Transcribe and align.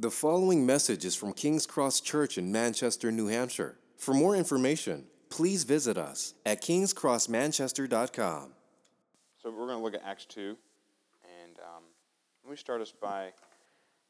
The 0.00 0.12
following 0.12 0.64
message 0.64 1.04
is 1.04 1.16
from 1.16 1.32
King's 1.32 1.66
Cross 1.66 2.02
Church 2.02 2.38
in 2.38 2.52
Manchester, 2.52 3.10
New 3.10 3.26
Hampshire. 3.26 3.80
For 3.96 4.14
more 4.14 4.36
information, 4.36 5.06
please 5.28 5.64
visit 5.64 5.98
us 5.98 6.34
at 6.46 6.62
kingscrossmanchester.com. 6.62 8.52
So 9.42 9.50
we're 9.50 9.66
going 9.66 9.76
to 9.76 9.82
look 9.82 9.94
at 9.94 10.02
Acts 10.04 10.24
2, 10.26 10.56
and 11.24 11.58
um, 11.58 11.82
let 12.44 12.50
me 12.52 12.56
start 12.56 12.80
us 12.80 12.92
by, 12.92 13.30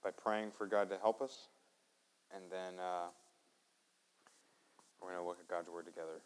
by 0.05 0.11
praying 0.11 0.51
for 0.51 0.67
God 0.67 0.91
to 0.91 0.99
help 0.99 1.23
us, 1.23 1.49
and 2.37 2.45
then 2.53 2.75
uh, 2.79 3.07
we're 5.01 5.13
going 5.13 5.23
to 5.23 5.27
look 5.27 5.39
at 5.41 5.49
God's 5.49 5.71
Word 5.71 5.87
together. 5.87 6.21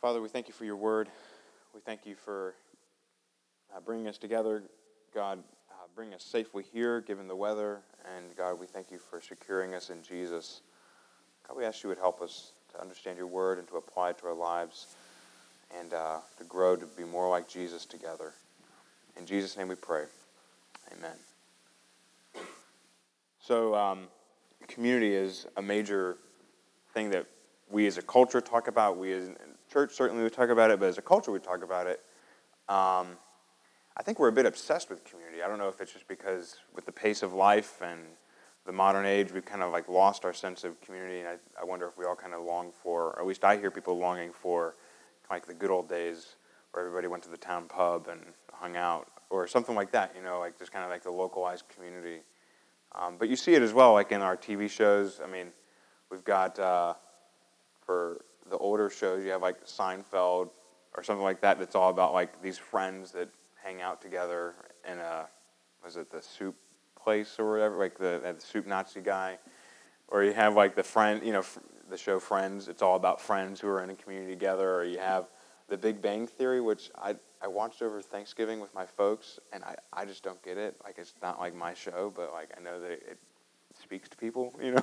Father, 0.00 0.20
we 0.20 0.28
thank 0.28 0.48
you 0.48 0.54
for 0.54 0.64
your 0.64 0.74
Word. 0.74 1.08
We 1.72 1.80
thank 1.80 2.04
you 2.04 2.16
for 2.16 2.56
uh, 3.72 3.78
bringing 3.78 4.08
us 4.08 4.18
together. 4.18 4.64
God, 5.14 5.44
bring 5.94 6.14
us 6.14 6.22
safely 6.22 6.64
here, 6.72 7.00
given 7.00 7.26
the 7.26 7.36
weather, 7.36 7.80
and 8.16 8.36
God, 8.36 8.58
we 8.58 8.66
thank 8.66 8.90
you 8.90 8.98
for 8.98 9.20
securing 9.20 9.74
us 9.74 9.90
in 9.90 10.02
Jesus. 10.02 10.60
God, 11.46 11.56
we 11.56 11.64
ask 11.64 11.82
you 11.82 11.88
would 11.88 11.98
help 11.98 12.20
us 12.22 12.52
to 12.72 12.80
understand 12.80 13.18
your 13.18 13.26
Word 13.26 13.58
and 13.58 13.66
to 13.68 13.76
apply 13.76 14.10
it 14.10 14.18
to 14.18 14.26
our 14.26 14.34
lives 14.34 14.94
and 15.78 15.92
uh, 15.92 16.18
to 16.38 16.44
grow 16.44 16.76
to 16.76 16.86
be 16.86 17.04
more 17.04 17.28
like 17.28 17.48
Jesus 17.48 17.86
together. 17.86 18.32
In 19.18 19.26
Jesus' 19.26 19.56
name 19.56 19.68
we 19.68 19.74
pray. 19.74 20.04
Amen. 20.96 22.44
So, 23.42 23.74
um, 23.74 24.08
community 24.68 25.14
is 25.14 25.46
a 25.56 25.62
major 25.62 26.16
thing 26.94 27.10
that 27.10 27.26
we 27.70 27.86
as 27.86 27.98
a 27.98 28.02
culture 28.02 28.40
talk 28.40 28.68
about. 28.68 28.96
We 28.96 29.12
as 29.12 29.28
a 29.28 29.34
church 29.72 29.92
certainly 29.92 30.22
we 30.22 30.30
talk 30.30 30.50
about 30.50 30.70
it, 30.70 30.78
but 30.78 30.88
as 30.88 30.98
a 30.98 31.02
culture 31.02 31.32
we 31.32 31.40
talk 31.40 31.62
about 31.64 31.86
it. 31.86 32.00
Um, 32.68 33.16
I 34.00 34.02
think 34.02 34.18
we're 34.18 34.28
a 34.28 34.32
bit 34.32 34.46
obsessed 34.46 34.88
with 34.88 35.04
community. 35.04 35.42
I 35.42 35.46
don't 35.46 35.58
know 35.58 35.68
if 35.68 35.78
it's 35.82 35.92
just 35.92 36.08
because 36.08 36.56
with 36.74 36.86
the 36.86 36.92
pace 36.92 37.22
of 37.22 37.34
life 37.34 37.82
and 37.82 38.00
the 38.64 38.72
modern 38.72 39.04
age, 39.04 39.30
we've 39.30 39.44
kind 39.44 39.62
of 39.62 39.72
like 39.72 39.90
lost 39.90 40.24
our 40.24 40.32
sense 40.32 40.64
of 40.64 40.80
community. 40.80 41.18
And 41.18 41.28
I, 41.28 41.34
I 41.60 41.64
wonder 41.66 41.86
if 41.86 41.98
we 41.98 42.06
all 42.06 42.16
kind 42.16 42.32
of 42.32 42.42
long 42.42 42.72
for, 42.72 43.08
or 43.08 43.20
at 43.20 43.26
least 43.26 43.44
I 43.44 43.58
hear 43.58 43.70
people 43.70 43.98
longing 43.98 44.32
for, 44.32 44.74
like 45.30 45.44
the 45.44 45.52
good 45.52 45.70
old 45.70 45.86
days 45.86 46.36
where 46.72 46.82
everybody 46.82 47.08
went 47.08 47.22
to 47.24 47.28
the 47.28 47.36
town 47.36 47.66
pub 47.68 48.08
and 48.08 48.22
hung 48.54 48.74
out, 48.74 49.06
or 49.28 49.46
something 49.46 49.74
like 49.74 49.92
that. 49.92 50.14
You 50.16 50.22
know, 50.22 50.38
like 50.38 50.58
just 50.58 50.72
kind 50.72 50.82
of 50.82 50.90
like 50.90 51.02
the 51.02 51.10
localized 51.10 51.64
community. 51.68 52.20
Um, 52.98 53.16
but 53.18 53.28
you 53.28 53.36
see 53.36 53.52
it 53.52 53.60
as 53.60 53.74
well, 53.74 53.92
like 53.92 54.12
in 54.12 54.22
our 54.22 54.34
TV 54.34 54.70
shows. 54.70 55.20
I 55.22 55.30
mean, 55.30 55.48
we've 56.10 56.24
got 56.24 56.58
uh, 56.58 56.94
for 57.84 58.22
the 58.48 58.56
older 58.56 58.88
shows, 58.88 59.22
you 59.22 59.30
have 59.32 59.42
like 59.42 59.66
Seinfeld 59.66 60.48
or 60.94 61.02
something 61.02 61.22
like 61.22 61.42
that. 61.42 61.58
That's 61.58 61.74
all 61.74 61.90
about 61.90 62.14
like 62.14 62.40
these 62.40 62.56
friends 62.56 63.12
that 63.12 63.28
hang 63.62 63.80
out 63.80 64.00
together 64.00 64.54
in 64.90 64.98
a 64.98 65.26
was 65.82 65.96
it 65.96 66.10
the 66.10 66.22
soup 66.22 66.56
place 67.02 67.36
or 67.38 67.50
whatever, 67.50 67.78
like 67.78 67.98
the, 67.98 68.20
the 68.22 68.40
soup 68.40 68.66
Nazi 68.66 69.00
guy, 69.00 69.38
or 70.08 70.22
you 70.22 70.32
have 70.32 70.54
like 70.54 70.74
the 70.74 70.82
friend, 70.82 71.22
you 71.24 71.32
know, 71.32 71.44
the 71.88 71.96
show 71.96 72.18
Friends. 72.20 72.68
It's 72.68 72.82
all 72.82 72.96
about 72.96 73.20
friends 73.20 73.60
who 73.60 73.68
are 73.68 73.82
in 73.82 73.90
a 73.90 73.94
community 73.94 74.32
together, 74.32 74.74
or 74.74 74.84
you 74.84 74.98
have 74.98 75.28
the 75.68 75.76
Big 75.76 76.02
Bang 76.02 76.26
Theory, 76.26 76.60
which 76.60 76.90
I 76.96 77.16
I 77.42 77.48
watched 77.48 77.82
over 77.82 78.02
Thanksgiving 78.02 78.60
with 78.60 78.74
my 78.74 78.86
folks, 78.86 79.38
and 79.52 79.64
I 79.64 79.76
I 79.92 80.04
just 80.04 80.22
don't 80.22 80.42
get 80.42 80.58
it. 80.58 80.76
Like 80.84 80.96
it's 80.98 81.14
not 81.22 81.38
like 81.40 81.54
my 81.54 81.74
show, 81.74 82.12
but 82.14 82.32
like 82.32 82.50
I 82.56 82.60
know 82.60 82.80
that 82.80 82.92
it 82.92 83.18
speaks 83.80 84.08
to 84.08 84.16
people, 84.16 84.54
you 84.62 84.72
know. 84.72 84.82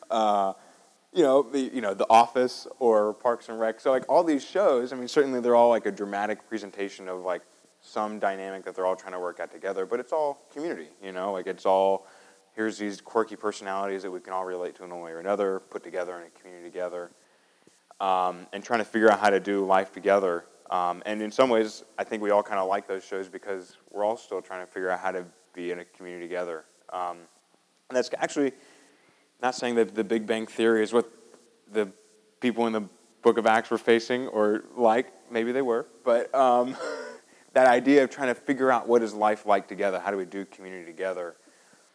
uh, 0.10 0.52
you 1.12 1.22
know, 1.22 1.42
the 1.42 1.60
you 1.60 1.80
know, 1.80 1.94
The 1.94 2.06
Office 2.10 2.66
or 2.78 3.14
Parks 3.14 3.48
and 3.48 3.58
Rec. 3.58 3.80
So 3.80 3.90
like 3.90 4.04
all 4.08 4.24
these 4.24 4.44
shows, 4.44 4.92
I 4.92 4.96
mean, 4.96 5.08
certainly 5.08 5.40
they're 5.40 5.56
all 5.56 5.70
like 5.70 5.86
a 5.86 5.92
dramatic 5.92 6.48
presentation 6.48 7.08
of 7.08 7.20
like 7.20 7.42
some 7.80 8.18
dynamic 8.18 8.64
that 8.64 8.74
they're 8.74 8.86
all 8.86 8.96
trying 8.96 9.12
to 9.12 9.20
work 9.20 9.40
out 9.40 9.50
together, 9.50 9.86
but 9.86 10.00
it's 10.00 10.12
all 10.12 10.46
community, 10.52 10.88
you 11.02 11.12
know, 11.12 11.32
like 11.32 11.46
it's 11.46 11.64
all 11.64 12.06
here's 12.54 12.76
these 12.76 13.00
quirky 13.00 13.36
personalities 13.36 14.02
that 14.02 14.10
we 14.10 14.18
can 14.20 14.32
all 14.32 14.44
relate 14.44 14.74
to 14.74 14.84
in 14.84 14.90
one 14.90 15.00
way 15.00 15.12
or 15.12 15.20
another, 15.20 15.60
put 15.70 15.84
together 15.84 16.16
in 16.16 16.26
a 16.26 16.30
community 16.30 16.68
together, 16.68 17.10
um, 18.00 18.46
and 18.52 18.64
trying 18.64 18.80
to 18.80 18.84
figure 18.84 19.10
out 19.10 19.20
how 19.20 19.30
to 19.30 19.38
do 19.38 19.64
life 19.64 19.92
together. 19.92 20.44
Um, 20.70 21.02
and 21.06 21.22
in 21.22 21.30
some 21.30 21.50
ways, 21.50 21.84
I 21.98 22.04
think 22.04 22.20
we 22.22 22.30
all 22.30 22.42
kind 22.42 22.58
of 22.58 22.68
like 22.68 22.86
those 22.86 23.04
shows 23.04 23.28
because 23.28 23.76
we're 23.90 24.04
all 24.04 24.16
still 24.16 24.42
trying 24.42 24.66
to 24.66 24.70
figure 24.70 24.90
out 24.90 25.00
how 25.00 25.12
to 25.12 25.24
be 25.54 25.70
in 25.70 25.78
a 25.78 25.84
community 25.84 26.26
together. 26.26 26.64
Um, 26.92 27.18
and 27.88 27.96
that's 27.96 28.10
actually 28.18 28.52
not 29.40 29.54
saying 29.54 29.76
that 29.76 29.94
the 29.94 30.04
Big 30.04 30.26
Bang 30.26 30.46
Theory 30.46 30.82
is 30.82 30.92
what 30.92 31.10
the 31.70 31.88
people 32.40 32.66
in 32.66 32.72
the 32.72 32.84
book 33.22 33.38
of 33.38 33.46
Acts 33.46 33.70
were 33.70 33.78
facing 33.78 34.28
or 34.28 34.64
like. 34.76 35.12
Maybe 35.30 35.52
they 35.52 35.62
were. 35.62 35.86
But 36.04 36.34
um, 36.34 36.76
that 37.52 37.66
idea 37.66 38.04
of 38.04 38.10
trying 38.10 38.28
to 38.28 38.34
figure 38.34 38.70
out 38.70 38.88
what 38.88 39.02
is 39.02 39.14
life 39.14 39.46
like 39.46 39.68
together, 39.68 40.00
how 40.00 40.10
do 40.10 40.16
we 40.16 40.24
do 40.24 40.44
community 40.46 40.84
together, 40.84 41.36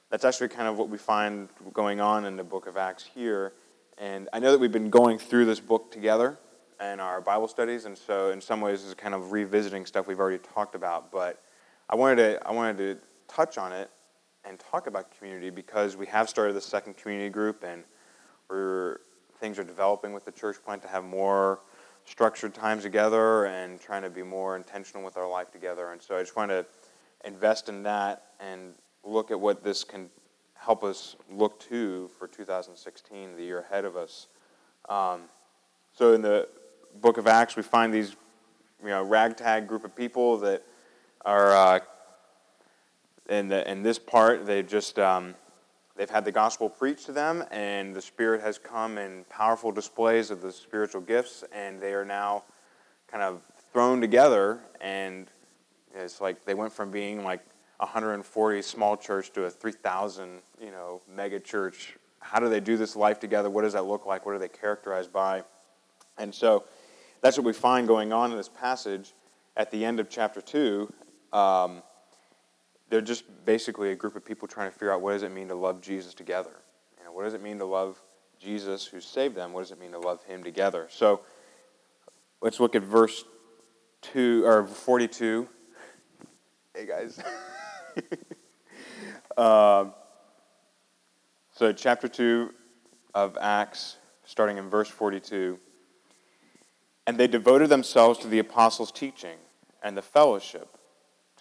that's 0.10 0.26
actually 0.26 0.50
kind 0.50 0.68
of 0.68 0.78
what 0.78 0.90
we 0.90 0.98
find 0.98 1.50
going 1.74 2.00
on 2.00 2.26
in 2.26 2.36
the 2.36 2.44
book 2.44 2.68
of 2.68 2.78
Acts 2.78 3.04
here. 3.04 3.54
And 3.98 4.30
I 4.32 4.40
know 4.40 4.52
that 4.52 4.60
we've 4.60 4.72
been 4.72 4.90
going 4.90 5.18
through 5.18 5.46
this 5.46 5.60
book 5.60 5.92
together 5.92 6.38
in 6.80 7.00
our 7.00 7.22
Bible 7.22 7.48
studies, 7.48 7.86
and 7.86 7.98
so 7.98 8.32
in 8.32 8.42
some 8.42 8.62
ways 8.62 8.84
it's 8.84 8.94
kind 8.94 9.14
of 9.14 9.32
revisiting 9.32 9.86
stuff 9.86 10.08
we've 10.08 10.20
already 10.20 10.40
talked 10.40 10.76
about. 10.76 11.12
But 11.12 11.42
I 11.90 11.96
wanted 11.96 12.18
to, 12.18 12.48
I 12.48 12.52
wanted 12.52 12.78
to 12.78 12.98
touch 13.28 13.58
on 13.58 13.72
it 13.72 13.90
and 14.46 14.60
talk 14.60 14.88
about 14.88 15.16
community 15.18 15.50
because 15.50 15.96
we 15.96 16.06
have 16.08 16.30
started 16.30 16.54
the 16.54 16.62
second 16.62 16.98
community 16.98 17.30
group 17.30 17.64
and 17.64 17.84
we're, 18.50 18.98
things 19.40 19.58
are 19.58 19.64
developing 19.64 20.14
with 20.14 20.26
the 20.26 20.32
church 20.32 20.58
plant 20.64 20.82
to 20.82 20.88
have 20.88 21.04
more 21.04 21.60
structured 22.06 22.54
times 22.54 22.84
together 22.84 23.46
and 23.46 23.80
trying 23.80 24.02
to 24.02 24.10
be 24.10 24.24
more 24.24 24.56
intentional 24.56 25.04
with 25.04 25.18
our 25.18 25.30
life 25.30 25.52
together. 25.52 25.92
And 25.92 26.02
so 26.02 26.18
I 26.18 26.22
just 26.22 26.36
want 26.36 26.52
to 26.52 26.66
invest 27.24 27.70
in 27.70 27.84
that 27.84 28.24
and 28.40 28.74
look 29.04 29.32
at 29.32 29.40
what 29.40 29.64
this 29.64 29.84
can 29.84 30.10
help 30.56 30.84
us 30.84 31.16
look 31.32 31.60
to 31.60 32.10
for 32.20 32.28
2016, 32.28 33.36
the 33.36 33.44
year 33.44 33.60
ahead 33.60 33.86
of 33.86 33.96
us. 33.96 34.28
Um, 34.90 35.24
so 35.94 36.14
in 36.14 36.22
the 36.22 36.48
book 37.02 37.18
of 37.18 37.28
Acts, 37.28 37.56
we 37.56 37.64
find 37.64 37.94
these 37.94 38.16
you 38.82 38.90
know, 38.90 39.04
ragtag 39.04 39.68
group 39.68 39.84
of 39.86 39.96
people 39.96 40.38
that 40.40 40.64
are 41.26 41.52
uh, 41.52 41.80
in, 43.30 43.48
the, 43.48 43.70
in 43.70 43.84
this 43.84 44.00
part, 44.00 44.46
they've 44.46 44.68
just 44.68 45.00
um, 45.00 45.36
they've 45.96 46.10
had 46.10 46.26
the 46.26 46.32
gospel 46.32 46.70
preached 46.70 47.06
to 47.06 47.12
them, 47.12 47.44
and 47.52 47.96
the 47.96 48.02
Spirit 48.02 48.42
has 48.42 48.58
come 48.58 48.98
in 48.98 49.26
powerful 49.30 49.72
displays 49.72 50.32
of 50.32 50.42
the 50.42 50.52
spiritual 50.52 51.02
gifts, 51.02 51.44
and 51.54 51.82
they 51.82 51.94
are 51.94 52.06
now 52.06 52.44
kind 53.08 53.24
of 53.24 53.42
thrown 53.72 54.02
together, 54.02 54.60
and 54.82 55.28
it's 55.96 56.20
like 56.20 56.44
they 56.46 56.54
went 56.54 56.74
from 56.74 56.92
being 56.92 57.24
like 57.24 57.46
140 57.78 58.62
small 58.62 58.98
church 58.98 59.32
to 59.34 59.44
a 59.46 59.50
3,000 59.50 60.40
you 60.62 60.72
know 60.72 61.02
mega 61.14 61.40
church. 61.40 61.98
How 62.20 62.40
do 62.40 62.50
they 62.50 62.60
do 62.60 62.78
this 62.78 62.96
life 62.96 63.20
together? 63.20 63.50
What 63.50 63.64
does 63.64 63.74
that 63.74 63.86
look 63.86 64.06
like? 64.06 64.26
What 64.26 64.36
are 64.36 64.40
they 64.40 64.48
characterized 64.48 65.12
by? 65.12 65.44
And 66.18 66.34
so 66.34 66.64
that's 67.22 67.38
what 67.38 67.46
we 67.46 67.54
find 67.54 67.88
going 67.88 68.14
on 68.14 68.32
in 68.32 68.38
this 68.38 68.50
passage 68.50 69.14
at 69.58 69.72
the 69.72 69.84
end 69.84 70.00
of 70.00 70.10
chapter 70.10 70.42
two. 70.42 70.92
Um, 71.32 71.84
they're 72.94 73.02
just 73.02 73.24
basically 73.44 73.90
a 73.90 73.96
group 73.96 74.16
of 74.16 74.24
people 74.24 74.48
trying 74.48 74.68
to 74.68 74.72
figure 74.72 74.94
out 74.94 75.02
what 75.02 75.14
does 75.14 75.24
it 75.24 75.32
mean 75.32 75.48
to 75.48 75.56
love 75.56 75.82
Jesus 75.82 76.14
together. 76.14 76.52
You 77.00 77.06
know, 77.06 77.12
what 77.12 77.24
does 77.24 77.34
it 77.34 77.42
mean 77.42 77.58
to 77.58 77.66
love 77.66 78.00
Jesus 78.40 78.86
who 78.86 79.02
saved 79.02 79.34
them? 79.34 79.52
What 79.52 79.62
does 79.62 79.72
it 79.72 79.80
mean 79.80 79.94
to 79.94 79.98
love 79.98 80.24
Him 80.26 80.44
together? 80.44 80.86
So 80.92 81.22
let's 82.40 82.60
look 82.60 82.76
at 82.76 82.84
verse 82.84 83.24
two 84.04 84.46
or 84.46 84.68
forty-two. 84.68 85.50
Hey 86.76 86.86
guys. 86.86 87.20
um, 89.38 89.96
so 91.52 91.74
chapter 91.74 92.08
two 92.08 92.52
of 93.16 93.40
Acts, 93.42 93.98
starting 94.24 94.60
in 94.60 94.70
verse 94.70 94.88
forty-two. 94.88 95.58
And 97.08 97.18
they 97.18 97.26
devoted 97.26 97.70
themselves 97.70 98.20
to 98.20 98.28
the 98.28 98.38
apostles' 98.38 98.92
teaching 98.92 99.38
and 99.82 99.98
the 99.98 100.04
fellowship 100.04 100.78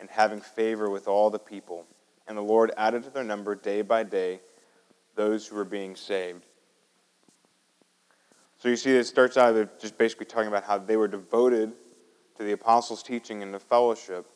and 0.00 0.08
having 0.10 0.40
favor 0.40 0.90
with 0.90 1.08
all 1.08 1.30
the 1.30 1.38
people. 1.38 1.86
And 2.28 2.36
the 2.36 2.42
Lord 2.42 2.72
added 2.76 3.04
to 3.04 3.10
their 3.10 3.24
number 3.24 3.54
day 3.54 3.82
by 3.82 4.02
day 4.02 4.40
those 5.14 5.46
who 5.46 5.56
were 5.56 5.64
being 5.64 5.96
saved. 5.96 6.44
So 8.58 8.68
you 8.68 8.76
see, 8.76 8.90
it 8.96 9.04
starts 9.04 9.36
out 9.36 9.54
with 9.54 9.80
just 9.80 9.98
basically 9.98 10.26
talking 10.26 10.48
about 10.48 10.64
how 10.64 10.78
they 10.78 10.96
were 10.96 11.08
devoted 11.08 11.72
to 12.36 12.44
the 12.44 12.52
apostles' 12.52 13.02
teaching 13.02 13.42
and 13.42 13.52
the 13.52 13.58
fellowship, 13.58 14.26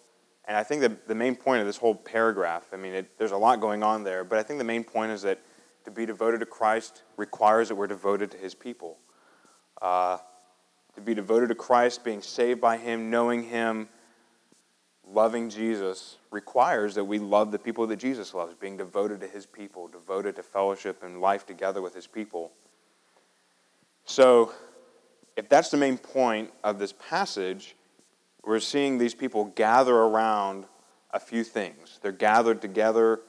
And 0.46 0.56
I 0.56 0.62
think 0.62 0.80
that 0.80 1.06
the 1.06 1.14
main 1.14 1.36
point 1.36 1.60
of 1.60 1.66
this 1.66 1.76
whole 1.76 1.94
paragraph, 1.94 2.66
I 2.72 2.76
mean, 2.76 2.94
it, 2.94 3.18
there's 3.18 3.32
a 3.32 3.36
lot 3.36 3.60
going 3.60 3.82
on 3.82 4.04
there, 4.04 4.24
but 4.24 4.38
I 4.38 4.42
think 4.42 4.58
the 4.58 4.64
main 4.64 4.84
point 4.84 5.12
is 5.12 5.22
that 5.22 5.38
to 5.84 5.90
be 5.90 6.06
devoted 6.06 6.40
to 6.40 6.46
Christ 6.46 7.02
requires 7.16 7.68
that 7.68 7.74
we're 7.74 7.86
devoted 7.86 8.30
to 8.32 8.36
his 8.36 8.54
people. 8.54 8.98
Uh, 9.80 10.18
to 10.94 11.00
be 11.00 11.14
devoted 11.14 11.48
to 11.48 11.54
Christ, 11.54 12.04
being 12.04 12.20
saved 12.20 12.60
by 12.60 12.76
him, 12.76 13.10
knowing 13.10 13.44
him, 13.44 13.88
loving 15.12 15.50
Jesus 15.50 16.16
requires 16.30 16.94
that 16.94 17.04
we 17.04 17.18
love 17.18 17.50
the 17.50 17.58
people 17.58 17.86
that 17.88 17.96
Jesus 17.96 18.34
loves, 18.34 18.54
being 18.54 18.76
devoted 18.76 19.20
to 19.20 19.26
his 19.26 19.46
people, 19.46 19.88
devoted 19.88 20.36
to 20.36 20.42
fellowship 20.42 21.02
and 21.02 21.20
life 21.20 21.46
together 21.46 21.82
with 21.82 21.94
his 21.94 22.06
people. 22.06 22.52
So, 24.04 24.52
if 25.36 25.48
that's 25.48 25.70
the 25.70 25.76
main 25.76 25.96
point 25.98 26.50
of 26.64 26.78
this 26.78 26.92
passage, 26.92 27.76
we're 28.44 28.60
seeing 28.60 28.98
these 28.98 29.14
people 29.14 29.46
gather 29.46 29.94
around 29.94 30.66
a 31.12 31.20
few 31.20 31.44
things. 31.44 31.98
They're 32.02 32.12
gathered 32.12 32.60
together, 32.60 33.20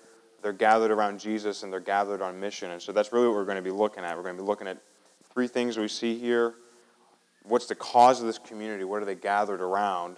they're 0.41 0.53
gathered 0.53 0.91
around 0.91 1.19
Jesus, 1.19 1.63
and 1.63 1.71
they're 1.71 1.79
gathered 1.79 2.21
on 2.21 2.39
mission. 2.39 2.71
And 2.71 2.81
so 2.81 2.91
that's 2.91 3.13
really 3.13 3.27
what 3.27 3.35
we're 3.35 3.45
going 3.45 3.57
to 3.57 3.61
be 3.61 3.71
looking 3.71 4.03
at. 4.03 4.15
We're 4.15 4.23
going 4.23 4.37
to 4.37 4.41
be 4.41 4.47
looking 4.47 4.67
at 4.67 4.77
three 5.33 5.47
things 5.47 5.77
we 5.77 5.87
see 5.87 6.17
here. 6.17 6.55
What's 7.43 7.65
the 7.65 7.75
cause 7.75 8.21
of 8.21 8.27
this 8.27 8.37
community? 8.37 8.83
What 8.83 9.01
are 9.01 9.05
they 9.05 9.15
gathered 9.15 9.61
around? 9.61 10.17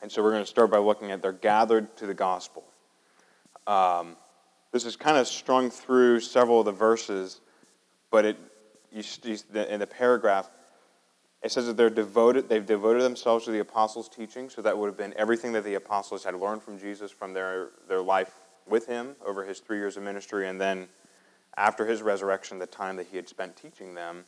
And 0.00 0.10
so 0.10 0.22
we're 0.22 0.30
going 0.30 0.44
to 0.44 0.50
start 0.50 0.70
by 0.70 0.78
looking 0.78 1.10
at 1.10 1.22
they're 1.22 1.32
gathered 1.32 1.96
to 1.96 2.06
the 2.06 2.14
gospel. 2.14 2.64
Um, 3.66 4.16
this 4.72 4.84
is 4.84 4.96
kind 4.96 5.16
of 5.16 5.26
strung 5.26 5.70
through 5.70 6.20
several 6.20 6.60
of 6.60 6.66
the 6.66 6.72
verses, 6.72 7.40
but 8.10 8.24
it, 8.24 8.36
you, 8.92 9.02
in 9.54 9.80
the 9.80 9.86
paragraph, 9.86 10.50
it 11.42 11.52
says 11.52 11.66
that 11.66 11.76
they're 11.76 11.90
devoted, 11.90 12.48
they've 12.48 12.66
devoted 12.66 13.02
themselves 13.02 13.44
to 13.44 13.50
the 13.50 13.60
apostles' 13.60 14.08
teaching, 14.08 14.50
so 14.50 14.62
that 14.62 14.76
would 14.76 14.86
have 14.86 14.96
been 14.96 15.14
everything 15.16 15.52
that 15.52 15.64
the 15.64 15.74
apostles 15.74 16.24
had 16.24 16.34
learned 16.34 16.62
from 16.62 16.78
Jesus 16.78 17.10
from 17.10 17.32
their, 17.32 17.70
their 17.88 18.00
life 18.00 18.32
with 18.66 18.86
him 18.86 19.16
over 19.24 19.44
his 19.44 19.60
three 19.60 19.78
years 19.78 19.96
of 19.96 20.02
ministry, 20.02 20.48
and 20.48 20.60
then 20.60 20.88
after 21.56 21.86
his 21.86 22.02
resurrection, 22.02 22.58
the 22.58 22.66
time 22.66 22.96
that 22.96 23.06
he 23.06 23.16
had 23.16 23.28
spent 23.28 23.56
teaching 23.56 23.94
them 23.94 24.24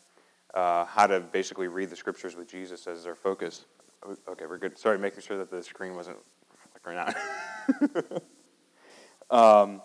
uh, 0.54 0.84
how 0.84 1.06
to 1.06 1.20
basically 1.20 1.68
read 1.68 1.90
the 1.90 1.96
scriptures 1.96 2.34
with 2.34 2.48
Jesus 2.48 2.86
as 2.86 3.04
their 3.04 3.14
focus. 3.14 3.64
Okay, 4.06 4.46
we're 4.46 4.58
good. 4.58 4.78
Sorry, 4.78 4.98
making 4.98 5.20
sure 5.20 5.36
that 5.36 5.50
the 5.50 5.62
screen 5.62 5.94
wasn't 5.94 6.16
flickering 6.72 6.98
out. 6.98 7.14
um, 9.30 9.82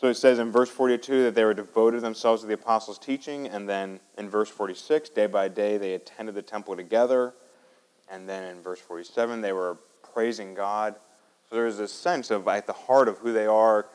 so 0.00 0.06
it 0.08 0.14
says 0.14 0.38
in 0.38 0.52
verse 0.52 0.70
42 0.70 1.24
that 1.24 1.34
they 1.34 1.44
were 1.44 1.54
devoted 1.54 2.02
themselves 2.02 2.42
to 2.42 2.48
the 2.48 2.54
apostles' 2.54 2.98
teaching, 2.98 3.48
and 3.48 3.68
then 3.68 3.98
in 4.16 4.30
verse 4.30 4.48
46, 4.48 5.08
day 5.10 5.26
by 5.26 5.48
day 5.48 5.76
they 5.76 5.94
attended 5.94 6.36
the 6.36 6.42
temple 6.42 6.76
together, 6.76 7.34
and 8.08 8.28
then 8.28 8.44
in 8.44 8.62
verse 8.62 8.78
47 8.78 9.40
they 9.40 9.52
were 9.52 9.78
praising 10.14 10.54
God. 10.54 10.94
So 11.48 11.56
there's 11.56 11.78
this 11.78 11.92
sense 11.92 12.30
of 12.30 12.46
at 12.46 12.66
the 12.68 12.72
heart 12.72 13.08
of 13.08 13.18
who 13.18 13.32
they 13.32 13.46
are, 13.46 13.88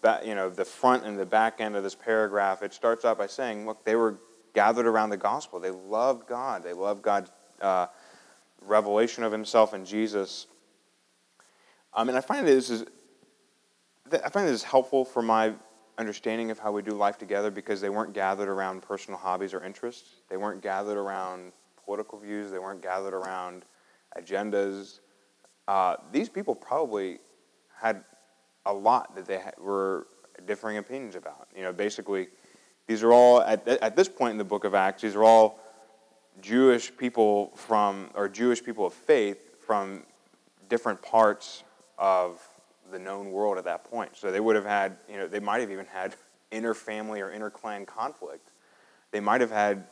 the 0.00 0.22
you 0.24 0.34
know, 0.34 0.48
the 0.48 0.64
front 0.64 1.04
and 1.04 1.18
the 1.18 1.26
back 1.26 1.60
end 1.60 1.76
of 1.76 1.82
this 1.82 1.94
paragraph. 1.94 2.62
It 2.62 2.72
starts 2.72 3.04
out 3.04 3.18
by 3.18 3.26
saying, 3.26 3.66
look, 3.66 3.84
they 3.84 3.94
were 3.94 4.18
gathered 4.54 4.86
around 4.86 5.10
the 5.10 5.18
gospel. 5.18 5.60
They 5.60 5.70
loved 5.70 6.26
God. 6.26 6.64
They 6.64 6.72
loved 6.72 7.02
God's 7.02 7.30
uh, 7.60 7.86
revelation 8.66 9.24
of 9.24 9.32
Himself 9.32 9.74
in 9.74 9.84
Jesus. 9.84 10.46
Um, 11.94 12.08
and 12.08 12.18
I 12.18 12.20
find 12.20 12.46
this 12.46 12.70
is 12.70 12.84
I 14.12 14.28
find 14.28 14.46
this 14.46 14.62
helpful 14.62 15.04
for 15.04 15.22
my 15.22 15.54
understanding 15.98 16.50
of 16.50 16.58
how 16.58 16.70
we 16.70 16.82
do 16.82 16.92
life 16.92 17.18
together 17.18 17.50
because 17.50 17.80
they 17.80 17.88
weren't 17.88 18.12
gathered 18.12 18.48
around 18.48 18.82
personal 18.82 19.18
hobbies 19.18 19.54
or 19.54 19.64
interests. 19.64 20.22
They 20.28 20.36
weren't 20.36 20.62
gathered 20.62 20.98
around 20.98 21.52
political 21.84 22.18
views. 22.18 22.50
They 22.50 22.58
weren't 22.58 22.82
gathered 22.82 23.14
around 23.14 23.64
agendas. 24.16 25.00
Uh, 25.66 25.96
these 26.12 26.28
people 26.28 26.54
probably 26.54 27.18
had 27.74 28.04
a 28.66 28.72
lot 28.72 29.14
that 29.16 29.26
they 29.26 29.40
were 29.58 30.06
differing 30.46 30.76
opinions 30.76 31.16
about. 31.16 31.48
You 31.56 31.62
know, 31.62 31.72
basically, 31.72 32.28
these 32.86 33.02
are 33.02 33.12
all 33.12 33.40
at, 33.40 33.66
at 33.66 33.96
this 33.96 34.08
point 34.08 34.32
in 34.32 34.38
the 34.38 34.44
book 34.44 34.64
of 34.64 34.74
Acts. 34.74 35.02
These 35.02 35.16
are 35.16 35.24
all 35.24 35.60
Jewish 36.40 36.94
people 36.96 37.52
from 37.56 38.10
or 38.14 38.28
Jewish 38.28 38.62
people 38.62 38.86
of 38.86 38.92
faith 38.92 39.38
from 39.64 40.04
different 40.68 41.00
parts 41.02 41.64
of 41.98 42.40
the 42.90 42.98
known 42.98 43.30
world 43.30 43.58
at 43.58 43.64
that 43.64 43.84
point. 43.84 44.16
So 44.16 44.30
they 44.30 44.40
would 44.40 44.56
have 44.56 44.64
had, 44.64 44.96
you 45.08 45.16
know, 45.16 45.26
they 45.26 45.40
might 45.40 45.60
have 45.60 45.70
even 45.70 45.86
had 45.86 46.14
inter-family 46.50 47.20
or 47.20 47.30
inter-clan 47.30 47.86
conflict. 47.86 48.50
They 49.10 49.20
might 49.20 49.40
have 49.40 49.50
had 49.50 49.84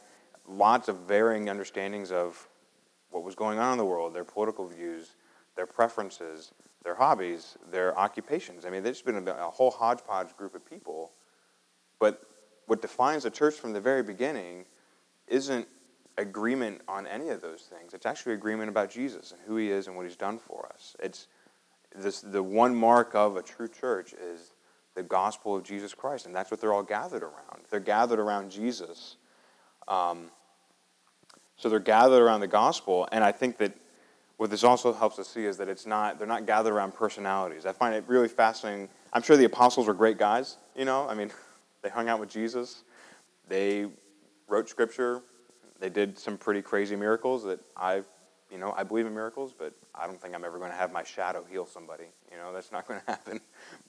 lots 0.46 0.88
of 0.88 0.98
varying 1.00 1.48
understandings 1.48 2.12
of 2.12 2.48
what 3.10 3.24
was 3.24 3.34
going 3.34 3.58
on 3.58 3.72
in 3.72 3.78
the 3.78 3.84
world, 3.84 4.14
their 4.14 4.24
political 4.24 4.66
views, 4.66 5.16
their 5.56 5.66
preferences, 5.66 6.52
their 6.82 6.94
hobbies, 6.94 7.56
their 7.70 7.96
occupations. 7.98 8.64
I 8.64 8.70
mean, 8.70 8.82
there's 8.82 9.02
been 9.02 9.26
a, 9.26 9.32
a 9.32 9.50
whole 9.50 9.70
hodgepodge 9.70 10.36
group 10.36 10.54
of 10.54 10.68
people. 10.68 11.12
But 11.98 12.22
what 12.66 12.82
defines 12.82 13.22
the 13.22 13.30
church 13.30 13.54
from 13.54 13.72
the 13.72 13.80
very 13.80 14.02
beginning 14.02 14.64
isn't 15.26 15.66
agreement 16.18 16.80
on 16.88 17.06
any 17.06 17.28
of 17.28 17.40
those 17.40 17.62
things. 17.62 17.94
It's 17.94 18.06
actually 18.06 18.34
agreement 18.34 18.68
about 18.68 18.90
Jesus 18.90 19.32
and 19.32 19.40
who 19.46 19.56
he 19.56 19.70
is 19.70 19.86
and 19.86 19.96
what 19.96 20.06
he's 20.06 20.16
done 20.16 20.38
for 20.38 20.68
us. 20.72 20.96
It's 21.00 21.26
this, 21.94 22.20
the 22.20 22.42
one 22.42 22.74
mark 22.74 23.14
of 23.14 23.36
a 23.36 23.42
true 23.42 23.68
church 23.68 24.12
is 24.12 24.52
the 24.94 25.02
gospel 25.02 25.56
of 25.56 25.64
Jesus 25.64 25.94
Christ, 25.94 26.26
and 26.26 26.34
that's 26.34 26.50
what 26.50 26.60
they're 26.60 26.72
all 26.72 26.82
gathered 26.82 27.22
around. 27.22 27.62
They're 27.70 27.80
gathered 27.80 28.18
around 28.18 28.50
Jesus. 28.50 29.16
Um, 29.88 30.30
so 31.56 31.68
they're 31.68 31.78
gathered 31.78 32.22
around 32.22 32.40
the 32.40 32.46
gospel, 32.46 33.08
and 33.12 33.24
I 33.24 33.32
think 33.32 33.58
that 33.58 33.74
what 34.36 34.50
this 34.50 34.64
also 34.64 34.92
helps 34.92 35.18
us 35.18 35.28
see 35.28 35.44
is 35.44 35.56
that 35.58 35.68
it's 35.68 35.86
not 35.86 36.18
they're 36.18 36.26
not 36.26 36.46
gathered 36.46 36.72
around 36.72 36.94
personalities. 36.94 37.66
I 37.66 37.72
find 37.72 37.94
it 37.94 38.04
really 38.08 38.28
fascinating. 38.28 38.88
I'm 39.12 39.22
sure 39.22 39.36
the 39.36 39.44
apostles 39.44 39.86
were 39.86 39.94
great 39.94 40.18
guys, 40.18 40.56
you 40.76 40.84
know. 40.84 41.08
I 41.08 41.14
mean, 41.14 41.30
they 41.82 41.88
hung 41.88 42.08
out 42.08 42.18
with 42.18 42.30
Jesus. 42.30 42.82
They 43.48 43.86
wrote 44.48 44.68
scripture. 44.68 45.22
They 45.80 45.90
did 45.90 46.18
some 46.18 46.38
pretty 46.38 46.62
crazy 46.62 46.96
miracles 46.96 47.44
that 47.44 47.60
I 47.76 48.02
you 48.50 48.60
know, 48.60 48.72
I 48.76 48.84
believe 48.84 49.06
in 49.06 49.14
miracles, 49.14 49.52
but 49.56 49.72
I 49.94 50.06
don't 50.06 50.20
think 50.20 50.32
I'm 50.32 50.44
ever 50.44 50.58
going 50.58 50.70
to 50.70 50.76
have 50.76 50.92
my 50.92 51.02
shadow 51.02 51.44
heal 51.50 51.66
somebody. 51.66 52.04
You 52.30 52.36
know, 52.36 52.52
that's 52.52 52.70
not 52.70 52.86
going 52.86 53.00
to 53.06 53.06
happen. 53.06 53.40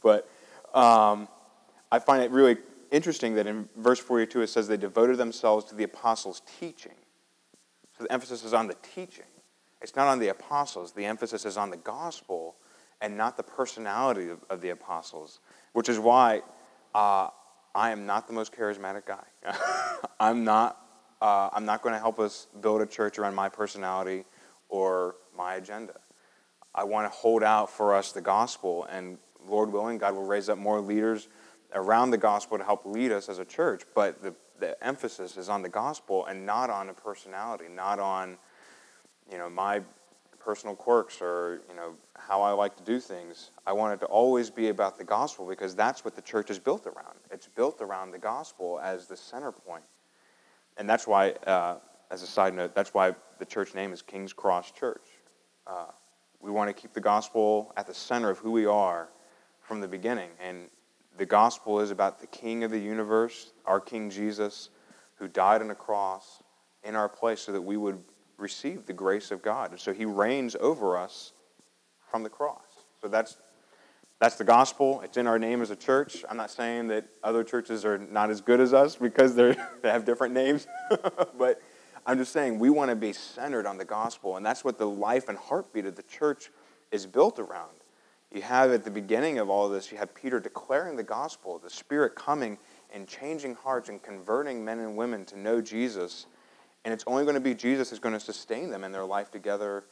But 0.01 0.27
um, 0.73 1.27
I 1.91 1.99
find 1.99 2.23
it 2.23 2.31
really 2.31 2.57
interesting 2.91 3.35
that 3.35 3.47
in 3.47 3.69
verse 3.77 3.99
42 3.99 4.41
it 4.41 4.47
says 4.47 4.67
they 4.67 4.77
devoted 4.77 5.17
themselves 5.17 5.65
to 5.65 5.75
the 5.75 5.83
apostles' 5.83 6.41
teaching. 6.59 6.95
So 7.97 8.05
the 8.05 8.11
emphasis 8.11 8.43
is 8.43 8.53
on 8.53 8.67
the 8.67 8.75
teaching. 8.95 9.25
It's 9.81 9.95
not 9.95 10.07
on 10.07 10.19
the 10.19 10.29
apostles. 10.29 10.93
The 10.93 11.05
emphasis 11.05 11.45
is 11.45 11.57
on 11.57 11.69
the 11.69 11.77
gospel 11.77 12.55
and 13.01 13.15
not 13.15 13.38
the 13.38 13.43
personality 13.43 14.29
of, 14.29 14.43
of 14.49 14.61
the 14.61 14.69
apostles, 14.69 15.41
which 15.73 15.89
is 15.89 15.99
why 15.99 16.41
uh, 16.95 17.29
I 17.75 17.91
am 17.91 18.05
not 18.05 18.27
the 18.27 18.33
most 18.33 18.51
charismatic 18.51 19.05
guy. 19.05 19.24
I'm 20.19 20.43
not. 20.43 20.81
Uh, 21.25 21.50
I'm 21.53 21.65
not 21.65 21.82
going 21.82 21.94
to 21.94 22.00
help 22.00 22.20
us 22.20 22.46
build 22.62 22.84
a 22.84 22.86
church 22.86 23.17
around 23.17 23.34
my 23.34 23.50
personality 23.50 24.25
or 24.70 25.15
my 25.36 25.55
agenda. 25.55 25.96
I 26.75 26.84
want 26.84 27.12
to 27.12 27.17
hold 27.17 27.41
out 27.41 27.72
for 27.72 27.96
us 27.96 28.12
the 28.12 28.22
gospel, 28.22 28.86
and 28.91 29.17
Lord 29.48 29.74
willing, 29.74 29.98
God 29.98 30.13
will 30.13 30.27
raise 30.27 30.50
up 30.50 30.60
more 30.60 30.79
leaders 30.79 31.27
around 31.74 32.12
the 32.12 32.17
gospel 32.20 32.60
to 32.60 32.63
help 32.63 32.86
lead 32.86 33.12
us 33.12 33.27
as 33.27 33.39
a 33.39 33.46
church. 33.46 33.86
But 33.96 34.22
the, 34.22 34.36
the 34.60 34.77
emphasis 34.86 35.36
is 35.36 35.50
on 35.50 35.63
the 35.63 35.70
gospel 35.70 36.27
and 36.27 36.46
not 36.46 36.70
on 36.70 36.89
a 36.89 36.94
personality, 36.94 37.65
not 37.75 37.98
on, 37.98 38.38
you 39.32 39.39
know, 39.39 39.50
my 39.50 39.82
personal 40.39 40.75
quirks 40.75 41.24
or, 41.24 41.62
you 41.67 41.75
know, 41.75 41.96
how 42.20 42.44
I 42.44 42.51
like 42.51 42.77
to 42.77 42.84
do 42.84 43.00
things. 43.00 43.50
I 43.65 43.74
want 43.74 43.96
it 43.96 44.00
to 44.01 44.05
always 44.05 44.51
be 44.51 44.70
about 44.70 45.00
the 45.00 45.03
gospel 45.03 45.48
because 45.48 45.74
that's 45.74 46.05
what 46.05 46.15
the 46.15 46.22
church 46.22 46.51
is 46.51 46.60
built 46.60 46.86
around. 46.86 47.17
It's 47.32 47.48
built 47.48 47.82
around 47.82 48.12
the 48.12 48.20
gospel 48.20 48.79
as 48.79 49.08
the 49.08 49.17
center 49.17 49.51
point. 49.51 49.86
And 50.77 50.89
that's 50.89 51.08
why, 51.08 51.32
uh, 51.48 51.77
as 52.12 52.22
a 52.22 52.27
side 52.27 52.53
note, 52.53 52.75
that's 52.75 52.94
why 52.94 53.15
the 53.39 53.46
church 53.46 53.74
name 53.74 53.94
is 53.94 54.01
King's 54.01 54.34
Cross 54.34 54.72
Church. 54.72 55.08
Uh, 55.65 55.88
we 56.41 56.51
want 56.51 56.70
to 56.70 56.74
keep 56.74 56.94
the 56.94 57.01
gospel 57.01 57.74
at 57.77 57.88
the 57.88 57.94
center 57.94 58.29
of 58.29 58.38
who 58.38 58.51
we 58.51 58.65
are 58.65 59.10
from 59.62 59.82
the 59.82 59.88
beginning. 59.88 60.29
And 60.39 60.70
the 61.17 61.25
gospel 61.25 61.79
is 61.79 61.91
about 61.91 62.20
the 62.20 62.27
King 62.27 62.63
of 62.63 62.72
the 62.72 62.79
universe, 62.79 63.53
our 63.65 63.79
King 63.79 64.10
Jesus, 64.10 64.70
who 65.15 65.27
died 65.27 65.62
on 65.62 65.72
a 65.72 65.75
cross 65.75 66.44
in 66.84 66.96
our 66.96 67.10
place 67.10 67.41
so 67.41 67.51
that 67.51 67.62
we 67.62 67.77
would 67.77 68.01
receive 68.38 68.86
the 68.86 68.94
grace 68.94 69.32
of 69.32 69.41
God. 69.41 69.72
And 69.72 69.79
so 69.79 69.94
he 69.94 70.05
reigns 70.05 70.55
over 70.60 70.98
us 70.98 71.34
from 72.12 72.24
the 72.24 72.29
cross. 72.29 72.65
So 73.01 73.08
that's 73.08 73.38
that's 74.19 74.36
the 74.36 74.43
gospel. 74.43 75.01
It's 75.01 75.17
in 75.17 75.27
our 75.27 75.38
name 75.38 75.62
as 75.62 75.72
a 75.72 75.75
church. 75.75 76.24
I'm 76.29 76.38
not 76.38 76.50
saying 76.50 76.88
that 76.88 77.07
other 77.24 77.43
churches 77.43 77.84
are 77.84 77.98
not 77.98 78.29
as 78.29 78.41
good 78.41 78.60
as 78.60 78.74
us 78.74 78.95
because 78.95 79.36
they 79.36 79.55
have 79.84 80.05
different 80.05 80.34
names, 80.34 80.67
but 81.38 81.62
I'm 82.05 82.17
just 82.17 82.31
saying 82.31 82.60
we 82.60 82.69
want 82.69 82.89
to 82.91 82.95
be 82.95 83.13
centered 83.13 83.65
on 83.65 83.77
the 83.77 83.86
gospel, 83.86 84.38
and 84.38 84.45
that's 84.45 84.63
what 84.63 84.77
the 84.77 84.88
life 84.88 85.27
and 85.27 85.38
heartbeat 85.38 85.86
of 85.86 85.95
the 85.95 86.03
church 86.03 86.50
is 86.91 87.05
built 87.05 87.39
around. 87.39 87.72
You 88.31 88.41
have 88.41 88.72
at 88.72 88.84
the 88.84 88.91
beginning 88.91 89.38
of 89.39 89.50
all 89.50 89.65
of 89.65 89.72
this, 89.72 89.91
you 89.91 89.98
have 89.98 90.13
Peter 90.13 90.39
declaring 90.39 90.95
the 90.95 91.03
gospel, 91.03 91.57
the 91.57 91.69
Spirit 91.69 92.15
coming 92.15 92.57
and 92.93 93.07
changing 93.07 93.55
hearts 93.55 93.89
and 93.89 94.01
converting 94.01 94.63
men 94.63 94.79
and 94.79 94.98
women 94.98 95.25
to 95.25 95.39
know 95.39 95.62
Jesus. 95.62 96.25
And 96.84 96.93
it's 96.93 97.03
only 97.07 97.24
going 97.24 97.36
to 97.36 97.41
be 97.41 97.53
Jesus 97.53 97.89
who's 97.89 98.00
going 98.00 98.13
to 98.13 98.19
sustain 98.19 98.69
them 98.69 98.84
in 98.84 98.91
their 98.91 99.05
life 99.05 99.31
together 99.31 99.86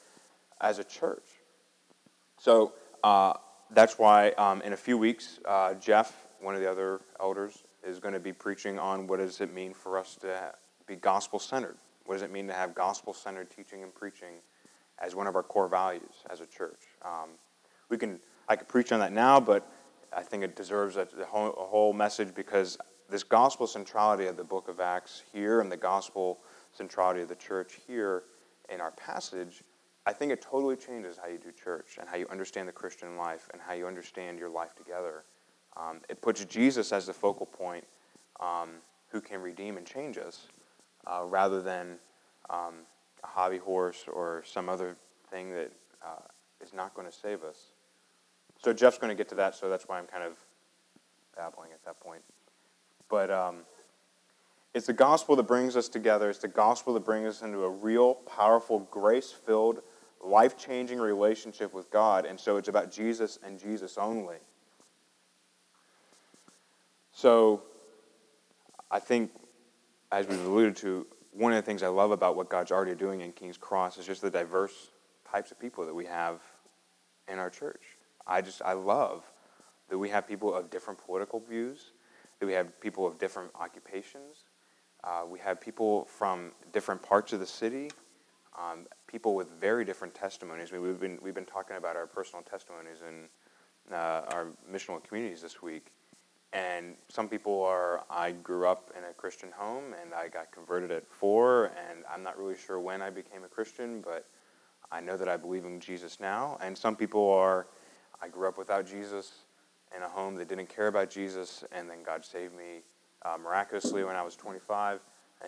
as 0.61 0.77
a 0.77 0.83
church. 0.83 1.23
So 2.37 2.73
uh, 3.03 3.33
that's 3.73 3.97
why 3.97 4.31
um, 4.31 4.61
in 4.61 4.73
a 4.73 4.77
few 4.77 4.97
weeks, 4.97 5.39
uh, 5.45 5.73
Jeff, 5.75 6.27
one 6.41 6.55
of 6.55 6.61
the 6.61 6.69
other 6.69 7.01
elders, 7.19 7.63
is 7.85 7.99
going 7.99 8.13
to 8.13 8.19
be 8.19 8.33
preaching 8.33 8.79
on 8.79 9.07
what 9.07 9.17
does 9.17 9.41
it 9.41 9.53
mean 9.53 9.73
for 9.73 9.97
us 9.97 10.15
to 10.21 10.53
be 10.87 10.95
gospel 10.95 11.39
centered. 11.39 11.77
What 12.05 12.15
does 12.15 12.21
it 12.21 12.31
mean 12.31 12.47
to 12.47 12.53
have 12.53 12.75
gospel 12.75 13.13
centered 13.13 13.49
teaching 13.49 13.83
and 13.83 13.93
preaching 13.93 14.35
as 14.99 15.15
one 15.15 15.27
of 15.27 15.35
our 15.35 15.43
core 15.43 15.67
values 15.67 16.23
as 16.29 16.41
a 16.41 16.45
church? 16.45 16.81
Um, 17.03 17.29
we 17.89 17.97
can 17.97 18.19
I 18.47 18.55
could 18.55 18.67
preach 18.67 18.91
on 18.91 18.99
that 18.99 19.13
now, 19.13 19.39
but 19.39 19.69
I 20.15 20.21
think 20.21 20.43
it 20.43 20.55
deserves 20.55 20.97
a, 20.97 21.07
a, 21.19 21.25
whole, 21.25 21.53
a 21.53 21.65
whole 21.65 21.93
message 21.93 22.35
because 22.35 22.77
this 23.09 23.23
gospel 23.23 23.67
centrality 23.67 24.27
of 24.27 24.37
the 24.37 24.43
book 24.43 24.67
of 24.67 24.79
Acts 24.79 25.23
here 25.31 25.61
and 25.61 25.71
the 25.71 25.77
gospel 25.77 26.39
centrality 26.73 27.21
of 27.21 27.29
the 27.29 27.35
church 27.35 27.79
here 27.87 28.23
in 28.69 28.81
our 28.81 28.91
passage, 28.91 29.63
I 30.05 30.13
think 30.13 30.31
it 30.31 30.41
totally 30.41 30.75
changes 30.75 31.17
how 31.17 31.29
you 31.29 31.37
do 31.37 31.51
church 31.51 31.97
and 31.99 32.09
how 32.09 32.17
you 32.17 32.27
understand 32.29 32.67
the 32.67 32.73
Christian 32.73 33.15
life 33.15 33.49
and 33.53 33.61
how 33.61 33.73
you 33.73 33.87
understand 33.87 34.37
your 34.37 34.49
life 34.49 34.75
together. 34.75 35.23
Um, 35.77 36.01
it 36.09 36.21
puts 36.21 36.43
Jesus 36.45 36.91
as 36.91 37.05
the 37.05 37.13
focal 37.13 37.45
point 37.45 37.85
um, 38.39 38.69
who 39.09 39.21
can 39.21 39.41
redeem 39.41 39.77
and 39.77 39.85
change 39.85 40.17
us 40.17 40.47
uh, 41.07 41.23
rather 41.25 41.61
than 41.61 41.97
um, 42.49 42.73
a 43.23 43.27
hobby 43.27 43.57
horse 43.57 44.05
or 44.11 44.43
some 44.45 44.67
other 44.67 44.97
thing 45.29 45.51
that 45.51 45.71
uh, 46.05 46.21
is 46.61 46.73
not 46.73 46.93
going 46.93 47.07
to 47.07 47.13
save 47.13 47.43
us. 47.43 47.57
So 48.61 48.73
Jeff's 48.73 48.97
going 48.97 49.09
to 49.09 49.15
get 49.15 49.29
to 49.29 49.35
that, 49.35 49.55
so 49.55 49.69
that's 49.69 49.87
why 49.87 49.97
I'm 49.97 50.05
kind 50.05 50.23
of 50.23 50.37
babbling 51.35 51.71
at 51.71 51.83
that 51.85 51.99
point. 51.99 52.21
But 53.09 53.31
um, 53.31 53.57
it's 54.73 54.87
the 54.87 54.93
gospel 54.93 55.35
that 55.35 55.43
brings 55.43 55.75
us 55.75 55.87
together. 55.87 56.29
It's 56.29 56.39
the 56.39 56.47
gospel 56.47 56.93
that 56.93 57.05
brings 57.05 57.27
us 57.27 57.41
into 57.41 57.63
a 57.63 57.69
real, 57.69 58.15
powerful, 58.15 58.79
grace 58.91 59.31
filled, 59.31 59.81
life 60.25 60.57
changing 60.57 60.99
relationship 60.99 61.73
with 61.73 61.89
God. 61.91 62.25
And 62.25 62.39
so 62.39 62.57
it's 62.57 62.69
about 62.69 62.91
Jesus 62.91 63.39
and 63.43 63.59
Jesus 63.59 63.97
only. 63.97 64.37
So 67.11 67.63
I 68.89 68.99
think, 68.99 69.31
as 70.11 70.27
we've 70.27 70.43
alluded 70.45 70.75
to, 70.77 71.05
one 71.31 71.51
of 71.51 71.57
the 71.57 71.61
things 71.63 71.83
I 71.83 71.87
love 71.87 72.11
about 72.11 72.35
what 72.35 72.49
God's 72.49 72.71
already 72.71 72.95
doing 72.95 73.21
in 73.21 73.31
King's 73.31 73.57
Cross 73.57 73.97
is 73.97 74.05
just 74.05 74.21
the 74.21 74.29
diverse 74.29 74.89
types 75.29 75.51
of 75.51 75.59
people 75.59 75.85
that 75.85 75.93
we 75.93 76.05
have 76.05 76.41
in 77.27 77.39
our 77.39 77.49
church. 77.49 77.81
I 78.25 78.41
just, 78.41 78.61
I 78.61 78.73
love 78.73 79.23
that 79.89 79.97
we 79.97 80.09
have 80.09 80.27
people 80.27 80.53
of 80.53 80.69
different 80.69 81.03
political 81.03 81.39
views, 81.39 81.91
that 82.39 82.45
we 82.45 82.53
have 82.53 82.79
people 82.79 83.05
of 83.05 83.17
different 83.17 83.51
occupations, 83.55 84.45
uh, 85.03 85.23
we 85.27 85.39
have 85.39 85.59
people 85.59 86.05
from 86.05 86.51
different 86.71 87.01
parts 87.01 87.33
of 87.33 87.39
the 87.39 87.45
city, 87.45 87.89
um, 88.57 88.85
people 89.07 89.35
with 89.35 89.49
very 89.59 89.85
different 89.85 90.13
testimonies. 90.13 90.69
I 90.71 90.75
mean, 90.75 90.83
we've 90.83 90.99
been, 90.99 91.19
we've 91.21 91.33
been 91.33 91.45
talking 91.45 91.77
about 91.77 91.95
our 91.95 92.07
personal 92.07 92.43
testimonies 92.43 92.99
in 93.07 93.93
uh, 93.93 94.21
our 94.31 94.47
missional 94.71 95.03
communities 95.03 95.41
this 95.41 95.61
week. 95.61 95.87
And 96.53 96.95
some 97.09 97.27
people 97.27 97.63
are, 97.63 98.03
I 98.11 98.31
grew 98.31 98.67
up 98.67 98.91
in 98.95 99.03
a 99.03 99.13
Christian 99.13 99.51
home 99.51 99.95
and 99.99 100.13
I 100.13 100.27
got 100.27 100.51
converted 100.51 100.91
at 100.91 101.07
four, 101.07 101.71
and 101.89 102.03
I'm 102.11 102.21
not 102.21 102.37
really 102.37 102.55
sure 102.55 102.79
when 102.79 103.01
I 103.01 103.09
became 103.09 103.43
a 103.43 103.47
Christian, 103.47 104.01
but 104.01 104.27
I 104.91 105.01
know 105.01 105.17
that 105.17 105.27
I 105.27 105.35
believe 105.35 105.65
in 105.65 105.79
Jesus 105.79 106.19
now. 106.19 106.59
And 106.61 106.77
some 106.77 106.95
people 106.95 107.31
are, 107.31 107.65
I 108.21 108.27
grew 108.27 108.47
up 108.47 108.59
without 108.59 108.85
Jesus 108.85 109.31
in 109.95 110.03
a 110.03 110.07
home 110.07 110.35
that 110.35 110.47
didn't 110.47 110.69
care 110.69 110.87
about 110.87 111.09
Jesus, 111.09 111.63
and 111.71 111.89
then 111.89 112.03
God 112.03 112.23
saved 112.23 112.55
me 112.55 112.81
uh, 113.23 113.37
miraculously 113.43 114.03
when 114.03 114.15
I 114.15 114.21
was 114.21 114.35
25. 114.35 114.99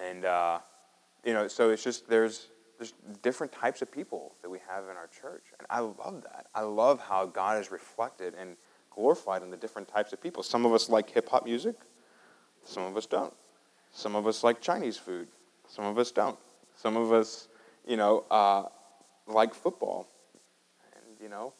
And, 0.03 0.25
uh, 0.25 0.59
you 1.23 1.33
know, 1.33 1.47
so 1.47 1.69
it's 1.69 1.83
just, 1.83 2.09
there's, 2.09 2.47
there's 2.77 2.93
different 3.21 3.53
types 3.53 3.81
of 3.81 3.91
people 3.91 4.35
that 4.41 4.49
we 4.49 4.59
have 4.67 4.83
in 4.85 4.97
our 4.97 5.07
church. 5.07 5.43
And 5.57 5.67
I 5.69 5.79
love 5.79 6.23
that. 6.23 6.47
I 6.53 6.61
love 6.61 6.99
how 6.99 7.25
God 7.25 7.59
is 7.59 7.71
reflected 7.71 8.33
and 8.39 8.55
glorified 8.89 9.43
in 9.43 9.49
the 9.49 9.57
different 9.57 9.87
types 9.87 10.13
of 10.13 10.21
people. 10.21 10.43
Some 10.43 10.65
of 10.65 10.73
us 10.73 10.89
like 10.89 11.09
hip 11.09 11.29
hop 11.29 11.45
music, 11.45 11.75
some 12.63 12.83
of 12.83 12.97
us 12.97 13.05
don't. 13.05 13.33
Some 13.91 14.15
of 14.15 14.27
us 14.27 14.43
like 14.43 14.59
Chinese 14.59 14.97
food, 14.97 15.27
some 15.67 15.85
of 15.85 15.97
us 15.97 16.11
don't. 16.11 16.37
Some 16.75 16.97
of 16.97 17.13
us, 17.13 17.47
you 17.87 17.95
know, 17.95 18.25
uh, 18.29 18.63
like 19.27 19.53
football. 19.53 20.07
And, 20.93 21.19
you 21.21 21.29
know, 21.29 21.53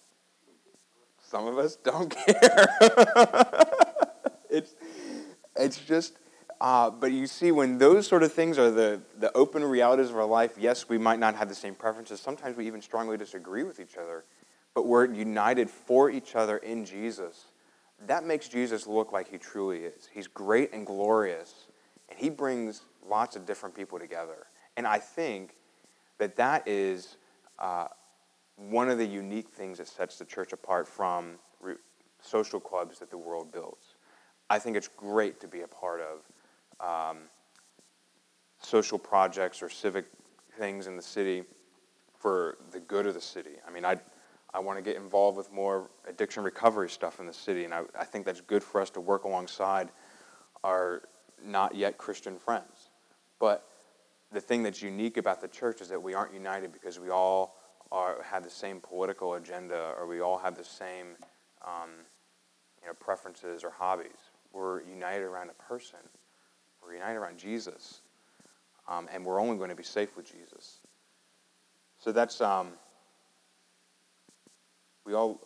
some 1.21 1.47
of 1.47 1.57
us 1.57 1.75
don't 1.83 2.09
care. 2.09 2.67
it's, 4.49 4.75
it's 5.55 5.77
just, 5.77 6.17
uh, 6.65 6.89
but 6.89 7.11
you 7.11 7.27
see, 7.27 7.51
when 7.51 7.77
those 7.77 8.07
sort 8.07 8.23
of 8.23 8.33
things 8.33 8.57
are 8.57 8.71
the, 8.71 8.99
the 9.19 9.31
open 9.37 9.63
realities 9.63 10.09
of 10.09 10.17
our 10.17 10.25
life, 10.25 10.55
yes, 10.57 10.89
we 10.89 10.97
might 10.97 11.19
not 11.19 11.35
have 11.35 11.47
the 11.47 11.55
same 11.55 11.75
preferences. 11.75 12.19
Sometimes 12.19 12.57
we 12.57 12.65
even 12.65 12.81
strongly 12.81 13.17
disagree 13.17 13.63
with 13.63 13.79
each 13.79 13.97
other 13.97 14.23
but 14.75 14.85
we're 14.85 15.11
united 15.11 15.69
for 15.69 16.11
each 16.11 16.35
other 16.35 16.57
in 16.57 16.85
Jesus, 16.85 17.45
that 18.05 18.25
makes 18.25 18.47
Jesus 18.49 18.85
look 18.85 19.11
like 19.11 19.29
he 19.31 19.37
truly 19.37 19.79
is. 19.79 20.09
He's 20.13 20.27
great 20.27 20.73
and 20.73 20.85
glorious, 20.85 21.67
and 22.09 22.19
he 22.19 22.29
brings 22.29 22.81
lots 23.07 23.37
of 23.37 23.45
different 23.45 23.73
people 23.73 23.97
together. 23.97 24.47
And 24.77 24.85
I 24.85 24.99
think 24.99 25.55
that 26.17 26.35
that 26.35 26.67
is 26.67 27.15
uh, 27.57 27.87
one 28.57 28.89
of 28.89 28.97
the 28.97 29.05
unique 29.05 29.49
things 29.49 29.77
that 29.77 29.87
sets 29.87 30.19
the 30.19 30.25
church 30.25 30.51
apart 30.51 30.87
from 30.87 31.39
social 32.21 32.59
clubs 32.59 32.99
that 32.99 33.09
the 33.09 33.17
world 33.17 33.51
builds. 33.51 33.95
I 34.49 34.59
think 34.59 34.75
it's 34.75 34.89
great 34.89 35.39
to 35.39 35.47
be 35.47 35.61
a 35.61 35.67
part 35.67 36.01
of 36.01 36.19
um, 36.79 37.17
social 38.61 38.97
projects 38.97 39.61
or 39.61 39.69
civic 39.69 40.05
things 40.57 40.87
in 40.87 40.95
the 40.95 41.01
city 41.01 41.43
for 42.17 42.57
the 42.71 42.79
good 42.79 43.05
of 43.05 43.13
the 43.13 43.21
city. 43.21 43.57
I 43.67 43.71
mean, 43.71 43.85
I 43.85 43.97
I 44.55 44.59
want 44.59 44.77
to 44.77 44.81
get 44.81 44.95
involved 44.95 45.35
with 45.37 45.51
more 45.51 45.89
addiction 46.07 46.41
recovery 46.41 46.89
stuff 46.89 47.19
in 47.19 47.25
the 47.25 47.33
city, 47.33 47.65
and 47.65 47.73
I, 47.73 47.81
I 47.99 48.05
think 48.05 48.25
that's 48.25 48.39
good 48.39 48.63
for 48.63 48.79
us 48.79 48.89
to 48.91 49.01
work 49.01 49.25
alongside 49.25 49.89
our 50.63 51.01
not 51.43 51.75
yet 51.75 51.97
Christian 51.97 52.37
friends. 52.37 52.89
But 53.37 53.67
the 54.31 54.39
thing 54.39 54.63
that's 54.63 54.81
unique 54.81 55.17
about 55.17 55.41
the 55.41 55.49
church 55.49 55.81
is 55.81 55.89
that 55.89 56.01
we 56.01 56.13
aren't 56.13 56.33
united 56.33 56.71
because 56.71 56.99
we 56.99 57.09
all 57.09 57.57
are, 57.91 58.23
have 58.23 58.43
the 58.43 58.49
same 58.49 58.79
political 58.79 59.33
agenda 59.33 59.93
or 59.97 60.07
we 60.07 60.21
all 60.21 60.37
have 60.37 60.55
the 60.55 60.63
same 60.63 61.17
um, 61.65 61.89
you 62.81 62.87
know, 62.87 62.93
preferences 62.93 63.63
or 63.63 63.71
hobbies. 63.71 64.31
We're 64.53 64.81
united 64.83 65.23
around 65.23 65.49
a 65.49 65.63
person. 65.63 65.99
We're 66.85 66.93
united 66.93 67.17
around 67.17 67.37
Jesus. 67.37 68.01
Um, 68.87 69.07
and 69.11 69.25
we're 69.25 69.41
only 69.41 69.57
going 69.57 69.69
to 69.69 69.75
be 69.75 69.83
safe 69.83 70.15
with 70.15 70.31
Jesus. 70.31 70.77
So 71.97 72.11
that's, 72.11 72.39
um, 72.39 72.73
we 75.05 75.13
all 75.13 75.39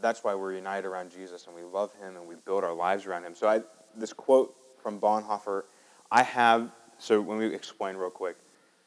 that's 0.00 0.24
why 0.24 0.34
we're 0.34 0.54
united 0.54 0.86
around 0.86 1.10
Jesus 1.10 1.46
and 1.46 1.54
we 1.54 1.62
love 1.62 1.92
him 1.94 2.16
and 2.16 2.26
we 2.26 2.34
build 2.44 2.64
our 2.64 2.72
lives 2.72 3.06
around 3.06 3.24
him. 3.24 3.34
So 3.34 3.48
I 3.48 3.60
this 3.96 4.12
quote 4.12 4.54
from 4.82 5.00
Bonhoeffer, 5.00 5.64
I 6.10 6.22
have 6.22 6.70
so 6.98 7.20
when 7.20 7.38
we 7.38 7.54
explain 7.54 7.96
real 7.96 8.10
quick, 8.10 8.36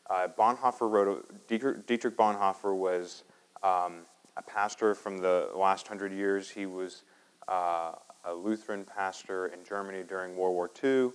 uh, 0.10 0.28
Bonhoeffer 0.38 0.90
wrote 0.90 1.48
Dietrich, 1.48 1.86
Dietrich 1.88 2.16
Bonhoeffer 2.16 2.76
was 2.76 3.24
um, 3.64 4.06
a 4.38 4.42
pastor 4.46 4.94
from 4.94 5.18
the 5.18 5.50
last 5.56 5.88
hundred 5.88 6.12
years. 6.12 6.50
He 6.50 6.66
was 6.66 7.04
uh, 7.48 7.94
a 8.26 8.34
Lutheran 8.34 8.86
pastor 8.86 9.48
in 9.48 9.64
Germany 9.68 10.04
during 10.08 10.36
World 10.36 10.54
War 10.54 10.70
II. 10.84 11.12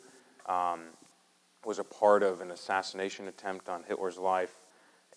Um, 0.49 0.81
was 1.64 1.78
a 1.78 1.85
part 1.85 2.23
of 2.23 2.40
an 2.40 2.50
assassination 2.50 3.28
attempt 3.28 3.69
on 3.69 3.83
Hitler's 3.83 4.17
life 4.17 4.55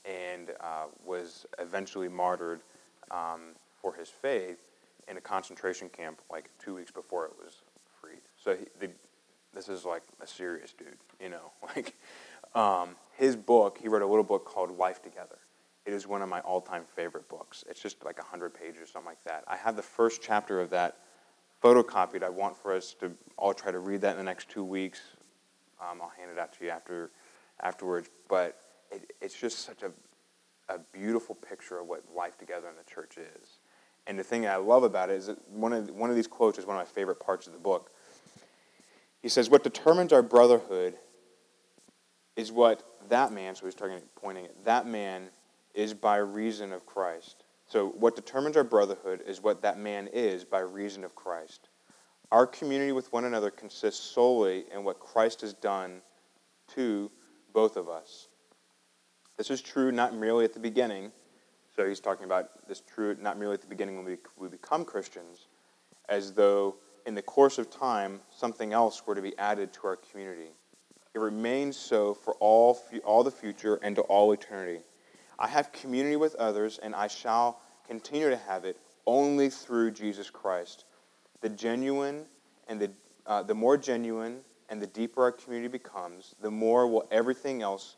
and 0.03 0.49
uh, 0.59 0.85
was 1.05 1.45
eventually 1.59 2.09
martyred. 2.09 2.61
Um, 3.11 3.55
for 3.81 3.93
his 3.95 4.09
faith 4.09 4.69
in 5.07 5.17
a 5.17 5.21
concentration 5.21 5.89
camp 5.89 6.21
like 6.31 6.49
two 6.63 6.75
weeks 6.75 6.91
before 6.91 7.25
it 7.25 7.33
was 7.43 7.63
freed. 7.99 8.21
So 8.37 8.55
he, 8.55 8.65
the, 8.79 8.91
this 9.53 9.67
is 9.67 9.83
like 9.83 10.03
a 10.21 10.27
serious 10.27 10.73
dude, 10.73 10.97
you 11.19 11.29
know. 11.29 11.51
Like 11.75 11.95
um, 12.53 12.95
his 13.13 13.35
book, 13.35 13.77
he 13.81 13.87
wrote 13.87 14.01
a 14.01 14.05
little 14.05 14.23
book 14.23 14.45
called 14.45 14.77
Life 14.77 15.01
Together. 15.01 15.37
It 15.85 15.93
is 15.93 16.05
one 16.05 16.21
of 16.21 16.29
my 16.29 16.41
all-time 16.41 16.83
favorite 16.95 17.27
books. 17.29 17.63
It's 17.67 17.81
just 17.81 18.03
like 18.03 18.19
hundred 18.19 18.53
pages, 18.53 18.91
something 18.91 19.09
like 19.09 19.23
that. 19.23 19.43
I 19.47 19.55
have 19.55 19.75
the 19.75 19.81
first 19.81 20.21
chapter 20.21 20.59
of 20.59 20.69
that 20.71 20.97
photocopied. 21.63 22.23
I 22.23 22.29
want 22.29 22.55
for 22.57 22.73
us 22.73 22.93
to 22.99 23.11
all 23.37 23.53
try 23.53 23.71
to 23.71 23.79
read 23.79 24.01
that 24.01 24.11
in 24.11 24.17
the 24.17 24.23
next 24.23 24.49
two 24.49 24.63
weeks. 24.63 24.99
Um, 25.81 25.99
I'll 26.01 26.13
hand 26.17 26.31
it 26.31 26.39
out 26.39 26.53
to 26.59 26.65
you 26.65 26.69
after 26.69 27.11
afterwards. 27.61 28.09
But 28.29 28.59
it, 28.91 29.13
it's 29.21 29.39
just 29.39 29.59
such 29.65 29.83
a 29.83 29.91
a 30.73 30.79
beautiful 30.93 31.35
picture 31.35 31.79
of 31.79 31.87
what 31.87 32.03
life 32.15 32.37
together 32.37 32.67
in 32.69 32.75
the 32.75 32.89
church 32.89 33.17
is. 33.17 33.59
And 34.07 34.17
the 34.17 34.23
thing 34.23 34.47
I 34.47 34.55
love 34.55 34.83
about 34.83 35.09
it 35.09 35.17
is 35.17 35.27
that 35.27 35.49
one 35.49 35.73
of, 35.73 35.89
one 35.91 36.09
of 36.09 36.15
these 36.15 36.27
quotes 36.27 36.57
is 36.57 36.65
one 36.65 36.75
of 36.75 36.81
my 36.81 36.85
favorite 36.85 37.19
parts 37.19 37.47
of 37.47 37.53
the 37.53 37.59
book. 37.59 37.91
He 39.21 39.29
says, 39.29 39.49
What 39.49 39.63
determines 39.63 40.11
our 40.11 40.23
brotherhood 40.23 40.95
is 42.35 42.51
what 42.51 42.83
that 43.09 43.31
man, 43.31 43.55
so 43.55 43.65
he's 43.65 43.75
pointing 44.15 44.45
at 44.45 44.65
that 44.65 44.87
man 44.87 45.29
is 45.73 45.93
by 45.93 46.17
reason 46.17 46.71
of 46.73 46.85
Christ. 46.85 47.43
So, 47.67 47.89
what 47.89 48.15
determines 48.15 48.57
our 48.57 48.63
brotherhood 48.63 49.21
is 49.25 49.41
what 49.41 49.61
that 49.61 49.79
man 49.79 50.07
is 50.11 50.43
by 50.43 50.59
reason 50.59 51.03
of 51.03 51.15
Christ. 51.15 51.69
Our 52.31 52.47
community 52.47 52.93
with 52.93 53.11
one 53.11 53.25
another 53.25 53.51
consists 53.51 54.03
solely 54.03 54.65
in 54.73 54.83
what 54.83 54.99
Christ 54.99 55.41
has 55.41 55.53
done 55.53 56.01
to 56.75 57.11
both 57.53 57.75
of 57.75 57.89
us. 57.89 58.29
This 59.37 59.49
is 59.49 59.61
true 59.61 59.91
not 59.91 60.15
merely 60.15 60.45
at 60.45 60.53
the 60.53 60.59
beginning, 60.59 61.11
So 61.75 61.87
he's 61.87 61.99
talking 61.99 62.25
about 62.25 62.67
this 62.67 62.81
true, 62.81 63.15
not 63.19 63.37
merely 63.37 63.55
at 63.55 63.61
the 63.61 63.67
beginning 63.67 63.97
when 63.97 64.05
we, 64.05 64.17
we 64.37 64.47
become 64.47 64.85
Christians, 64.85 65.47
as 66.09 66.33
though 66.33 66.75
in 67.05 67.15
the 67.15 67.21
course 67.21 67.57
of 67.57 67.69
time 67.69 68.21
something 68.29 68.71
else 68.71 69.05
were 69.05 69.15
to 69.15 69.21
be 69.21 69.37
added 69.37 69.73
to 69.73 69.87
our 69.87 69.95
community. 69.95 70.51
It 71.13 71.19
remains 71.19 71.75
so 71.75 72.13
for 72.13 72.35
all, 72.35 72.79
all 73.03 73.23
the 73.23 73.31
future 73.31 73.79
and 73.83 73.95
to 73.97 74.01
all 74.03 74.31
eternity. 74.31 74.81
I 75.37 75.47
have 75.47 75.71
community 75.71 76.15
with 76.15 76.35
others, 76.35 76.77
and 76.77 76.95
I 76.95 77.07
shall 77.07 77.59
continue 77.87 78.29
to 78.29 78.37
have 78.37 78.63
it 78.63 78.77
only 79.05 79.49
through 79.49 79.91
Jesus 79.91 80.29
Christ. 80.29 80.85
The 81.41 81.49
genuine 81.49 82.25
and 82.67 82.79
the, 82.79 82.91
uh, 83.25 83.43
the 83.43 83.55
more 83.55 83.77
genuine 83.77 84.39
and 84.69 84.81
the 84.81 84.87
deeper 84.87 85.23
our 85.23 85.31
community 85.31 85.67
becomes, 85.67 86.35
the 86.41 86.51
more 86.51 86.87
will 86.87 87.07
everything 87.11 87.61
else 87.61 87.97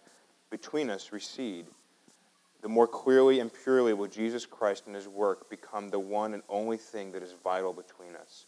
between 0.49 0.89
us 0.89 1.11
recede. 1.11 1.67
The 2.61 2.69
more 2.69 2.87
clearly 2.87 3.39
and 3.41 3.51
purely 3.53 3.93
will 3.93 4.07
Jesus 4.07 4.45
Christ 4.45 4.87
and 4.87 4.95
his 4.95 5.07
work 5.07 5.49
become 5.49 5.89
the 5.89 5.99
one 5.99 6.33
and 6.33 6.43
only 6.47 6.77
thing 6.77 7.11
that 7.11 7.21
is 7.21 7.33
vital 7.43 7.73
between 7.73 8.15
us. 8.15 8.45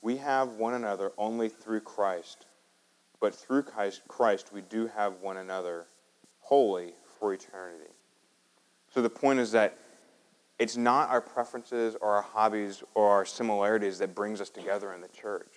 We 0.00 0.16
have 0.16 0.48
one 0.54 0.74
another 0.74 1.12
only 1.16 1.48
through 1.48 1.80
Christ, 1.82 2.46
but 3.20 3.34
through 3.34 3.62
Christ 3.62 4.52
we 4.52 4.62
do 4.62 4.88
have 4.88 5.20
one 5.20 5.36
another 5.36 5.86
wholly 6.40 6.94
for 7.18 7.32
eternity. 7.32 7.90
So 8.92 9.00
the 9.00 9.08
point 9.08 9.38
is 9.38 9.52
that 9.52 9.78
it's 10.58 10.76
not 10.76 11.10
our 11.10 11.20
preferences 11.20 11.96
or 12.00 12.14
our 12.14 12.22
hobbies 12.22 12.82
or 12.94 13.08
our 13.08 13.24
similarities 13.24 13.98
that 13.98 14.14
brings 14.14 14.40
us 14.40 14.50
together 14.50 14.92
in 14.92 15.00
the 15.00 15.08
church. 15.08 15.54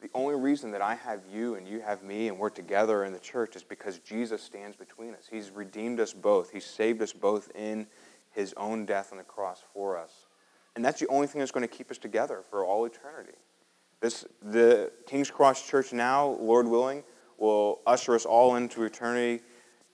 The 0.00 0.10
only 0.14 0.34
reason 0.34 0.70
that 0.72 0.82
I 0.82 0.94
have 0.94 1.22
you 1.32 1.54
and 1.54 1.66
you 1.66 1.80
have 1.80 2.02
me 2.02 2.28
and 2.28 2.38
we're 2.38 2.50
together 2.50 3.04
in 3.04 3.12
the 3.12 3.18
church 3.18 3.56
is 3.56 3.62
because 3.62 3.98
Jesus 4.00 4.42
stands 4.42 4.76
between 4.76 5.14
us. 5.14 5.26
He's 5.30 5.50
redeemed 5.50 6.00
us 6.00 6.12
both. 6.12 6.50
He 6.50 6.60
saved 6.60 7.00
us 7.00 7.12
both 7.12 7.50
in 7.54 7.86
his 8.30 8.52
own 8.58 8.84
death 8.84 9.10
on 9.12 9.18
the 9.18 9.24
cross 9.24 9.62
for 9.72 9.96
us. 9.96 10.26
And 10.74 10.84
that's 10.84 11.00
the 11.00 11.08
only 11.08 11.26
thing 11.26 11.38
that's 11.38 11.50
going 11.50 11.66
to 11.66 11.74
keep 11.74 11.90
us 11.90 11.96
together 11.96 12.42
for 12.50 12.64
all 12.64 12.84
eternity. 12.84 13.38
This, 14.00 14.26
the 14.42 14.92
King's 15.06 15.30
Cross 15.30 15.66
Church 15.66 15.94
now, 15.94 16.36
Lord 16.38 16.68
willing, 16.68 17.02
will 17.38 17.80
usher 17.86 18.14
us 18.14 18.26
all 18.26 18.56
into 18.56 18.82
eternity 18.84 19.42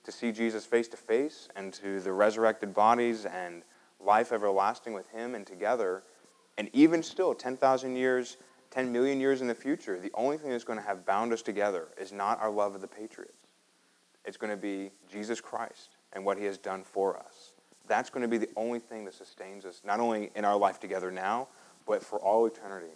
to 0.03 0.11
see 0.11 0.33
Jesus 0.33 0.65
face 0.65 0.89
to 0.89 0.97
face 0.97 1.47
and 1.55 1.71
to 1.73 2.01
the 2.01 2.11
resurrected 2.11 2.73
bodies 2.73 3.25
and 3.25 3.63
life 4.03 4.31
everlasting 4.31 4.93
with 4.93 5.09
Him 5.09 5.35
and 5.35 5.45
together. 5.45 6.03
And 6.57 6.69
even 6.73 7.01
still, 7.01 7.33
10,000 7.33 7.95
years, 7.95 8.37
10 8.71 8.91
million 8.91 9.19
years 9.19 9.41
in 9.41 9.47
the 9.47 9.55
future, 9.55 9.99
the 9.99 10.11
only 10.13 10.37
thing 10.37 10.51
that's 10.51 10.63
going 10.63 10.79
to 10.79 10.85
have 10.85 11.05
bound 11.05 11.33
us 11.33 11.41
together 11.41 11.87
is 11.99 12.11
not 12.11 12.39
our 12.41 12.51
love 12.51 12.75
of 12.75 12.81
the 12.81 12.87
Patriots. 12.87 13.33
It's 14.25 14.37
going 14.37 14.51
to 14.51 14.57
be 14.57 14.91
Jesus 15.11 15.41
Christ 15.41 15.97
and 16.13 16.23
what 16.23 16.37
He 16.37 16.45
has 16.45 16.57
done 16.57 16.83
for 16.83 17.17
us. 17.17 17.53
That's 17.87 18.09
going 18.09 18.21
to 18.21 18.27
be 18.27 18.37
the 18.37 18.49
only 18.55 18.79
thing 18.79 19.03
that 19.05 19.13
sustains 19.13 19.65
us, 19.65 19.81
not 19.83 19.99
only 19.99 20.31
in 20.35 20.45
our 20.45 20.55
life 20.55 20.79
together 20.79 21.11
now, 21.11 21.49
but 21.85 22.01
for 22.03 22.19
all 22.19 22.45
eternity. 22.45 22.93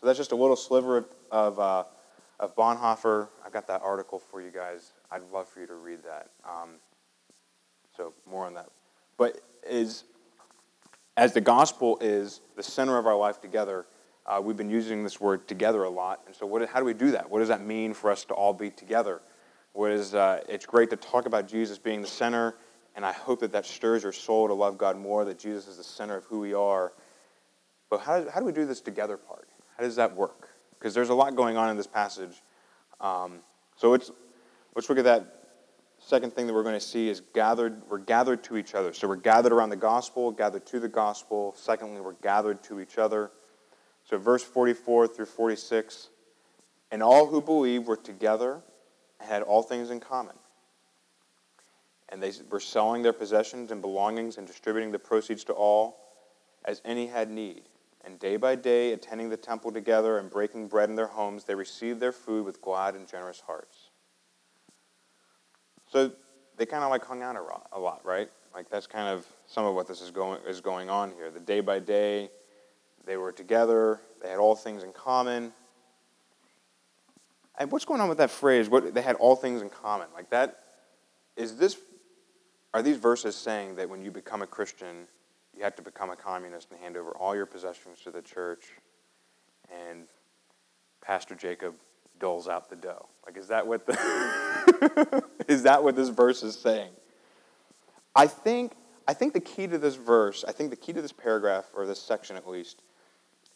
So 0.00 0.06
that's 0.06 0.18
just 0.18 0.32
a 0.32 0.36
little 0.36 0.56
sliver 0.56 0.98
of, 0.98 1.06
of, 1.30 1.58
uh, 1.58 1.84
of 2.38 2.54
Bonhoeffer. 2.54 3.28
I've 3.44 3.52
got 3.52 3.66
that 3.68 3.82
article 3.82 4.18
for 4.18 4.42
you 4.42 4.50
guys. 4.50 4.92
I'd 5.10 5.22
love 5.32 5.48
for 5.48 5.60
you 5.60 5.66
to 5.66 5.74
read 5.74 6.00
that. 6.04 6.30
Um, 6.44 6.70
so 7.96 8.12
more 8.28 8.46
on 8.46 8.54
that. 8.54 8.68
But 9.16 9.40
is 9.68 10.04
as 11.20 11.34
the 11.34 11.40
gospel 11.40 11.98
is 12.00 12.40
the 12.56 12.62
center 12.62 12.96
of 12.96 13.06
our 13.06 13.14
life 13.14 13.42
together, 13.42 13.84
uh, 14.24 14.40
we've 14.42 14.56
been 14.56 14.70
using 14.70 15.04
this 15.04 15.20
word 15.20 15.46
together 15.46 15.82
a 15.82 15.90
lot. 15.90 16.22
And 16.26 16.34
so, 16.34 16.46
what, 16.46 16.66
how 16.66 16.78
do 16.78 16.86
we 16.86 16.94
do 16.94 17.10
that? 17.10 17.30
What 17.30 17.40
does 17.40 17.48
that 17.48 17.62
mean 17.62 17.92
for 17.92 18.10
us 18.10 18.24
to 18.24 18.34
all 18.34 18.54
be 18.54 18.70
together? 18.70 19.20
What 19.74 19.90
is, 19.90 20.14
uh, 20.14 20.42
it's 20.48 20.64
great 20.64 20.88
to 20.88 20.96
talk 20.96 21.26
about 21.26 21.46
Jesus 21.46 21.76
being 21.76 22.00
the 22.00 22.08
center, 22.08 22.54
and 22.96 23.04
I 23.04 23.12
hope 23.12 23.40
that 23.40 23.52
that 23.52 23.66
stirs 23.66 24.02
your 24.02 24.12
soul 24.12 24.48
to 24.48 24.54
love 24.54 24.78
God 24.78 24.96
more, 24.96 25.26
that 25.26 25.38
Jesus 25.38 25.68
is 25.68 25.76
the 25.76 25.84
center 25.84 26.16
of 26.16 26.24
who 26.24 26.40
we 26.40 26.54
are. 26.54 26.94
But 27.90 28.00
how, 28.00 28.26
how 28.30 28.40
do 28.40 28.46
we 28.46 28.52
do 28.52 28.64
this 28.64 28.80
together 28.80 29.18
part? 29.18 29.46
How 29.76 29.82
does 29.82 29.96
that 29.96 30.16
work? 30.16 30.48
Because 30.78 30.94
there's 30.94 31.10
a 31.10 31.14
lot 31.14 31.36
going 31.36 31.58
on 31.58 31.68
in 31.68 31.76
this 31.76 31.86
passage. 31.86 32.42
Um, 32.98 33.40
so 33.76 33.90
let's, 33.90 34.10
let's 34.74 34.88
look 34.88 34.96
at 34.96 35.04
that 35.04 35.39
second 36.10 36.32
thing 36.32 36.48
that 36.48 36.52
we're 36.52 36.64
going 36.64 36.74
to 36.74 36.80
see 36.80 37.08
is 37.08 37.22
gathered 37.34 37.80
we're 37.88 37.96
gathered 37.98 38.42
to 38.42 38.56
each 38.56 38.74
other. 38.74 38.92
So 38.92 39.06
we're 39.06 39.14
gathered 39.14 39.52
around 39.52 39.70
the 39.70 39.76
gospel 39.76 40.32
gathered 40.32 40.66
to 40.66 40.80
the 40.80 40.88
gospel. 40.88 41.54
Secondly 41.56 42.00
we're 42.00 42.14
gathered 42.14 42.64
to 42.64 42.80
each 42.80 42.98
other. 42.98 43.30
So 44.04 44.18
verse 44.18 44.42
44 44.42 45.06
through 45.06 45.26
46 45.26 46.08
and 46.90 47.00
all 47.00 47.28
who 47.28 47.40
believed 47.40 47.86
were 47.86 47.96
together 47.96 48.60
and 49.20 49.30
had 49.30 49.42
all 49.42 49.62
things 49.62 49.90
in 49.90 50.00
common. 50.00 50.34
And 52.08 52.20
they 52.20 52.32
were 52.50 52.58
selling 52.58 53.02
their 53.02 53.12
possessions 53.12 53.70
and 53.70 53.80
belongings 53.80 54.36
and 54.36 54.48
distributing 54.48 54.90
the 54.90 54.98
proceeds 54.98 55.44
to 55.44 55.52
all 55.52 56.00
as 56.64 56.82
any 56.84 57.06
had 57.06 57.30
need. 57.30 57.68
And 58.04 58.18
day 58.18 58.36
by 58.36 58.56
day 58.56 58.94
attending 58.94 59.28
the 59.28 59.36
temple 59.36 59.70
together 59.70 60.18
and 60.18 60.28
breaking 60.28 60.66
bread 60.66 60.90
in 60.90 60.96
their 60.96 61.06
homes 61.06 61.44
they 61.44 61.54
received 61.54 62.00
their 62.00 62.10
food 62.10 62.44
with 62.44 62.60
glad 62.60 62.96
and 62.96 63.06
generous 63.06 63.40
hearts 63.46 63.79
so 65.90 66.10
they 66.56 66.66
kind 66.66 66.84
of 66.84 66.90
like 66.90 67.04
hung 67.04 67.22
out 67.22 67.36
a 67.72 67.78
lot, 67.78 68.00
right? 68.04 68.30
Like 68.54 68.68
that's 68.68 68.86
kind 68.86 69.08
of 69.08 69.26
some 69.46 69.64
of 69.64 69.74
what 69.74 69.86
this 69.86 70.00
is 70.00 70.10
going 70.10 70.40
is 70.46 70.60
going 70.60 70.90
on 70.90 71.12
here. 71.12 71.30
The 71.30 71.40
day 71.40 71.60
by 71.60 71.78
day, 71.78 72.30
they 73.04 73.16
were 73.16 73.32
together. 73.32 74.00
They 74.22 74.28
had 74.28 74.38
all 74.38 74.54
things 74.54 74.82
in 74.82 74.92
common. 74.92 75.52
And 77.58 77.70
what's 77.70 77.84
going 77.84 78.00
on 78.00 78.08
with 78.08 78.18
that 78.18 78.30
phrase? 78.30 78.68
What 78.68 78.94
they 78.94 79.02
had 79.02 79.16
all 79.16 79.36
things 79.36 79.62
in 79.62 79.70
common, 79.70 80.08
like 80.14 80.30
that. 80.30 80.60
Is 81.36 81.56
this? 81.56 81.76
Are 82.72 82.82
these 82.82 82.98
verses 82.98 83.34
saying 83.34 83.76
that 83.76 83.88
when 83.88 84.02
you 84.02 84.10
become 84.10 84.42
a 84.42 84.46
Christian, 84.46 85.08
you 85.56 85.64
have 85.64 85.74
to 85.76 85.82
become 85.82 86.10
a 86.10 86.16
communist 86.16 86.70
and 86.70 86.78
hand 86.80 86.96
over 86.96 87.10
all 87.10 87.34
your 87.34 87.46
possessions 87.46 88.00
to 88.04 88.10
the 88.10 88.22
church, 88.22 88.66
and 89.88 90.04
Pastor 91.00 91.34
Jacob 91.34 91.74
doles 92.20 92.46
out 92.46 92.70
the 92.70 92.76
dough? 92.76 93.08
Like, 93.26 93.36
is 93.36 93.48
that 93.48 93.66
what 93.66 93.86
the 93.86 95.24
is 95.48 95.64
that 95.64 95.82
what 95.82 95.96
this 95.96 96.08
verse 96.08 96.42
is 96.42 96.56
saying? 96.56 96.92
I 98.14 98.26
think 98.26 98.72
I 99.08 99.14
think 99.14 99.32
the 99.32 99.40
key 99.40 99.66
to 99.66 99.78
this 99.78 99.96
verse, 99.96 100.44
I 100.46 100.52
think 100.52 100.70
the 100.70 100.76
key 100.76 100.92
to 100.92 101.02
this 101.02 101.12
paragraph 101.12 101.66
or 101.74 101.86
this 101.86 102.00
section 102.00 102.36
at 102.36 102.46
least, 102.46 102.82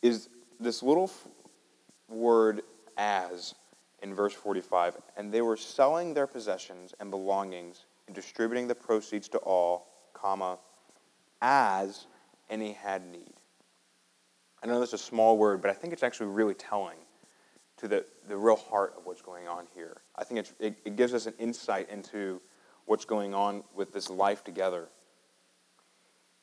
is 0.03 0.29
this 0.59 0.83
little 0.83 1.05
f- 1.05 1.29
word 2.09 2.63
"as" 2.97 3.55
in 4.03 4.15
verse 4.15 4.33
45. 4.33 4.97
And 5.17 5.33
they 5.33 5.43
were 5.43 5.57
selling 5.57 6.13
their 6.13 6.27
possessions 6.27 6.93
and 7.01 7.11
belongings 7.11 7.85
and 8.07 8.15
distributing 8.15 8.69
the 8.69 8.75
proceeds 8.75 9.29
to 9.29 9.39
all, 9.39 9.87
comma, 10.13 10.59
as 11.41 12.07
any 12.51 12.73
had 12.73 13.07
need. 13.11 13.33
I 14.63 14.67
know 14.67 14.81
that's 14.81 14.93
a 14.93 14.99
small 14.99 15.39
word, 15.39 15.61
but 15.61 15.71
I 15.71 15.75
think 15.75 15.93
it's 15.93 16.03
actually 16.03 16.31
really 16.31 16.55
telling 16.55 16.99
to 17.79 17.89
the, 17.89 18.05
the 18.29 18.37
real 18.37 18.57
heart 18.57 18.95
of 18.97 19.07
what's 19.07 19.23
going 19.23 19.49
on 19.49 19.67
here. 19.75 20.03
I 20.17 20.25
think 20.25 20.47
it, 20.61 20.77
it 20.85 20.97
gives 20.97 21.15
us 21.15 21.27
an 21.27 21.35
insight 21.39 21.91
into 21.91 22.41
what's 22.87 23.05
going 23.05 23.35
on 23.35 23.65
with 23.75 23.93
this 23.93 24.11
life 24.11 24.45
together. 24.45 24.89